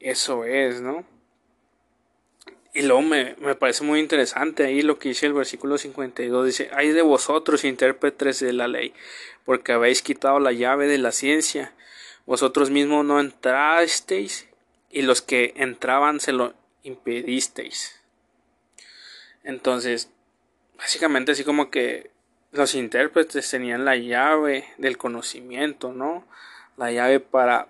eso 0.00 0.44
es, 0.44 0.80
¿no? 0.80 1.04
Y 2.72 2.82
luego 2.82 3.02
me, 3.02 3.34
me, 3.40 3.54
parece 3.56 3.82
muy 3.82 3.98
interesante 3.98 4.64
ahí 4.64 4.82
lo 4.82 4.98
que 4.98 5.08
dice 5.08 5.26
el 5.26 5.32
versículo 5.32 5.76
52. 5.76 6.46
Dice, 6.46 6.70
hay 6.72 6.90
de 6.90 7.02
vosotros 7.02 7.64
intérpretes 7.64 8.40
de 8.40 8.52
la 8.52 8.68
ley, 8.68 8.94
porque 9.44 9.72
habéis 9.72 10.02
quitado 10.02 10.38
la 10.38 10.52
llave 10.52 10.86
de 10.86 10.98
la 10.98 11.10
ciencia. 11.10 11.72
Vosotros 12.26 12.70
mismos 12.70 13.04
no 13.04 13.18
entrasteis 13.18 14.48
y 14.90 15.02
los 15.02 15.22
que 15.22 15.52
entraban 15.56 16.20
se 16.20 16.32
lo 16.32 16.54
impedisteis. 16.84 18.00
Entonces, 19.42 20.10
básicamente 20.76 21.32
así 21.32 21.44
como 21.44 21.70
que 21.70 22.10
los 22.52 22.74
intérpretes 22.74 23.48
tenían 23.50 23.84
la 23.84 23.96
llave 23.96 24.64
del 24.78 24.98
conocimiento, 24.98 25.92
¿no? 25.92 26.26
La 26.76 26.90
llave 26.90 27.20
para, 27.20 27.68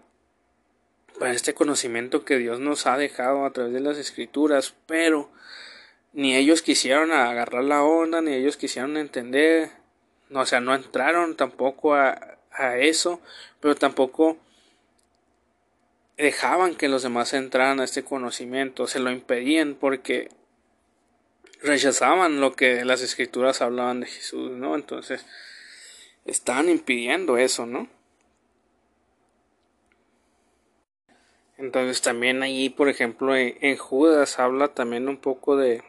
para 1.18 1.32
este 1.32 1.54
conocimiento 1.54 2.24
que 2.24 2.38
Dios 2.38 2.60
nos 2.60 2.86
ha 2.86 2.96
dejado 2.96 3.44
a 3.44 3.52
través 3.52 3.72
de 3.72 3.80
las 3.80 3.98
escrituras, 3.98 4.74
pero 4.86 5.30
ni 6.12 6.34
ellos 6.34 6.62
quisieron 6.62 7.12
agarrar 7.12 7.64
la 7.64 7.82
onda, 7.82 8.20
ni 8.20 8.32
ellos 8.32 8.56
quisieron 8.56 8.96
entender, 8.96 9.70
o 10.32 10.46
sea, 10.46 10.60
no 10.60 10.74
entraron 10.74 11.36
tampoco 11.36 11.94
a, 11.94 12.38
a 12.52 12.78
eso, 12.78 13.20
pero 13.60 13.74
tampoco 13.74 14.38
dejaban 16.16 16.74
que 16.74 16.88
los 16.88 17.02
demás 17.02 17.32
entraran 17.32 17.80
a 17.80 17.84
este 17.84 18.02
conocimiento, 18.02 18.86
se 18.86 18.98
lo 18.98 19.10
impedían 19.10 19.74
porque 19.74 20.28
rechazaban 21.62 22.40
lo 22.40 22.54
que 22.54 22.84
las 22.84 23.02
escrituras 23.02 23.62
hablaban 23.62 24.00
de 24.00 24.06
Jesús, 24.06 24.50
¿no? 24.52 24.74
Entonces, 24.74 25.24
estaban 26.24 26.68
impidiendo 26.68 27.38
eso, 27.38 27.66
¿no? 27.66 27.88
Entonces 31.60 32.00
también 32.00 32.42
ahí, 32.42 32.70
por 32.70 32.88
ejemplo, 32.88 33.36
en, 33.36 33.76
Judas 33.76 34.38
habla 34.38 34.68
también 34.68 35.08
un 35.10 35.18
poco 35.18 35.56
de, 35.56 35.82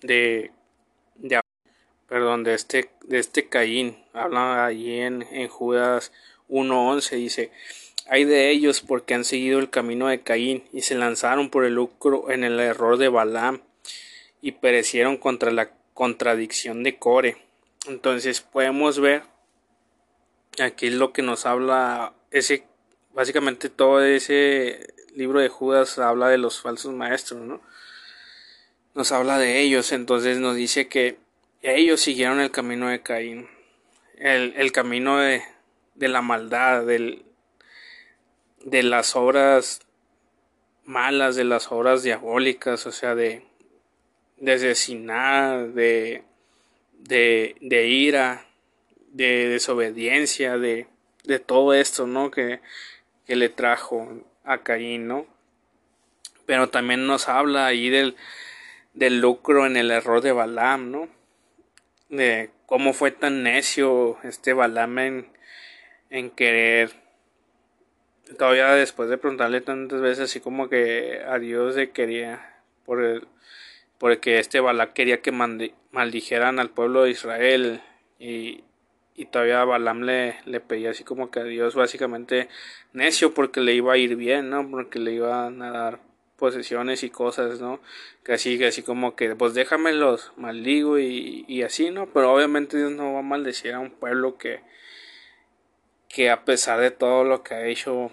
de, 0.00 0.50
perdón, 2.08 2.42
de 2.42 2.54
este, 2.54 2.88
de 3.04 3.18
este 3.18 3.46
Caín. 3.46 3.98
Habla 4.14 4.64
allí 4.64 4.98
en, 5.00 5.22
en 5.30 5.48
Judas 5.48 6.10
1.11, 6.48 7.16
dice, 7.16 7.50
hay 8.08 8.24
de 8.24 8.48
ellos 8.48 8.80
porque 8.80 9.12
han 9.12 9.26
seguido 9.26 9.58
el 9.58 9.68
camino 9.68 10.08
de 10.08 10.22
Caín 10.22 10.64
y 10.72 10.80
se 10.80 10.94
lanzaron 10.94 11.50
por 11.50 11.66
el 11.66 11.74
lucro 11.74 12.30
en 12.30 12.42
el 12.42 12.58
error 12.58 12.96
de 12.96 13.10
Balaam 13.10 13.60
y 14.40 14.52
perecieron 14.52 15.18
contra 15.18 15.50
la 15.50 15.70
contradicción 15.92 16.82
de 16.82 16.98
Core. 16.98 17.36
Entonces 17.86 18.40
podemos 18.40 18.98
ver 19.00 19.24
aquí 20.62 20.86
es 20.86 20.94
lo 20.94 21.12
que 21.12 21.20
nos 21.20 21.44
habla 21.44 22.14
ese 22.30 22.64
básicamente 23.14 23.68
todo 23.70 24.02
ese 24.02 24.93
libro 25.14 25.40
de 25.40 25.48
Judas 25.48 25.98
habla 25.98 26.28
de 26.28 26.38
los 26.38 26.60
falsos 26.60 26.92
maestros, 26.92 27.40
¿no? 27.40 27.60
Nos 28.94 29.12
habla 29.12 29.38
de 29.38 29.60
ellos, 29.60 29.92
entonces 29.92 30.38
nos 30.38 30.56
dice 30.56 30.88
que 30.88 31.18
ellos 31.62 32.00
siguieron 32.00 32.40
el 32.40 32.50
camino 32.50 32.88
de 32.88 33.02
Caín, 33.02 33.48
el, 34.18 34.54
el 34.56 34.70
camino 34.72 35.18
de, 35.18 35.42
de 35.94 36.08
la 36.08 36.22
maldad, 36.22 36.84
del, 36.84 37.24
de 38.64 38.82
las 38.82 39.16
obras 39.16 39.80
malas, 40.84 41.36
de 41.36 41.44
las 41.44 41.72
obras 41.72 42.02
diabólicas, 42.02 42.86
o 42.86 42.92
sea, 42.92 43.14
de, 43.14 43.44
de 44.36 44.58
de, 44.58 46.22
de, 46.98 47.56
de 47.60 47.88
ira, 47.88 48.46
de 49.08 49.48
desobediencia, 49.48 50.58
de, 50.58 50.86
de 51.24 51.38
todo 51.38 51.74
esto, 51.74 52.06
¿no? 52.06 52.30
Que, 52.30 52.60
que 53.26 53.36
le 53.36 53.48
trajo 53.48 54.24
a 54.44 54.58
Caín, 54.58 55.08
¿no? 55.08 55.26
Pero 56.46 56.68
también 56.68 57.06
nos 57.06 57.28
habla 57.28 57.66
ahí 57.66 57.90
del, 57.90 58.16
del 58.92 59.20
lucro 59.20 59.66
en 59.66 59.76
el 59.76 59.90
error 59.90 60.20
de 60.20 60.32
Balaam, 60.32 60.90
¿no? 60.90 61.08
De 62.08 62.50
cómo 62.66 62.92
fue 62.92 63.10
tan 63.10 63.42
necio 63.42 64.18
este 64.22 64.52
Balaam 64.52 64.98
en, 64.98 65.28
en 66.10 66.30
querer 66.30 66.92
todavía 68.38 68.72
después 68.72 69.08
de 69.08 69.18
preguntarle 69.18 69.60
tantas 69.60 70.00
veces 70.00 70.30
así 70.30 70.40
como 70.40 70.68
que 70.68 71.22
a 71.26 71.38
Dios 71.38 71.76
le 71.76 71.90
quería 71.90 72.62
por 72.84 73.02
el 73.02 73.26
porque 73.98 74.38
este 74.38 74.60
Balak 74.60 74.92
quería 74.92 75.22
que 75.22 75.32
maldijeran 75.32 76.58
al 76.58 76.70
pueblo 76.70 77.04
de 77.04 77.10
Israel 77.10 77.80
y, 78.18 78.64
y 79.16 79.26
todavía 79.26 79.64
Balaam 79.64 80.02
le, 80.02 80.36
le 80.44 80.60
pedía 80.60 80.90
así 80.90 81.04
como 81.04 81.30
que 81.30 81.40
a 81.40 81.44
Dios 81.44 81.74
básicamente 81.74 82.48
necio 82.92 83.32
porque 83.34 83.60
le 83.60 83.74
iba 83.74 83.92
a 83.92 83.96
ir 83.96 84.16
bien, 84.16 84.50
¿no? 84.50 84.68
Porque 84.68 84.98
le 84.98 85.12
iban 85.12 85.62
a 85.62 85.70
dar 85.70 86.00
posesiones 86.36 87.02
y 87.04 87.10
cosas, 87.10 87.60
¿no? 87.60 87.80
Que 88.24 88.32
así, 88.32 88.58
que 88.58 88.66
así 88.66 88.82
como 88.82 89.14
que, 89.14 89.34
pues 89.36 89.54
déjamelos, 89.54 90.32
maldigo 90.36 90.98
y, 90.98 91.44
y 91.46 91.62
así, 91.62 91.90
¿no? 91.90 92.06
Pero 92.12 92.32
obviamente 92.32 92.76
Dios 92.76 92.92
no 92.92 93.12
va 93.12 93.20
a 93.20 93.22
maldecir 93.22 93.74
a 93.74 93.80
un 93.80 93.90
pueblo 93.90 94.36
que, 94.36 94.60
que 96.08 96.30
a 96.30 96.44
pesar 96.44 96.80
de 96.80 96.90
todo 96.90 97.24
lo 97.24 97.42
que 97.42 97.54
ha 97.54 97.66
hecho, 97.66 98.10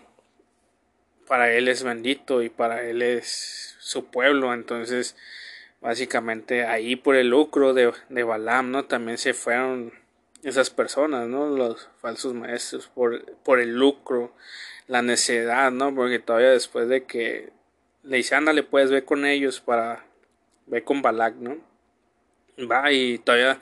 para 1.27 1.51
él 1.53 1.67
es 1.67 1.83
bendito 1.83 2.43
y 2.43 2.49
para 2.49 2.83
él 2.83 3.01
es 3.01 3.75
su 3.79 4.05
pueblo, 4.05 4.53
entonces 4.53 5.15
básicamente 5.81 6.65
ahí 6.65 6.95
por 6.95 7.15
el 7.15 7.29
lucro 7.29 7.73
de, 7.73 7.91
de 8.09 8.23
Balaam, 8.23 8.71
¿no? 8.71 8.85
También 8.85 9.17
se 9.17 9.33
fueron 9.33 10.00
esas 10.43 10.69
personas, 10.69 11.27
¿no? 11.27 11.49
Los 11.49 11.89
falsos 11.99 12.33
maestros 12.33 12.87
por, 12.87 13.25
por 13.43 13.59
el 13.59 13.75
lucro, 13.75 14.33
la 14.87 15.01
necedad, 15.01 15.71
¿no? 15.71 15.93
Porque 15.93 16.19
todavía 16.19 16.51
después 16.51 16.87
de 16.89 17.05
que 17.05 17.49
le 18.03 18.17
dice, 18.17 18.35
ándale, 18.35 18.63
puedes 18.63 18.89
ver 18.89 19.05
con 19.05 19.25
ellos 19.25 19.61
para 19.61 20.05
ver 20.65 20.83
con 20.83 21.01
Balak, 21.01 21.35
¿no? 21.35 21.57
Va 22.59 22.91
y 22.91 23.17
todavía 23.19 23.61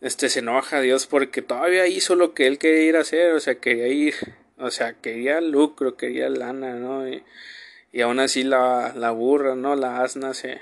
este 0.00 0.28
se 0.28 0.40
enoja 0.40 0.78
a 0.78 0.80
Dios 0.80 1.06
porque 1.06 1.42
todavía 1.42 1.86
hizo 1.86 2.14
lo 2.14 2.34
que 2.34 2.46
él 2.46 2.58
quería 2.58 2.82
ir 2.82 2.96
a 2.96 3.00
hacer, 3.00 3.32
o 3.32 3.40
sea, 3.40 3.56
quería 3.56 3.88
ir, 3.88 4.14
o 4.58 4.70
sea, 4.70 4.94
quería 4.94 5.40
lucro, 5.40 5.96
quería 5.96 6.28
lana, 6.28 6.74
¿no? 6.74 7.08
Y, 7.08 7.22
y 7.92 8.02
aún 8.02 8.20
así 8.20 8.44
la, 8.44 8.92
la 8.94 9.10
burra, 9.12 9.54
¿no? 9.54 9.74
La 9.76 10.02
asna 10.02 10.34
se, 10.34 10.60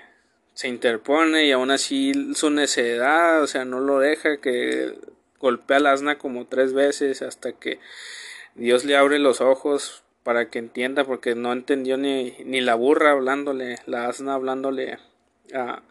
se 0.55 0.69
interpone 0.69 1.47
y 1.47 1.53
aún 1.53 1.71
así 1.71 2.13
su 2.35 2.51
necedad, 2.51 3.43
o 3.43 3.47
sea, 3.47 3.65
no 3.65 3.81
lo 3.81 3.99
deja 3.99 4.41
que 4.41 4.95
golpea 5.45 5.77
al 5.77 5.87
asna 5.87 6.17
como 6.17 6.47
tres 6.47 6.73
veces 6.73 7.21
hasta 7.21 7.53
que 7.53 7.79
Dios 8.55 8.85
le 8.87 8.97
abre 8.97 9.19
los 9.19 9.43
ojos 9.43 10.03
para 10.23 10.49
que 10.49 10.59
entienda 10.59 11.05
porque 11.05 11.35
no 11.35 11.53
entendió 11.53 11.99
ni, 11.99 12.35
ni 12.45 12.63
la 12.63 12.75
burra 12.75 13.11
hablándole, 13.11 13.77
la 13.85 14.09
asna 14.09 14.35
hablándole 14.35 14.99
a, 15.55 15.83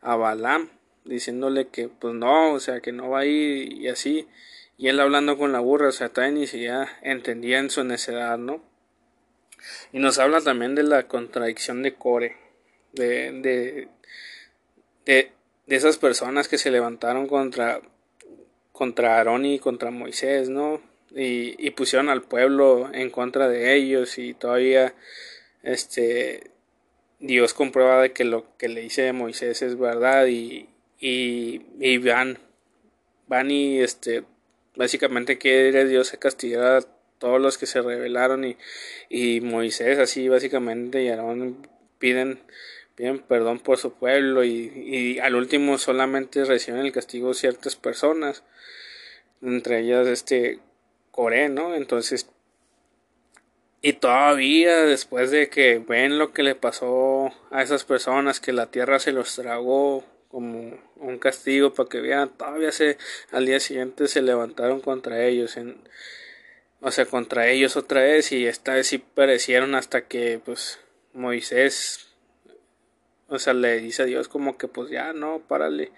a 0.00 0.16
Balaam, 0.16 0.70
diciéndole 1.04 1.66
que 1.68 1.88
pues 1.88 2.14
no, 2.14 2.52
o 2.52 2.60
sea, 2.60 2.80
que 2.80 2.92
no 2.92 3.10
va 3.10 3.20
a 3.20 3.26
ir 3.26 3.72
y 3.72 3.88
así, 3.88 4.28
y 4.78 4.86
él 4.88 5.00
hablando 5.00 5.36
con 5.36 5.50
la 5.50 5.58
burra, 5.58 5.88
o 5.88 5.92
sea, 5.92 6.08
todavía 6.08 6.38
ni 6.38 6.46
siquiera 6.46 6.88
entendía 7.02 7.58
en 7.58 7.68
su 7.68 7.82
necedad, 7.82 8.38
¿no? 8.38 8.62
Y 9.92 9.98
nos 9.98 10.18
habla 10.20 10.40
también 10.40 10.76
de 10.76 10.84
la 10.84 11.08
contradicción 11.08 11.82
de 11.82 11.94
Core, 11.94 12.36
de, 12.92 13.32
de, 13.32 13.88
de, 15.04 15.32
de 15.66 15.76
esas 15.76 15.98
personas 15.98 16.46
que 16.46 16.58
se 16.58 16.70
levantaron 16.70 17.26
contra 17.26 17.80
contra 18.80 19.18
Aarón 19.18 19.44
y 19.44 19.58
contra 19.58 19.90
Moisés, 19.90 20.48
¿no? 20.48 20.80
Y, 21.14 21.70
pusieron 21.72 22.08
al 22.08 22.22
pueblo 22.22 22.88
en 22.94 23.10
contra 23.10 23.46
de 23.46 23.74
ellos 23.76 24.16
y 24.16 24.32
todavía 24.32 24.94
este 25.62 26.50
Dios 27.18 27.52
comprueba 27.52 28.00
de 28.00 28.12
que 28.14 28.24
lo 28.24 28.46
que 28.56 28.70
le 28.70 28.80
dice 28.80 29.10
a 29.10 29.12
Moisés 29.12 29.60
es 29.60 29.78
verdad 29.78 30.28
y, 30.28 30.70
y, 30.98 31.60
y 31.78 31.98
van 31.98 32.38
van 33.26 33.50
y 33.50 33.80
este 33.80 34.24
básicamente 34.76 35.36
quiere 35.36 35.84
Dios 35.84 36.16
castigar 36.18 36.64
a 36.64 36.80
todos 37.18 37.38
los 37.38 37.58
que 37.58 37.66
se 37.66 37.82
rebelaron 37.82 38.46
y, 38.46 38.56
y 39.10 39.42
Moisés 39.42 39.98
así 39.98 40.26
básicamente 40.30 41.02
y 41.02 41.10
Aarón 41.10 41.68
piden 41.98 42.40
piden 43.00 43.20
perdón 43.20 43.60
por 43.60 43.78
su 43.78 43.94
pueblo 43.94 44.44
y, 44.44 45.18
al 45.20 45.34
último 45.34 45.78
solamente 45.78 46.44
reciben 46.44 46.80
el 46.84 46.92
castigo 46.92 47.32
ciertas 47.32 47.74
personas 47.74 48.42
entre 49.40 49.80
ellas 49.80 50.06
este 50.06 50.58
Coré, 51.10 51.48
¿no? 51.48 51.74
Entonces, 51.74 52.28
y 53.82 53.94
todavía 53.94 54.84
después 54.84 55.30
de 55.30 55.48
que 55.48 55.78
ven 55.78 56.18
lo 56.18 56.32
que 56.32 56.42
le 56.42 56.54
pasó 56.54 57.32
a 57.50 57.62
esas 57.62 57.84
personas, 57.84 58.38
que 58.38 58.52
la 58.52 58.70
tierra 58.70 59.00
se 59.00 59.12
los 59.12 59.34
tragó 59.34 60.04
como 60.30 60.78
un 60.96 61.18
castigo 61.18 61.74
para 61.74 61.88
que 61.88 62.00
vean, 62.00 62.30
todavía 62.36 62.70
se, 62.70 62.96
al 63.32 63.46
día 63.46 63.58
siguiente 63.58 64.06
se 64.06 64.22
levantaron 64.22 64.80
contra 64.80 65.24
ellos, 65.24 65.58
o 66.80 66.90
sea, 66.92 67.06
contra 67.06 67.48
ellos 67.48 67.76
otra 67.76 68.02
vez 68.02 68.30
y 68.30 68.46
esta 68.46 68.74
vez 68.74 68.86
sí 68.86 68.98
perecieron 68.98 69.74
hasta 69.74 70.02
que 70.02 70.40
pues 70.44 70.78
Moisés, 71.12 72.09
o 73.30 73.38
sea, 73.38 73.54
le 73.54 73.80
dice 73.80 74.02
a 74.02 74.06
Dios 74.06 74.28
como 74.28 74.58
que 74.58 74.68
pues 74.68 74.90
ya, 74.90 75.12
no, 75.12 75.40
párale 75.40 75.92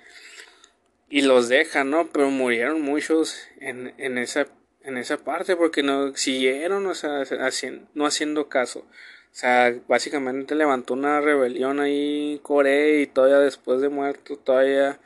y 1.13 1.21
los 1.21 1.51
deja, 1.51 1.85
¿no? 1.85 2.09
Pero 2.11 2.31
murieron 2.31 2.81
muchos 2.81 3.47
en, 3.61 3.93
en, 3.99 4.17
esa, 4.17 4.47
en 4.83 4.97
esa 4.97 5.19
parte 5.19 5.57
porque 5.57 5.83
no 5.83 6.17
siguieron, 6.17 6.87
o 6.87 6.95
sea, 6.95 7.25
no 7.93 8.07
haciendo 8.07 8.49
caso. 8.49 8.79
O 8.81 9.35
sea, 9.35 9.75
básicamente 9.89 10.55
levantó 10.55 10.95
una 10.95 11.21
rebelión 11.21 11.81
ahí 11.81 12.41
Corea 12.43 13.03
y 13.03 13.07
todavía 13.07 13.41
después 13.41 13.83
de 13.83 13.91
muerto, 13.91 14.39
todavía 14.39 15.01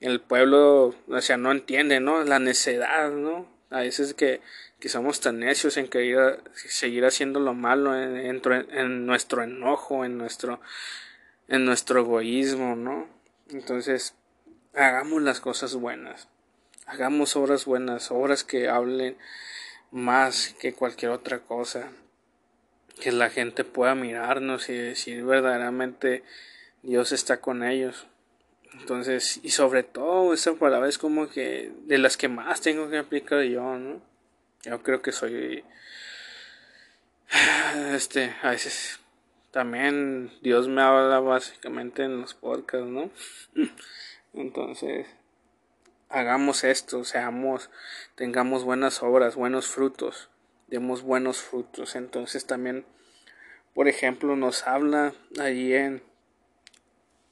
el 0.00 0.20
pueblo, 0.20 0.92
o 1.06 1.20
sea, 1.20 1.36
no 1.36 1.52
entiende, 1.52 2.00
¿no? 2.00 2.24
La 2.24 2.40
necedad, 2.40 3.12
¿no? 3.12 3.48
A 3.70 3.80
veces 3.82 4.12
que, 4.12 4.40
que 4.80 4.88
somos 4.88 5.20
tan 5.20 5.38
necios 5.38 5.76
en 5.76 5.86
querer 5.86 6.40
seguir 6.54 7.04
haciendo 7.04 7.38
lo 7.38 7.54
malo 7.54 7.96
en 7.96 9.06
nuestro 9.06 9.44
enojo, 9.44 10.04
en 10.04 10.18
nuestro, 10.18 10.60
en 11.48 11.64
nuestro 11.64 12.00
egoísmo, 12.00 12.76
¿no? 12.76 13.06
Entonces, 13.50 14.14
hagamos 14.74 15.22
las 15.22 15.40
cosas 15.40 15.74
buenas, 15.74 16.28
hagamos 16.86 17.36
obras 17.36 17.64
buenas, 17.64 18.10
obras 18.10 18.44
que 18.44 18.68
hablen 18.68 19.16
más 19.90 20.54
que 20.60 20.74
cualquier 20.74 21.12
otra 21.12 21.40
cosa, 21.40 21.90
que 23.00 23.12
la 23.12 23.30
gente 23.30 23.64
pueda 23.64 23.94
mirarnos 23.94 24.68
y 24.68 24.74
decir 24.74 25.24
verdaderamente 25.24 26.22
Dios 26.82 27.12
está 27.12 27.40
con 27.40 27.62
ellos. 27.62 28.06
Entonces, 28.72 29.38
y 29.42 29.50
sobre 29.50 29.84
todo, 29.84 30.34
esta 30.34 30.52
palabra 30.54 30.88
es 30.88 30.98
como 30.98 31.28
que 31.28 31.72
de 31.86 31.98
las 31.98 32.16
que 32.16 32.28
más 32.28 32.60
tengo 32.60 32.90
que 32.90 32.98
aplicar 32.98 33.42
yo, 33.42 33.78
¿no? 33.78 34.02
Yo 34.62 34.82
creo 34.82 35.02
que 35.02 35.12
soy. 35.12 35.64
Este, 37.92 38.32
a 38.42 38.50
veces 38.50 39.00
también 39.54 40.32
Dios 40.42 40.66
me 40.66 40.82
habla 40.82 41.20
básicamente 41.20 42.02
en 42.02 42.20
los 42.20 42.34
podcasts, 42.34 42.88
¿no? 42.88 43.08
Entonces, 44.34 45.06
hagamos 46.08 46.64
esto, 46.64 47.04
seamos, 47.04 47.70
tengamos 48.16 48.64
buenas 48.64 49.00
obras, 49.04 49.36
buenos 49.36 49.68
frutos, 49.68 50.28
demos 50.66 51.02
buenos 51.02 51.38
frutos. 51.38 51.94
Entonces 51.94 52.46
también, 52.46 52.84
por 53.74 53.86
ejemplo, 53.86 54.34
nos 54.34 54.66
habla 54.66 55.14
allí 55.38 55.72
en, 55.72 56.02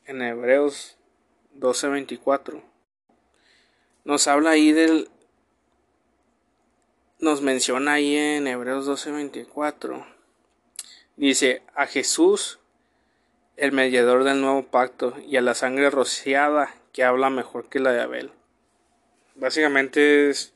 en 0.06 0.22
Hebreos 0.22 0.98
12:24. 1.58 2.62
Nos 4.04 4.28
habla 4.28 4.50
ahí 4.50 4.70
del, 4.70 5.10
nos 7.18 7.42
menciona 7.42 7.94
ahí 7.94 8.14
en 8.14 8.46
Hebreos 8.46 8.86
12:24. 8.86 10.11
Dice, 11.16 11.62
a 11.74 11.86
Jesús, 11.86 12.58
el 13.56 13.72
mediador 13.72 14.24
del 14.24 14.40
nuevo 14.40 14.64
pacto, 14.64 15.14
y 15.26 15.36
a 15.36 15.42
la 15.42 15.54
sangre 15.54 15.90
rociada 15.90 16.74
que 16.92 17.04
habla 17.04 17.30
mejor 17.30 17.68
que 17.68 17.80
la 17.80 17.92
de 17.92 18.00
Abel. 18.00 18.32
Básicamente 19.34 20.30
es, 20.30 20.52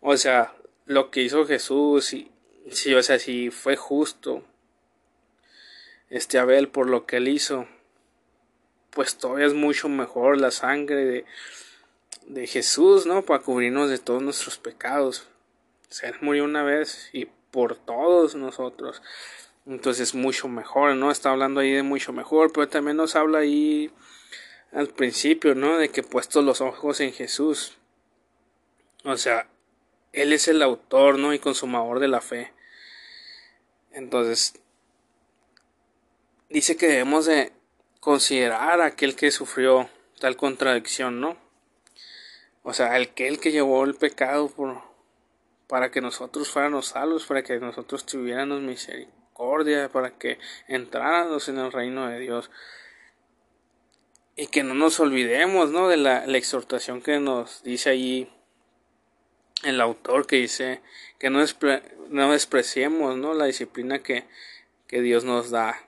o 0.00 0.16
sea, 0.16 0.54
lo 0.86 1.10
que 1.10 1.22
hizo 1.22 1.46
Jesús, 1.46 2.12
y, 2.12 2.30
si, 2.70 2.94
o 2.94 3.02
sea, 3.02 3.18
si 3.18 3.50
fue 3.50 3.76
justo 3.76 4.42
este 6.08 6.38
Abel 6.38 6.68
por 6.68 6.88
lo 6.88 7.06
que 7.06 7.18
él 7.18 7.28
hizo, 7.28 7.68
pues 8.90 9.16
todavía 9.16 9.46
es 9.46 9.54
mucho 9.54 9.88
mejor 9.88 10.40
la 10.40 10.50
sangre 10.50 11.04
de, 11.04 11.24
de 12.26 12.46
Jesús, 12.46 13.06
¿no? 13.06 13.22
Para 13.22 13.42
cubrirnos 13.42 13.90
de 13.90 13.98
todos 13.98 14.22
nuestros 14.22 14.58
pecados. 14.58 15.28
O 15.90 15.92
sea, 15.92 16.10
él 16.10 16.16
murió 16.20 16.44
una 16.44 16.62
vez 16.62 17.10
y 17.12 17.26
por 17.50 17.76
todos 17.76 18.34
nosotros. 18.34 19.02
Entonces 19.66 20.14
mucho 20.14 20.48
mejor, 20.48 20.94
¿no? 20.96 21.10
Está 21.10 21.30
hablando 21.30 21.60
ahí 21.60 21.72
de 21.72 21.82
mucho 21.82 22.12
mejor, 22.12 22.52
pero 22.52 22.68
también 22.68 22.96
nos 22.96 23.16
habla 23.16 23.38
ahí 23.38 23.90
al 24.72 24.88
principio, 24.88 25.54
¿no? 25.54 25.78
De 25.78 25.90
que 25.90 26.02
puesto 26.02 26.42
los 26.42 26.60
ojos 26.60 27.00
en 27.00 27.12
Jesús. 27.12 27.76
O 29.04 29.16
sea, 29.16 29.48
Él 30.12 30.32
es 30.32 30.48
el 30.48 30.62
autor, 30.62 31.18
¿no? 31.18 31.34
Y 31.34 31.38
consumador 31.38 32.00
de 32.00 32.08
la 32.08 32.20
fe. 32.20 32.52
Entonces, 33.92 34.54
dice 36.48 36.76
que 36.76 36.88
debemos 36.88 37.26
de 37.26 37.52
considerar 38.00 38.80
a 38.80 38.86
aquel 38.86 39.16
que 39.16 39.30
sufrió 39.30 39.88
tal 40.18 40.36
contradicción, 40.36 41.20
¿no? 41.20 41.36
O 42.62 42.72
sea, 42.72 42.94
aquel 42.94 43.40
que 43.40 43.52
llevó 43.52 43.84
el 43.84 43.94
pecado 43.94 44.48
por, 44.48 44.82
para 45.66 45.90
que 45.90 46.00
nosotros 46.00 46.50
fuéramos 46.50 46.88
salvos, 46.88 47.26
para 47.26 47.42
que 47.42 47.58
nosotros 47.58 48.04
tuviéramos 48.04 48.60
misericordia, 48.60 49.19
para 49.92 50.10
que 50.10 50.38
entráramos 50.68 51.48
en 51.48 51.58
el 51.58 51.72
reino 51.72 52.08
de 52.08 52.18
Dios. 52.18 52.50
Y 54.36 54.46
que 54.46 54.62
no 54.62 54.74
nos 54.74 55.00
olvidemos, 55.00 55.70
¿no? 55.70 55.88
De 55.88 55.96
la, 55.96 56.24
exhortación 56.24 57.02
que 57.02 57.18
nos 57.18 57.62
dice 57.62 57.90
allí 57.90 58.28
el 59.64 59.80
autor, 59.80 60.26
que 60.26 60.36
dice 60.36 60.80
que 61.18 61.30
no, 61.30 61.44
no 62.08 62.32
despreciemos. 62.32 63.18
La 63.36 63.44
disciplina 63.44 64.02
que, 64.02 64.24
que 64.86 65.02
Dios 65.02 65.24
nos 65.24 65.50
da, 65.50 65.78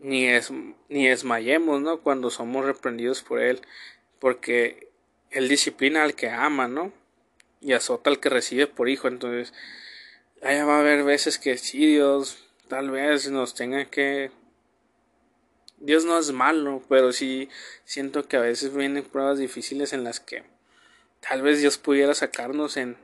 ni, 0.00 0.26
es, 0.26 0.50
ni 0.88 1.08
esmayemos, 1.08 1.80
¿no? 1.80 2.00
Cuando 2.00 2.30
somos 2.30 2.64
reprendidos 2.64 3.22
por 3.22 3.40
Él, 3.40 3.60
porque 4.18 4.88
Él 5.30 5.48
disciplina 5.48 6.02
al 6.02 6.14
que 6.14 6.30
ama, 6.30 6.68
¿no? 6.68 6.92
y 7.60 7.72
azota 7.72 8.10
al 8.10 8.20
que 8.20 8.28
recibe 8.28 8.66
por 8.66 8.88
hijo. 8.88 9.08
Entonces, 9.08 9.52
allá 10.42 10.64
va 10.64 10.76
a 10.76 10.80
haber 10.80 11.04
veces 11.04 11.38
que 11.38 11.56
sí, 11.58 11.86
Dios 11.86 12.47
tal 12.68 12.90
vez 12.90 13.30
nos 13.30 13.54
tenga 13.54 13.84
que... 13.86 14.30
Dios 15.78 16.04
no 16.04 16.18
es 16.18 16.32
malo, 16.32 16.82
pero 16.88 17.12
sí 17.12 17.48
siento 17.84 18.26
que 18.26 18.36
a 18.36 18.40
veces 18.40 18.74
vienen 18.74 19.04
pruebas 19.04 19.38
difíciles 19.38 19.92
en 19.92 20.04
las 20.04 20.18
que 20.20 20.44
tal 21.20 21.42
vez 21.42 21.60
Dios 21.60 21.78
pudiera 21.78 22.14
sacarnos 22.14 22.76
en, 22.76 22.96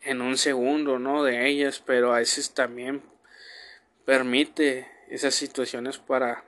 en 0.00 0.20
un 0.22 0.36
segundo, 0.36 0.98
¿no? 0.98 1.22
De 1.22 1.48
ellas, 1.48 1.82
pero 1.84 2.12
a 2.12 2.18
veces 2.18 2.52
también 2.52 3.02
permite 4.04 4.88
esas 5.08 5.34
situaciones 5.34 5.98
para 5.98 6.44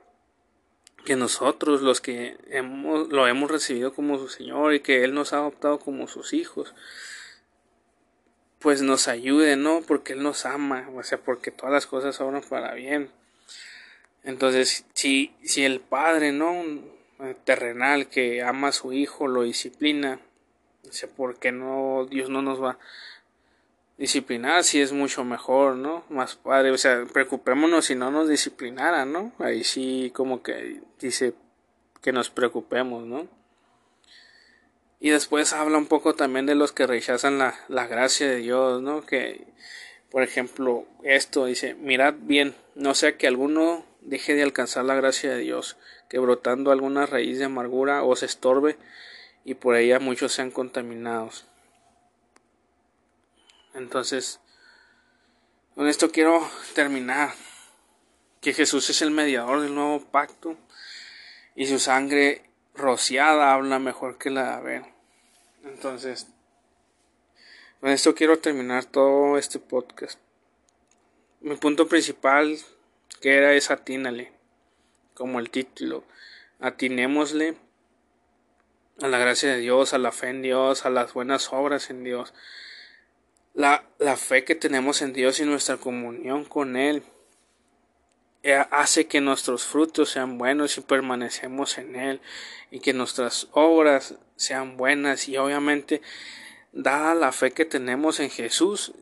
que 1.05 1.17
nosotros 1.17 1.83
los 1.83 2.01
que 2.01 2.37
hemos, 2.49 3.09
lo 3.09 3.29
hemos 3.29 3.51
recibido 3.51 3.95
como 3.95 4.19
su 4.19 4.29
Señor 4.29 4.75
y 4.75 4.81
que 4.81 5.05
Él 5.05 5.15
nos 5.15 5.33
ha 5.33 5.39
adoptado 5.39 5.79
como 5.79 6.09
sus 6.09 6.33
hijos, 6.33 6.75
pues 8.65 8.81
nos 8.81 9.09
ayude, 9.09 9.57
¿no? 9.57 9.83
Porque 9.83 10.15
Él 10.15 10.23
nos 10.23 10.47
ama, 10.47 10.89
o 10.97 11.03
sea, 11.03 11.19
porque 11.19 11.51
todas 11.51 11.71
las 11.71 11.87
cosas 11.87 12.19
obran 12.23 12.43
para 12.49 12.73
bien. 12.73 13.11
Entonces, 14.23 14.87
si, 14.95 15.35
si 15.45 15.67
el 15.67 15.81
Padre, 15.81 16.33
¿no? 16.33 16.65
Terrenal 17.45 18.09
que 18.09 18.43
ama 18.43 18.69
a 18.69 18.73
su 18.73 18.95
Hijo 18.95 19.29
lo 19.29 19.43
disciplina, 19.43 20.19
o 20.89 20.93
sea, 20.93 21.11
¿por 21.11 21.39
qué 21.39 21.53
no 21.53 22.07
Dios 22.09 22.31
no 22.31 22.41
nos 22.41 22.63
va 22.63 22.79
disciplinar 23.99 24.65
si 24.65 24.81
es 24.81 24.93
mucho 24.93 25.25
mejor, 25.25 25.77
¿no? 25.77 26.03
Más 26.09 26.35
padre, 26.35 26.71
o 26.71 26.79
sea, 26.79 27.05
preocupémonos 27.05 27.85
si 27.85 27.95
no 27.95 28.11
nos 28.11 28.31
disciplinara, 28.31 29.05
¿no? 29.05 29.33
Ahí 29.41 29.63
sí 29.63 30.11
como 30.15 30.43
que 30.43 30.81
dice 30.99 31.35
que 32.01 32.13
nos 32.13 32.31
preocupemos, 32.31 33.05
¿no? 33.05 33.29
Y 35.05 35.11
después 35.11 35.53
habla 35.53 35.77
un 35.77 35.85
poco 35.85 36.15
también 36.15 36.47
de 36.47 36.55
los 36.55 36.73
que 36.73 36.87
rechazan 36.87 37.37
la, 37.37 37.55
la 37.69 37.87
gracia 37.87 38.27
de 38.27 38.37
Dios, 38.37 38.81
¿no? 38.81 39.05
Que, 39.05 39.47
por 40.11 40.23
ejemplo, 40.23 40.87
esto 41.03 41.45
dice, 41.45 41.75
mirad 41.75 42.15
bien, 42.17 42.57
no 42.75 42.95
sea 42.95 43.19
que 43.19 43.27
alguno 43.27 43.85
deje 44.01 44.33
de 44.33 44.43
alcanzar 44.43 44.87
la 44.87 44.95
gracia 44.95 45.31
de 45.31 45.41
Dios, 45.41 45.77
que 46.09 46.19
brotando 46.19 46.73
alguna 46.73 47.05
raíz 47.05 47.39
de 47.39 47.45
amargura 47.45 48.03
os 48.03 48.23
estorbe 48.23 48.79
y 49.45 49.53
por 49.53 49.77
ella 49.77 49.99
muchos 49.99 50.33
sean 50.33 50.51
contaminados. 50.51 51.45
Entonces, 53.75 54.41
con 55.75 55.87
esto 55.87 56.13
quiero 56.13 56.49
terminar. 56.75 57.35
Que 58.41 58.55
Jesús 58.55 58.89
es 58.89 59.03
el 59.03 59.11
mediador 59.11 59.61
del 59.61 59.75
nuevo 59.75 60.01
pacto 60.01 60.57
y 61.55 61.67
su 61.67 61.79
sangre 61.79 62.49
rociada 62.75 63.53
habla 63.53 63.79
mejor 63.79 64.17
que 64.17 64.31
la 64.31 64.45
de 64.45 64.53
Abel. 64.55 64.94
Entonces, 65.65 66.27
con 67.81 67.91
esto 67.91 68.15
quiero 68.15 68.39
terminar 68.39 68.85
todo 68.85 69.39
este 69.39 69.59
podcast. 69.59 70.19
Mi 71.41 71.57
punto 71.57 71.89
principal 71.89 72.59
que 73.21 73.37
era 73.37 73.55
es 73.55 73.71
atínale, 73.71 74.33
como 75.15 75.41
el 75.41 75.51
título. 75.51 76.05
Atinémosle 76.61 77.57
a 79.01 79.09
la 79.09 79.19
gracia 79.19 79.51
de 79.51 79.59
Dios, 79.59 79.95
a 79.95 79.99
la 79.99 80.13
fe 80.13 80.29
en 80.29 80.43
Dios, 80.43 80.85
a 80.85 80.91
las 80.91 81.15
buenas 81.15 81.53
obras 81.53 81.89
en 81.89 82.05
Dios. 82.05 82.35
La, 83.55 83.89
la 83.99 84.17
fe 84.17 84.45
que 84.45 84.55
tenemos 84.55 85.01
en 85.01 85.13
Dios 85.13 85.41
y 85.41 85.45
nuestra 85.45 85.79
comunión 85.79 86.45
con 86.45 86.77
Él 86.77 87.03
hace 88.71 89.07
que 89.07 89.21
nuestros 89.21 89.65
frutos 89.65 90.11
sean 90.11 90.39
buenos 90.39 90.77
y 90.77 90.83
permanecemos 90.83 91.79
en 91.79 91.97
Él 91.97 92.21
y 92.71 92.81
que 92.81 92.93
nuestras 92.93 93.49
obras 93.53 94.17
sean 94.37 94.77
buenas. 94.77 95.29
Y 95.29 95.37
obviamente 95.37 96.03
dada 96.73 97.15
la 97.15 97.33
fe 97.33 97.53
que 97.53 97.65
tenemos 97.65 98.21
en 98.21 98.31
Jesús 98.31 98.93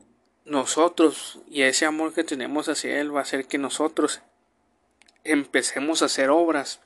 nosotros 0.45 1.39
y 1.49 1.61
ese 1.61 1.85
amor 1.85 2.13
que 2.13 2.23
tenemos 2.23 2.67
hacia 2.67 2.99
Él 2.99 3.15
va 3.15 3.19
a 3.19 3.23
hacer 3.23 3.45
que 3.47 3.57
nosotros 3.57 4.21
empecemos 5.23 6.01
a 6.01 6.05
hacer 6.05 6.29
obras 6.29 6.81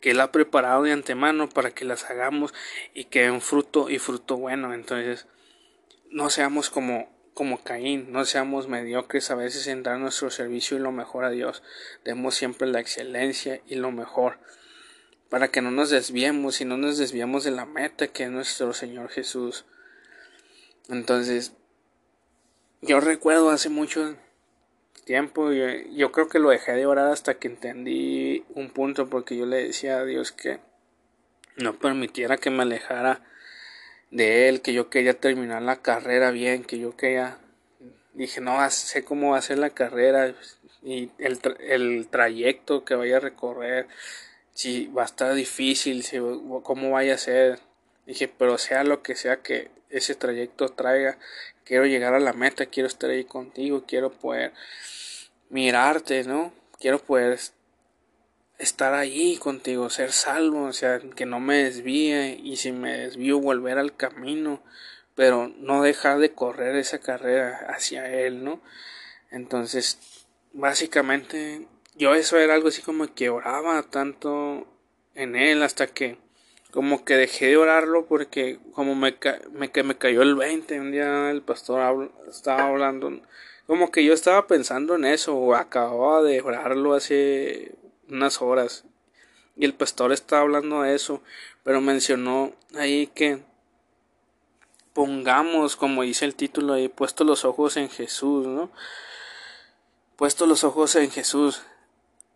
que 0.00 0.12
Él 0.12 0.20
ha 0.20 0.32
preparado 0.32 0.84
de 0.84 0.92
antemano 0.92 1.48
para 1.48 1.72
que 1.72 1.84
las 1.84 2.04
hagamos 2.10 2.54
y 2.94 3.04
que 3.04 3.22
den 3.22 3.40
fruto 3.40 3.90
y 3.90 3.98
fruto 3.98 4.36
bueno. 4.36 4.72
Entonces 4.72 5.26
no 6.10 6.30
seamos 6.30 6.70
como, 6.70 7.08
como 7.34 7.62
Caín, 7.62 8.12
no 8.12 8.24
seamos 8.24 8.68
mediocres 8.68 9.30
a 9.30 9.34
veces 9.34 9.66
en 9.66 9.82
dar 9.82 9.98
nuestro 9.98 10.30
servicio 10.30 10.76
y 10.76 10.80
lo 10.80 10.92
mejor 10.92 11.24
a 11.24 11.30
Dios. 11.30 11.62
Demos 12.04 12.34
siempre 12.34 12.68
la 12.68 12.80
excelencia 12.80 13.60
y 13.66 13.76
lo 13.76 13.92
mejor 13.92 14.38
para 15.30 15.48
que 15.48 15.62
no 15.62 15.70
nos 15.70 15.90
desviemos 15.90 16.60
y 16.60 16.64
no 16.64 16.76
nos 16.76 16.98
desviamos 16.98 17.44
de 17.44 17.52
la 17.52 17.64
meta 17.64 18.08
que 18.08 18.24
es 18.24 18.30
nuestro 18.30 18.74
Señor 18.74 19.08
Jesús. 19.08 19.64
Entonces, 20.88 21.52
yo 22.82 23.00
recuerdo 23.00 23.50
hace 23.50 23.68
mucho 23.68 24.16
tiempo, 25.04 25.52
yo, 25.52 25.66
yo, 25.92 26.10
creo 26.10 26.28
que 26.28 26.40
lo 26.40 26.50
dejé 26.50 26.72
de 26.72 26.86
orar 26.86 27.12
hasta 27.12 27.34
que 27.38 27.46
entendí 27.46 28.44
un 28.54 28.70
punto, 28.70 29.08
porque 29.08 29.36
yo 29.36 29.46
le 29.46 29.64
decía 29.64 29.98
a 29.98 30.04
Dios 30.04 30.32
que 30.32 30.58
no 31.56 31.78
permitiera 31.78 32.36
que 32.36 32.50
me 32.50 32.62
alejara 32.62 33.22
de 34.10 34.48
él, 34.48 34.60
que 34.62 34.72
yo 34.72 34.90
quería 34.90 35.14
terminar 35.14 35.62
la 35.62 35.76
carrera 35.76 36.30
bien, 36.30 36.64
que 36.64 36.78
yo 36.78 36.96
quería, 36.96 37.38
dije, 38.14 38.40
no, 38.40 38.68
sé 38.70 39.04
cómo 39.04 39.32
va 39.32 39.38
a 39.38 39.42
ser 39.42 39.58
la 39.58 39.70
carrera 39.70 40.34
y 40.82 41.10
el, 41.18 41.38
el 41.60 42.08
trayecto 42.08 42.84
que 42.84 42.94
vaya 42.94 43.18
a 43.18 43.20
recorrer, 43.20 43.86
si 44.52 44.86
va 44.88 45.02
a 45.02 45.06
estar 45.06 45.34
difícil, 45.34 46.02
si, 46.02 46.18
cómo 46.62 46.90
vaya 46.90 47.14
a 47.14 47.18
ser. 47.18 47.60
Dije, 48.06 48.28
pero 48.28 48.58
sea 48.58 48.84
lo 48.84 49.02
que 49.02 49.14
sea 49.14 49.42
que 49.42 49.70
ese 49.90 50.14
trayecto 50.14 50.68
traiga, 50.68 51.18
quiero 51.64 51.86
llegar 51.86 52.14
a 52.14 52.20
la 52.20 52.32
meta, 52.32 52.66
quiero 52.66 52.86
estar 52.86 53.10
ahí 53.10 53.24
contigo, 53.24 53.84
quiero 53.86 54.10
poder 54.10 54.52
mirarte, 55.48 56.24
¿no? 56.24 56.52
Quiero 56.78 56.98
poder 56.98 57.38
estar 58.60 58.94
ahí 58.94 59.36
contigo, 59.36 59.90
ser 59.90 60.12
salvo, 60.12 60.64
o 60.64 60.72
sea, 60.72 61.00
que 61.00 61.26
no 61.26 61.40
me 61.40 61.64
desvíe 61.64 62.38
y 62.42 62.56
si 62.56 62.72
me 62.72 62.98
desvío 62.98 63.40
volver 63.40 63.78
al 63.78 63.96
camino, 63.96 64.62
pero 65.14 65.48
no 65.58 65.82
dejar 65.82 66.18
de 66.18 66.32
correr 66.32 66.76
esa 66.76 66.98
carrera 66.98 67.66
hacia 67.68 68.10
Él, 68.10 68.44
¿no? 68.44 68.60
Entonces, 69.30 69.98
básicamente, 70.52 71.66
yo 71.94 72.14
eso 72.14 72.38
era 72.38 72.54
algo 72.54 72.68
así 72.68 72.82
como 72.82 73.12
que 73.14 73.30
oraba 73.30 73.82
tanto 73.82 74.66
en 75.14 75.36
Él 75.36 75.62
hasta 75.62 75.86
que 75.86 76.18
como 76.70 77.04
que 77.04 77.16
dejé 77.16 77.46
de 77.48 77.56
orarlo 77.56 78.06
porque 78.06 78.60
como 78.72 78.94
me, 78.94 79.16
me, 79.52 79.70
que 79.72 79.82
me 79.82 79.96
cayó 79.96 80.22
el 80.22 80.36
20, 80.36 80.80
un 80.80 80.92
día 80.92 81.30
el 81.30 81.42
pastor 81.42 82.12
estaba 82.28 82.68
hablando, 82.68 83.20
como 83.66 83.90
que 83.90 84.04
yo 84.04 84.12
estaba 84.12 84.46
pensando 84.46 84.94
en 84.94 85.04
eso, 85.04 85.36
o 85.36 85.54
acababa 85.54 86.22
de 86.22 86.40
orarlo 86.40 86.94
hace 86.94 87.74
unas 88.10 88.42
horas 88.42 88.84
y 89.56 89.64
el 89.64 89.74
pastor 89.74 90.12
estaba 90.12 90.42
hablando 90.42 90.82
de 90.82 90.94
eso, 90.94 91.22
pero 91.64 91.80
mencionó 91.80 92.52
ahí 92.76 93.08
que 93.08 93.42
pongamos, 94.94 95.76
como 95.76 96.02
dice 96.02 96.24
el 96.24 96.34
título 96.34 96.72
ahí, 96.72 96.88
puesto 96.88 97.24
los 97.24 97.44
ojos 97.44 97.76
en 97.76 97.90
Jesús, 97.90 98.46
¿no? 98.46 98.70
Puesto 100.16 100.46
los 100.46 100.64
ojos 100.64 100.96
en 100.96 101.10
Jesús, 101.10 101.62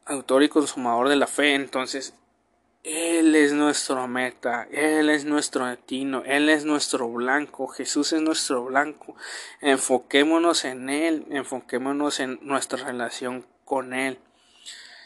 autor 0.05 0.43
y 0.43 0.49
consumador 0.49 1.09
de 1.09 1.17
la 1.17 1.27
fe, 1.27 1.55
entonces 1.55 2.15
Él 2.83 3.35
es 3.35 3.53
nuestro 3.53 4.07
meta, 4.07 4.69
Él 4.71 5.09
es 5.09 5.25
nuestro 5.25 5.67
destino, 5.67 6.23
Él 6.27 6.49
es 6.51 6.65
nuestro 6.65 7.09
blanco, 7.09 7.69
Jesús 7.69 8.13
es 8.13 8.21
nuestro 8.21 8.65
blanco. 8.65 9.17
Enfoquémonos 9.61 10.65
en 10.65 10.91
Él, 10.91 11.27
enfoquémonos 11.31 12.21
en 12.21 12.39
nuestra 12.43 12.85
relación 12.85 13.47
con 13.65 13.95
Él. 13.95 14.19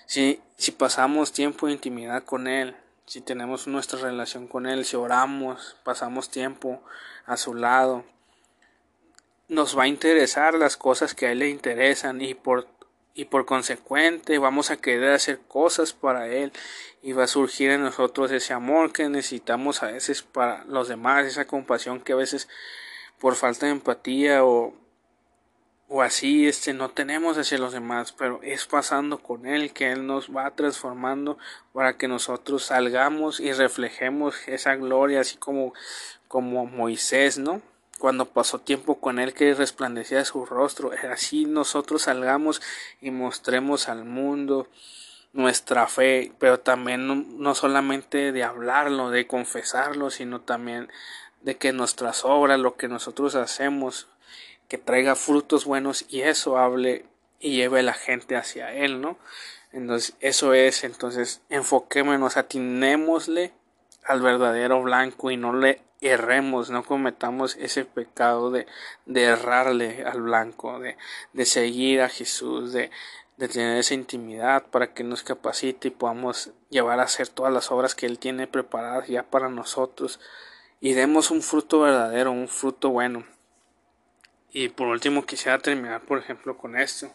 Si, 0.08 0.40
si 0.56 0.72
pasamos 0.72 1.32
tiempo 1.32 1.66
de 1.66 1.74
intimidad 1.74 2.24
con 2.24 2.46
Él, 2.48 2.74
si 3.04 3.20
tenemos 3.20 3.66
nuestra 3.66 4.00
relación 4.00 4.48
con 4.48 4.64
Él, 4.64 4.86
si 4.86 4.96
oramos, 4.96 5.76
pasamos 5.84 6.30
tiempo 6.30 6.82
a 7.26 7.36
su 7.36 7.52
lado, 7.52 8.06
nos 9.48 9.76
va 9.76 9.82
a 9.82 9.86
interesar 9.86 10.54
las 10.54 10.78
cosas 10.78 11.14
que 11.14 11.26
a 11.26 11.32
Él 11.32 11.40
le 11.40 11.50
interesan 11.50 12.22
y 12.22 12.32
por, 12.32 12.66
y 13.12 13.26
por 13.26 13.44
consecuente 13.44 14.38
vamos 14.38 14.70
a 14.70 14.78
querer 14.78 15.12
hacer 15.12 15.40
cosas 15.40 15.92
para 15.92 16.26
Él 16.28 16.52
y 17.02 17.12
va 17.12 17.24
a 17.24 17.28
surgir 17.28 17.70
en 17.70 17.82
nosotros 17.82 18.30
ese 18.30 18.54
amor 18.54 18.94
que 18.94 19.10
necesitamos 19.10 19.82
a 19.82 19.88
veces 19.88 20.22
para 20.22 20.64
los 20.64 20.88
demás, 20.88 21.26
esa 21.26 21.46
compasión 21.46 22.00
que 22.00 22.14
a 22.14 22.16
veces 22.16 22.48
por 23.20 23.34
falta 23.34 23.66
de 23.66 23.72
empatía 23.72 24.42
o 24.42 24.74
o 25.88 26.02
así 26.02 26.46
este 26.46 26.74
no 26.74 26.90
tenemos 26.90 27.38
hacia 27.38 27.58
los 27.58 27.72
demás, 27.72 28.12
pero 28.12 28.40
es 28.42 28.66
pasando 28.66 29.18
con 29.18 29.46
él 29.46 29.72
que 29.72 29.90
él 29.90 30.06
nos 30.06 30.34
va 30.34 30.50
transformando 30.50 31.38
para 31.72 31.96
que 31.96 32.08
nosotros 32.08 32.64
salgamos 32.64 33.40
y 33.40 33.52
reflejemos 33.52 34.36
esa 34.46 34.76
gloria 34.76 35.20
así 35.20 35.36
como 35.38 35.72
como 36.28 36.66
Moisés, 36.66 37.38
¿no? 37.38 37.62
Cuando 37.98 38.26
pasó 38.26 38.60
tiempo 38.60 39.00
con 39.00 39.18
él 39.18 39.32
que 39.32 39.54
resplandecía 39.54 40.24
su 40.24 40.44
rostro, 40.44 40.92
así 41.10 41.46
nosotros 41.46 42.02
salgamos 42.02 42.60
y 43.00 43.10
mostremos 43.10 43.88
al 43.88 44.04
mundo 44.04 44.68
nuestra 45.32 45.88
fe, 45.88 46.32
pero 46.38 46.60
también 46.60 47.06
no, 47.06 47.14
no 47.14 47.54
solamente 47.54 48.32
de 48.32 48.44
hablarlo, 48.44 49.10
de 49.10 49.26
confesarlo, 49.26 50.10
sino 50.10 50.40
también 50.42 50.88
de 51.40 51.56
que 51.56 51.72
nuestras 51.72 52.24
obras, 52.24 52.60
lo 52.60 52.76
que 52.76 52.88
nosotros 52.88 53.34
hacemos, 53.34 54.06
que 54.68 54.78
traiga 54.78 55.16
frutos 55.16 55.64
buenos 55.64 56.04
y 56.08 56.20
eso 56.20 56.58
hable 56.58 57.06
y 57.40 57.56
lleve 57.56 57.80
a 57.80 57.84
la 57.84 57.94
gente 57.94 58.36
hacia 58.36 58.72
él, 58.72 59.00
¿no? 59.00 59.18
Entonces, 59.72 60.14
eso 60.20 60.54
es, 60.54 60.84
entonces, 60.84 61.42
enfoquémonos, 61.50 62.36
atinémosle 62.36 63.52
al 64.04 64.22
verdadero 64.22 64.82
blanco 64.82 65.30
y 65.30 65.36
no 65.36 65.52
le 65.52 65.82
erremos, 66.00 66.70
no 66.70 66.84
cometamos 66.84 67.56
ese 67.56 67.84
pecado 67.84 68.50
de, 68.50 68.66
de 69.06 69.24
errarle 69.24 70.04
al 70.04 70.22
blanco, 70.22 70.78
de, 70.78 70.96
de 71.32 71.44
seguir 71.44 72.00
a 72.00 72.08
Jesús, 72.08 72.72
de, 72.72 72.90
de 73.36 73.48
tener 73.48 73.78
esa 73.78 73.94
intimidad 73.94 74.64
para 74.66 74.94
que 74.94 75.04
nos 75.04 75.22
capacite 75.22 75.88
y 75.88 75.90
podamos 75.92 76.50
llevar 76.70 77.00
a 77.00 77.04
hacer 77.04 77.28
todas 77.28 77.52
las 77.52 77.70
obras 77.70 77.94
que 77.94 78.06
Él 78.06 78.18
tiene 78.18 78.46
preparadas 78.46 79.08
ya 79.08 79.22
para 79.24 79.48
nosotros 79.48 80.18
y 80.80 80.92
demos 80.92 81.30
un 81.30 81.42
fruto 81.42 81.80
verdadero, 81.80 82.30
un 82.30 82.48
fruto 82.48 82.90
bueno. 82.90 83.24
Y 84.52 84.70
por 84.70 84.88
último 84.88 85.26
quisiera 85.26 85.58
terminar, 85.58 86.00
por 86.02 86.18
ejemplo, 86.18 86.56
con 86.56 86.76
esto. 86.76 87.12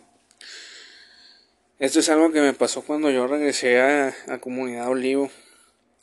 Esto 1.80 2.00
es 2.00 2.10
algo 2.10 2.32
que 2.32 2.42
me 2.42 2.54
pasó 2.54 2.84
cuando 2.84 3.10
yo 3.10 3.28
regresé 3.28 3.82
a, 3.82 4.16
a 4.28 4.38
Comunidad 4.38 4.88
Olivo. 4.90 5.32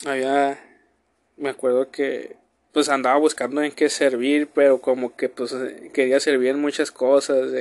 Había, 0.05 0.59
me 1.37 1.49
acuerdo 1.49 1.89
que 1.89 2.35
pues 2.73 2.89
andaba 2.89 3.17
buscando 3.17 3.61
en 3.61 3.71
qué 3.71 3.89
servir, 3.89 4.49
pero 4.53 4.81
como 4.81 5.15
que 5.15 5.29
pues 5.29 5.55
quería 5.93 6.19
servir 6.19 6.49
en 6.49 6.61
muchas 6.61 6.91
cosas, 6.91 7.51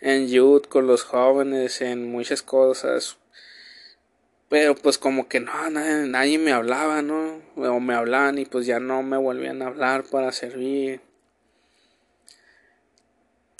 en 0.00 0.28
youth, 0.28 0.66
con 0.68 0.86
los 0.86 1.04
jóvenes, 1.04 1.80
en 1.80 2.10
muchas 2.10 2.42
cosas. 2.42 3.16
Pero 4.48 4.74
pues 4.74 4.98
como 4.98 5.28
que 5.28 5.40
no, 5.40 5.70
nadie, 5.70 6.08
nadie 6.08 6.38
me 6.38 6.52
hablaba, 6.52 7.02
¿no? 7.02 7.42
O 7.56 7.80
me 7.80 7.94
hablaban 7.94 8.38
y 8.38 8.46
pues 8.46 8.66
ya 8.66 8.80
no 8.80 9.02
me 9.02 9.16
volvían 9.16 9.62
a 9.62 9.66
hablar 9.66 10.04
para 10.04 10.32
servir. 10.32 11.07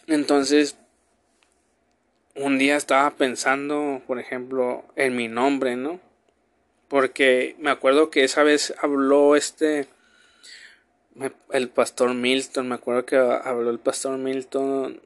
Entonces, 0.09 0.77
un 2.35 2.57
día 2.57 2.77
estaba 2.77 3.11
pensando, 3.11 4.01
por 4.07 4.19
ejemplo, 4.19 4.85
en 4.97 5.15
mi 5.15 5.29
nombre, 5.29 5.77
¿no? 5.77 6.01
Porque 6.89 7.55
me 7.59 7.71
acuerdo 7.71 8.09
que 8.09 8.25
esa 8.25 8.43
vez 8.43 8.73
habló 8.81 9.37
este, 9.37 9.87
el 11.53 11.69
pastor 11.69 12.15
Milton, 12.15 12.69
me 12.69 12.77
acuerdo 12.77 13.05
que 13.05 13.17
habló 13.17 13.69
el 13.69 13.79
pastor 13.79 14.17
Milton 14.17 15.03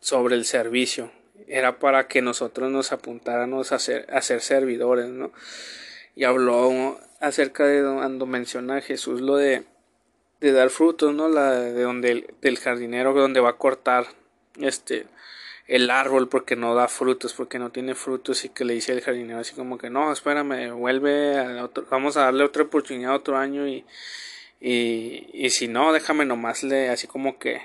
sobre 0.00 0.36
el 0.36 0.46
servicio. 0.46 1.12
Era 1.46 1.78
para 1.78 2.08
que 2.08 2.22
nosotros 2.22 2.70
nos 2.70 2.92
apuntáramos 2.92 3.72
a 3.72 3.78
ser, 3.78 4.06
a 4.10 4.22
ser 4.22 4.40
servidores, 4.40 5.08
¿no? 5.08 5.32
Y 6.16 6.24
habló 6.24 6.98
acerca 7.20 7.66
de 7.66 7.82
cuando 7.82 8.24
menciona 8.24 8.76
a 8.76 8.80
Jesús 8.80 9.20
lo 9.20 9.36
de 9.36 9.64
de 10.40 10.52
dar 10.52 10.70
frutos, 10.70 11.14
¿no? 11.14 11.28
La 11.28 11.52
de 11.52 11.82
donde 11.82 12.10
el, 12.10 12.34
del 12.40 12.58
jardinero 12.58 13.12
donde 13.12 13.40
va 13.40 13.50
a 13.50 13.56
cortar 13.56 14.06
este 14.60 15.06
el 15.66 15.90
árbol 15.90 16.28
porque 16.28 16.56
no 16.56 16.74
da 16.74 16.88
frutos, 16.88 17.34
porque 17.34 17.58
no 17.58 17.70
tiene 17.70 17.94
frutos 17.94 18.44
y 18.44 18.48
que 18.48 18.64
le 18.64 18.72
dice 18.72 18.92
el 18.92 19.02
jardinero 19.02 19.40
así 19.40 19.54
como 19.54 19.76
que 19.76 19.90
no, 19.90 20.10
espérame, 20.10 20.72
vuelve, 20.72 21.36
a 21.38 21.68
vamos 21.90 22.16
a 22.16 22.22
darle 22.22 22.44
otra 22.44 22.62
oportunidad 22.62 23.14
otro 23.14 23.36
año 23.36 23.68
y, 23.68 23.84
y, 24.60 25.28
y 25.34 25.50
si 25.50 25.68
no, 25.68 25.92
déjame 25.92 26.24
nomás 26.24 26.62
le, 26.62 26.88
así 26.88 27.06
como 27.06 27.38
que 27.38 27.60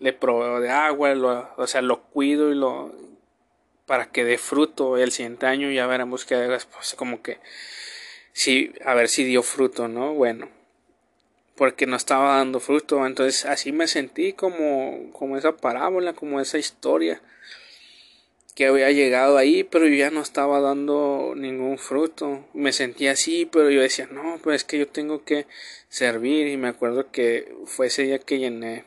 le 0.00 0.12
proveo 0.12 0.60
de 0.60 0.70
agua, 0.70 1.14
lo, 1.14 1.50
o 1.56 1.66
sea, 1.66 1.80
lo 1.80 2.02
cuido 2.02 2.52
y 2.52 2.54
lo, 2.54 2.94
para 3.86 4.10
que 4.10 4.24
dé 4.24 4.36
fruto 4.36 4.98
el 4.98 5.10
siguiente 5.10 5.46
año 5.46 5.70
ya 5.70 5.86
veremos 5.86 6.26
que 6.26 6.58
pues 6.74 6.94
como 6.94 7.22
que, 7.22 7.38
sí, 8.32 8.72
a 8.84 8.92
ver 8.92 9.08
si 9.08 9.24
dio 9.24 9.42
fruto, 9.42 9.88
¿no? 9.88 10.12
Bueno, 10.12 10.48
porque 11.56 11.86
no 11.86 11.96
estaba 11.96 12.36
dando 12.36 12.60
fruto. 12.60 13.04
Entonces 13.06 13.44
así 13.46 13.72
me 13.72 13.88
sentí 13.88 14.32
como, 14.32 15.10
como 15.12 15.36
esa 15.36 15.56
parábola, 15.56 16.12
como 16.12 16.40
esa 16.40 16.58
historia 16.58 17.20
que 18.54 18.66
había 18.66 18.90
llegado 18.90 19.36
ahí, 19.36 19.64
pero 19.64 19.86
yo 19.86 19.96
ya 19.96 20.10
no 20.10 20.22
estaba 20.22 20.60
dando 20.60 21.34
ningún 21.36 21.76
fruto. 21.76 22.46
Me 22.54 22.72
sentía 22.72 23.12
así, 23.12 23.46
pero 23.46 23.70
yo 23.70 23.82
decía, 23.82 24.08
no, 24.10 24.38
pues 24.42 24.56
es 24.56 24.64
que 24.64 24.78
yo 24.78 24.88
tengo 24.88 25.24
que 25.24 25.46
servir. 25.90 26.46
Y 26.46 26.56
me 26.56 26.68
acuerdo 26.68 27.10
que 27.10 27.54
fue 27.66 27.88
ese 27.88 28.04
día 28.04 28.18
que 28.18 28.38
llené, 28.38 28.84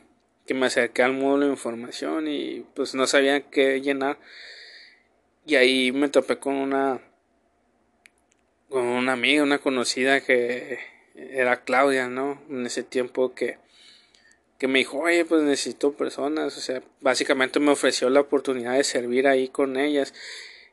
que 0.48 0.56
me 0.56 0.66
acerqué 0.66 1.04
al 1.04 1.14
módulo 1.14 1.46
de 1.46 1.52
información 1.52 2.28
y 2.28 2.66
pues 2.74 2.96
no 2.96 3.06
sabía 3.06 3.42
qué 3.50 3.80
llenar. 3.82 4.18
Y 5.46 5.56
ahí 5.56 5.92
me 5.92 6.10
topé 6.10 6.38
con 6.38 6.56
una, 6.56 7.00
con 8.70 8.84
una 8.86 9.14
amiga, 9.14 9.44
una 9.44 9.60
conocida 9.60 10.22
que 10.22 10.80
era 11.16 11.64
Claudia, 11.64 12.08
¿no? 12.08 12.42
En 12.50 12.66
ese 12.66 12.84
tiempo 12.84 13.34
que, 13.34 13.58
que 14.58 14.68
me 14.68 14.80
dijo, 14.80 15.00
oye, 15.00 15.26
pues 15.26 15.42
necesito 15.44 15.94
personas, 15.94 16.58
o 16.58 16.62
sea, 16.62 16.82
básicamente 17.02 17.60
me 17.60 17.72
ofreció 17.72 18.10
la 18.10 18.22
oportunidad 18.22 18.74
de 18.74 18.84
servir 18.84 19.28
ahí 19.28 19.48
con 19.48 19.78
ellas 19.78 20.14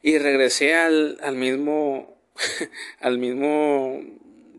y 0.02 0.18
regresé 0.18 0.74
al, 0.74 1.18
al 1.22 1.36
mismo, 1.36 2.16
al 3.00 3.18
mismo, 3.18 4.02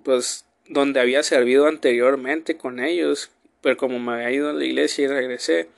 pues, 0.04 0.46
donde 0.68 1.00
había 1.00 1.24
servido 1.24 1.68
anteriormente 1.68 2.58
con 2.58 2.80
ellos, 2.80 3.32
pero 3.62 3.78
como 3.78 4.00
me 4.00 4.14
había 4.14 4.32
ido 4.32 4.50
a 4.50 4.54
la 4.54 4.66
iglesia 4.66 5.06
y 5.06 5.08
regresé, 5.08 5.70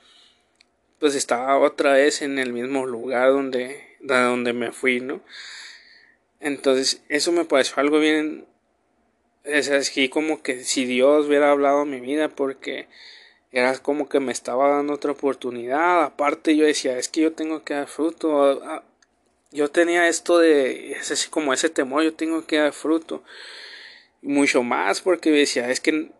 pues 0.98 1.14
estaba 1.14 1.58
otra 1.58 1.94
vez 1.94 2.22
en 2.22 2.38
el 2.38 2.52
mismo 2.52 2.86
lugar 2.86 3.30
donde, 3.30 3.96
donde 4.00 4.52
me 4.52 4.70
fui, 4.70 5.00
¿no? 5.00 5.22
Entonces, 6.40 7.02
eso 7.08 7.32
me 7.32 7.44
pareció 7.44 7.74
algo 7.78 7.98
bien 7.98 8.46
es 9.44 9.70
así 9.70 10.08
como 10.08 10.42
que 10.42 10.64
si 10.64 10.84
Dios 10.84 11.26
hubiera 11.26 11.50
hablado 11.50 11.84
mi 11.84 12.00
vida 12.00 12.28
porque 12.28 12.88
era 13.52 13.76
como 13.78 14.08
que 14.08 14.20
me 14.20 14.32
estaba 14.32 14.68
dando 14.68 14.94
otra 14.94 15.12
oportunidad. 15.12 16.04
Aparte 16.04 16.56
yo 16.56 16.64
decía 16.64 16.98
es 16.98 17.08
que 17.08 17.22
yo 17.22 17.32
tengo 17.32 17.64
que 17.64 17.74
dar 17.74 17.88
fruto 17.88 18.60
yo 19.52 19.68
tenía 19.68 20.06
esto 20.06 20.38
de 20.38 20.92
es 20.92 21.10
así 21.10 21.28
como 21.28 21.52
ese 21.52 21.68
temor 21.70 22.04
yo 22.04 22.14
tengo 22.14 22.46
que 22.46 22.58
dar 22.58 22.72
fruto. 22.72 23.22
Mucho 24.22 24.62
más 24.62 25.00
porque 25.00 25.30
decía 25.30 25.70
es 25.70 25.80
que 25.80 26.10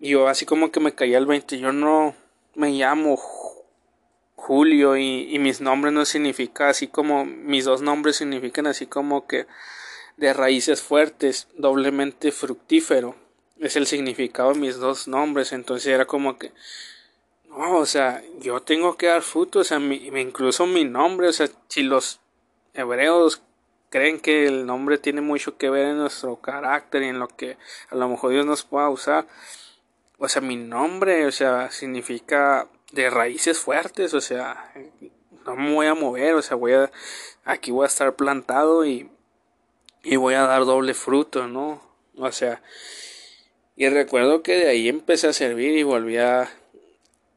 yo 0.00 0.28
así 0.28 0.46
como 0.46 0.72
que 0.72 0.80
me 0.80 0.94
caía 0.94 1.18
el 1.18 1.26
20 1.26 1.58
yo 1.58 1.72
no 1.72 2.14
me 2.54 2.70
llamo 2.70 3.16
Julio 4.34 4.96
y, 4.96 5.34
y 5.34 5.38
mis 5.38 5.60
nombres 5.60 5.92
no 5.92 6.04
significa 6.04 6.70
así 6.70 6.88
como 6.88 7.24
mis 7.24 7.66
dos 7.66 7.82
nombres 7.82 8.16
significan 8.16 8.66
así 8.66 8.86
como 8.86 9.26
que 9.26 9.46
de 10.20 10.34
raíces 10.34 10.82
fuertes, 10.82 11.48
doblemente 11.56 12.30
fructífero. 12.30 13.16
Es 13.58 13.76
el 13.76 13.86
significado 13.86 14.52
de 14.52 14.58
mis 14.58 14.76
dos 14.76 15.08
nombres. 15.08 15.52
Entonces 15.52 15.86
era 15.86 16.04
como 16.04 16.36
que, 16.36 16.52
no, 17.48 17.78
o 17.78 17.86
sea, 17.86 18.22
yo 18.38 18.60
tengo 18.60 18.98
que 18.98 19.06
dar 19.06 19.22
fruto, 19.22 19.60
o 19.60 19.64
sea, 19.64 19.78
mi, 19.78 19.96
incluso 19.96 20.66
mi 20.66 20.84
nombre, 20.84 21.28
o 21.28 21.32
sea, 21.32 21.48
si 21.68 21.82
los 21.82 22.20
hebreos 22.74 23.42
creen 23.88 24.20
que 24.20 24.46
el 24.46 24.66
nombre 24.66 24.98
tiene 24.98 25.22
mucho 25.22 25.56
que 25.56 25.70
ver 25.70 25.86
en 25.86 25.96
nuestro 25.96 26.36
carácter 26.36 27.02
y 27.02 27.08
en 27.08 27.18
lo 27.18 27.28
que 27.28 27.56
a 27.88 27.94
lo 27.94 28.06
mejor 28.08 28.32
Dios 28.32 28.44
nos 28.44 28.62
pueda 28.62 28.90
usar, 28.90 29.26
o 30.18 30.28
sea, 30.28 30.42
mi 30.42 30.56
nombre, 30.56 31.26
o 31.26 31.32
sea, 31.32 31.70
significa 31.70 32.68
de 32.92 33.08
raíces 33.08 33.58
fuertes, 33.58 34.12
o 34.12 34.20
sea, 34.20 34.70
no 35.46 35.56
me 35.56 35.72
voy 35.72 35.86
a 35.86 35.94
mover, 35.94 36.34
o 36.34 36.42
sea, 36.42 36.58
voy 36.58 36.74
a, 36.74 36.92
aquí 37.46 37.70
voy 37.70 37.84
a 37.84 37.88
estar 37.88 38.14
plantado 38.14 38.84
y 38.84 39.10
y 40.02 40.16
voy 40.16 40.34
a 40.34 40.42
dar 40.42 40.64
doble 40.64 40.94
fruto, 40.94 41.46
¿no? 41.46 41.82
O 42.16 42.32
sea, 42.32 42.62
y 43.76 43.88
recuerdo 43.88 44.42
que 44.42 44.56
de 44.56 44.68
ahí 44.68 44.88
empecé 44.88 45.28
a 45.28 45.32
servir 45.32 45.76
y 45.76 45.82
volví 45.82 46.16
a, 46.18 46.50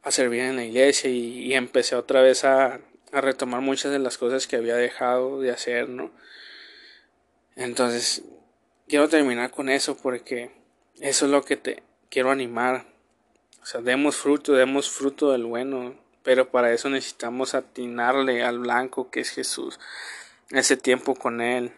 servir 0.08 0.40
en 0.40 0.56
la 0.56 0.64
iglesia 0.64 1.10
y, 1.10 1.54
empecé 1.54 1.96
otra 1.96 2.20
vez 2.22 2.44
a, 2.44 2.80
a, 3.12 3.20
retomar 3.20 3.60
muchas 3.60 3.92
de 3.92 3.98
las 3.98 4.18
cosas 4.18 4.46
que 4.46 4.56
había 4.56 4.76
dejado 4.76 5.40
de 5.40 5.50
hacer, 5.50 5.88
¿no? 5.88 6.10
Entonces, 7.56 8.22
quiero 8.88 9.08
terminar 9.08 9.50
con 9.50 9.68
eso 9.68 9.96
porque 9.96 10.50
eso 11.00 11.26
es 11.26 11.30
lo 11.30 11.44
que 11.44 11.56
te 11.56 11.82
quiero 12.10 12.30
animar. 12.30 12.84
O 13.62 13.66
sea, 13.66 13.80
demos 13.80 14.16
fruto, 14.16 14.52
demos 14.52 14.90
fruto 14.90 15.32
del 15.32 15.44
bueno, 15.44 15.94
pero 16.22 16.50
para 16.50 16.72
eso 16.72 16.90
necesitamos 16.90 17.54
atinarle 17.54 18.42
al 18.42 18.58
blanco 18.58 19.10
que 19.10 19.20
es 19.20 19.30
Jesús, 19.30 19.80
ese 20.50 20.76
tiempo 20.76 21.14
con 21.14 21.40
Él 21.40 21.72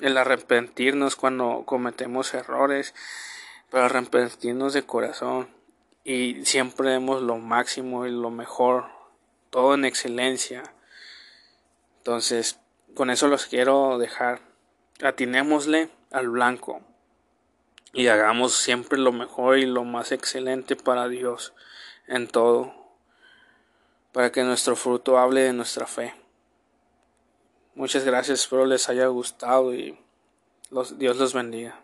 el 0.00 0.16
arrepentirnos 0.16 1.16
cuando 1.16 1.64
cometemos 1.66 2.34
errores, 2.34 2.94
pero 3.70 3.84
arrepentirnos 3.84 4.72
de 4.72 4.84
corazón 4.84 5.48
y 6.04 6.44
siempre 6.44 6.90
demos 6.90 7.22
lo 7.22 7.38
máximo 7.38 8.06
y 8.06 8.10
lo 8.10 8.30
mejor, 8.30 8.86
todo 9.50 9.74
en 9.74 9.84
excelencia. 9.84 10.62
Entonces, 11.98 12.58
con 12.94 13.10
eso 13.10 13.28
los 13.28 13.46
quiero 13.46 13.98
dejar. 13.98 14.40
Atinémosle 15.02 15.90
al 16.10 16.28
blanco 16.28 16.82
y 17.92 18.08
hagamos 18.08 18.54
siempre 18.54 18.98
lo 18.98 19.12
mejor 19.12 19.58
y 19.58 19.66
lo 19.66 19.84
más 19.84 20.12
excelente 20.12 20.76
para 20.76 21.08
Dios 21.08 21.52
en 22.06 22.28
todo, 22.28 22.74
para 24.12 24.32
que 24.32 24.42
nuestro 24.42 24.76
fruto 24.76 25.18
hable 25.18 25.42
de 25.42 25.52
nuestra 25.52 25.86
fe. 25.86 26.19
Muchas 27.74 28.04
gracias, 28.04 28.40
espero 28.40 28.66
les 28.66 28.88
haya 28.88 29.06
gustado 29.06 29.74
y 29.74 29.96
Dios 30.98 31.16
los 31.16 31.34
bendiga. 31.34 31.80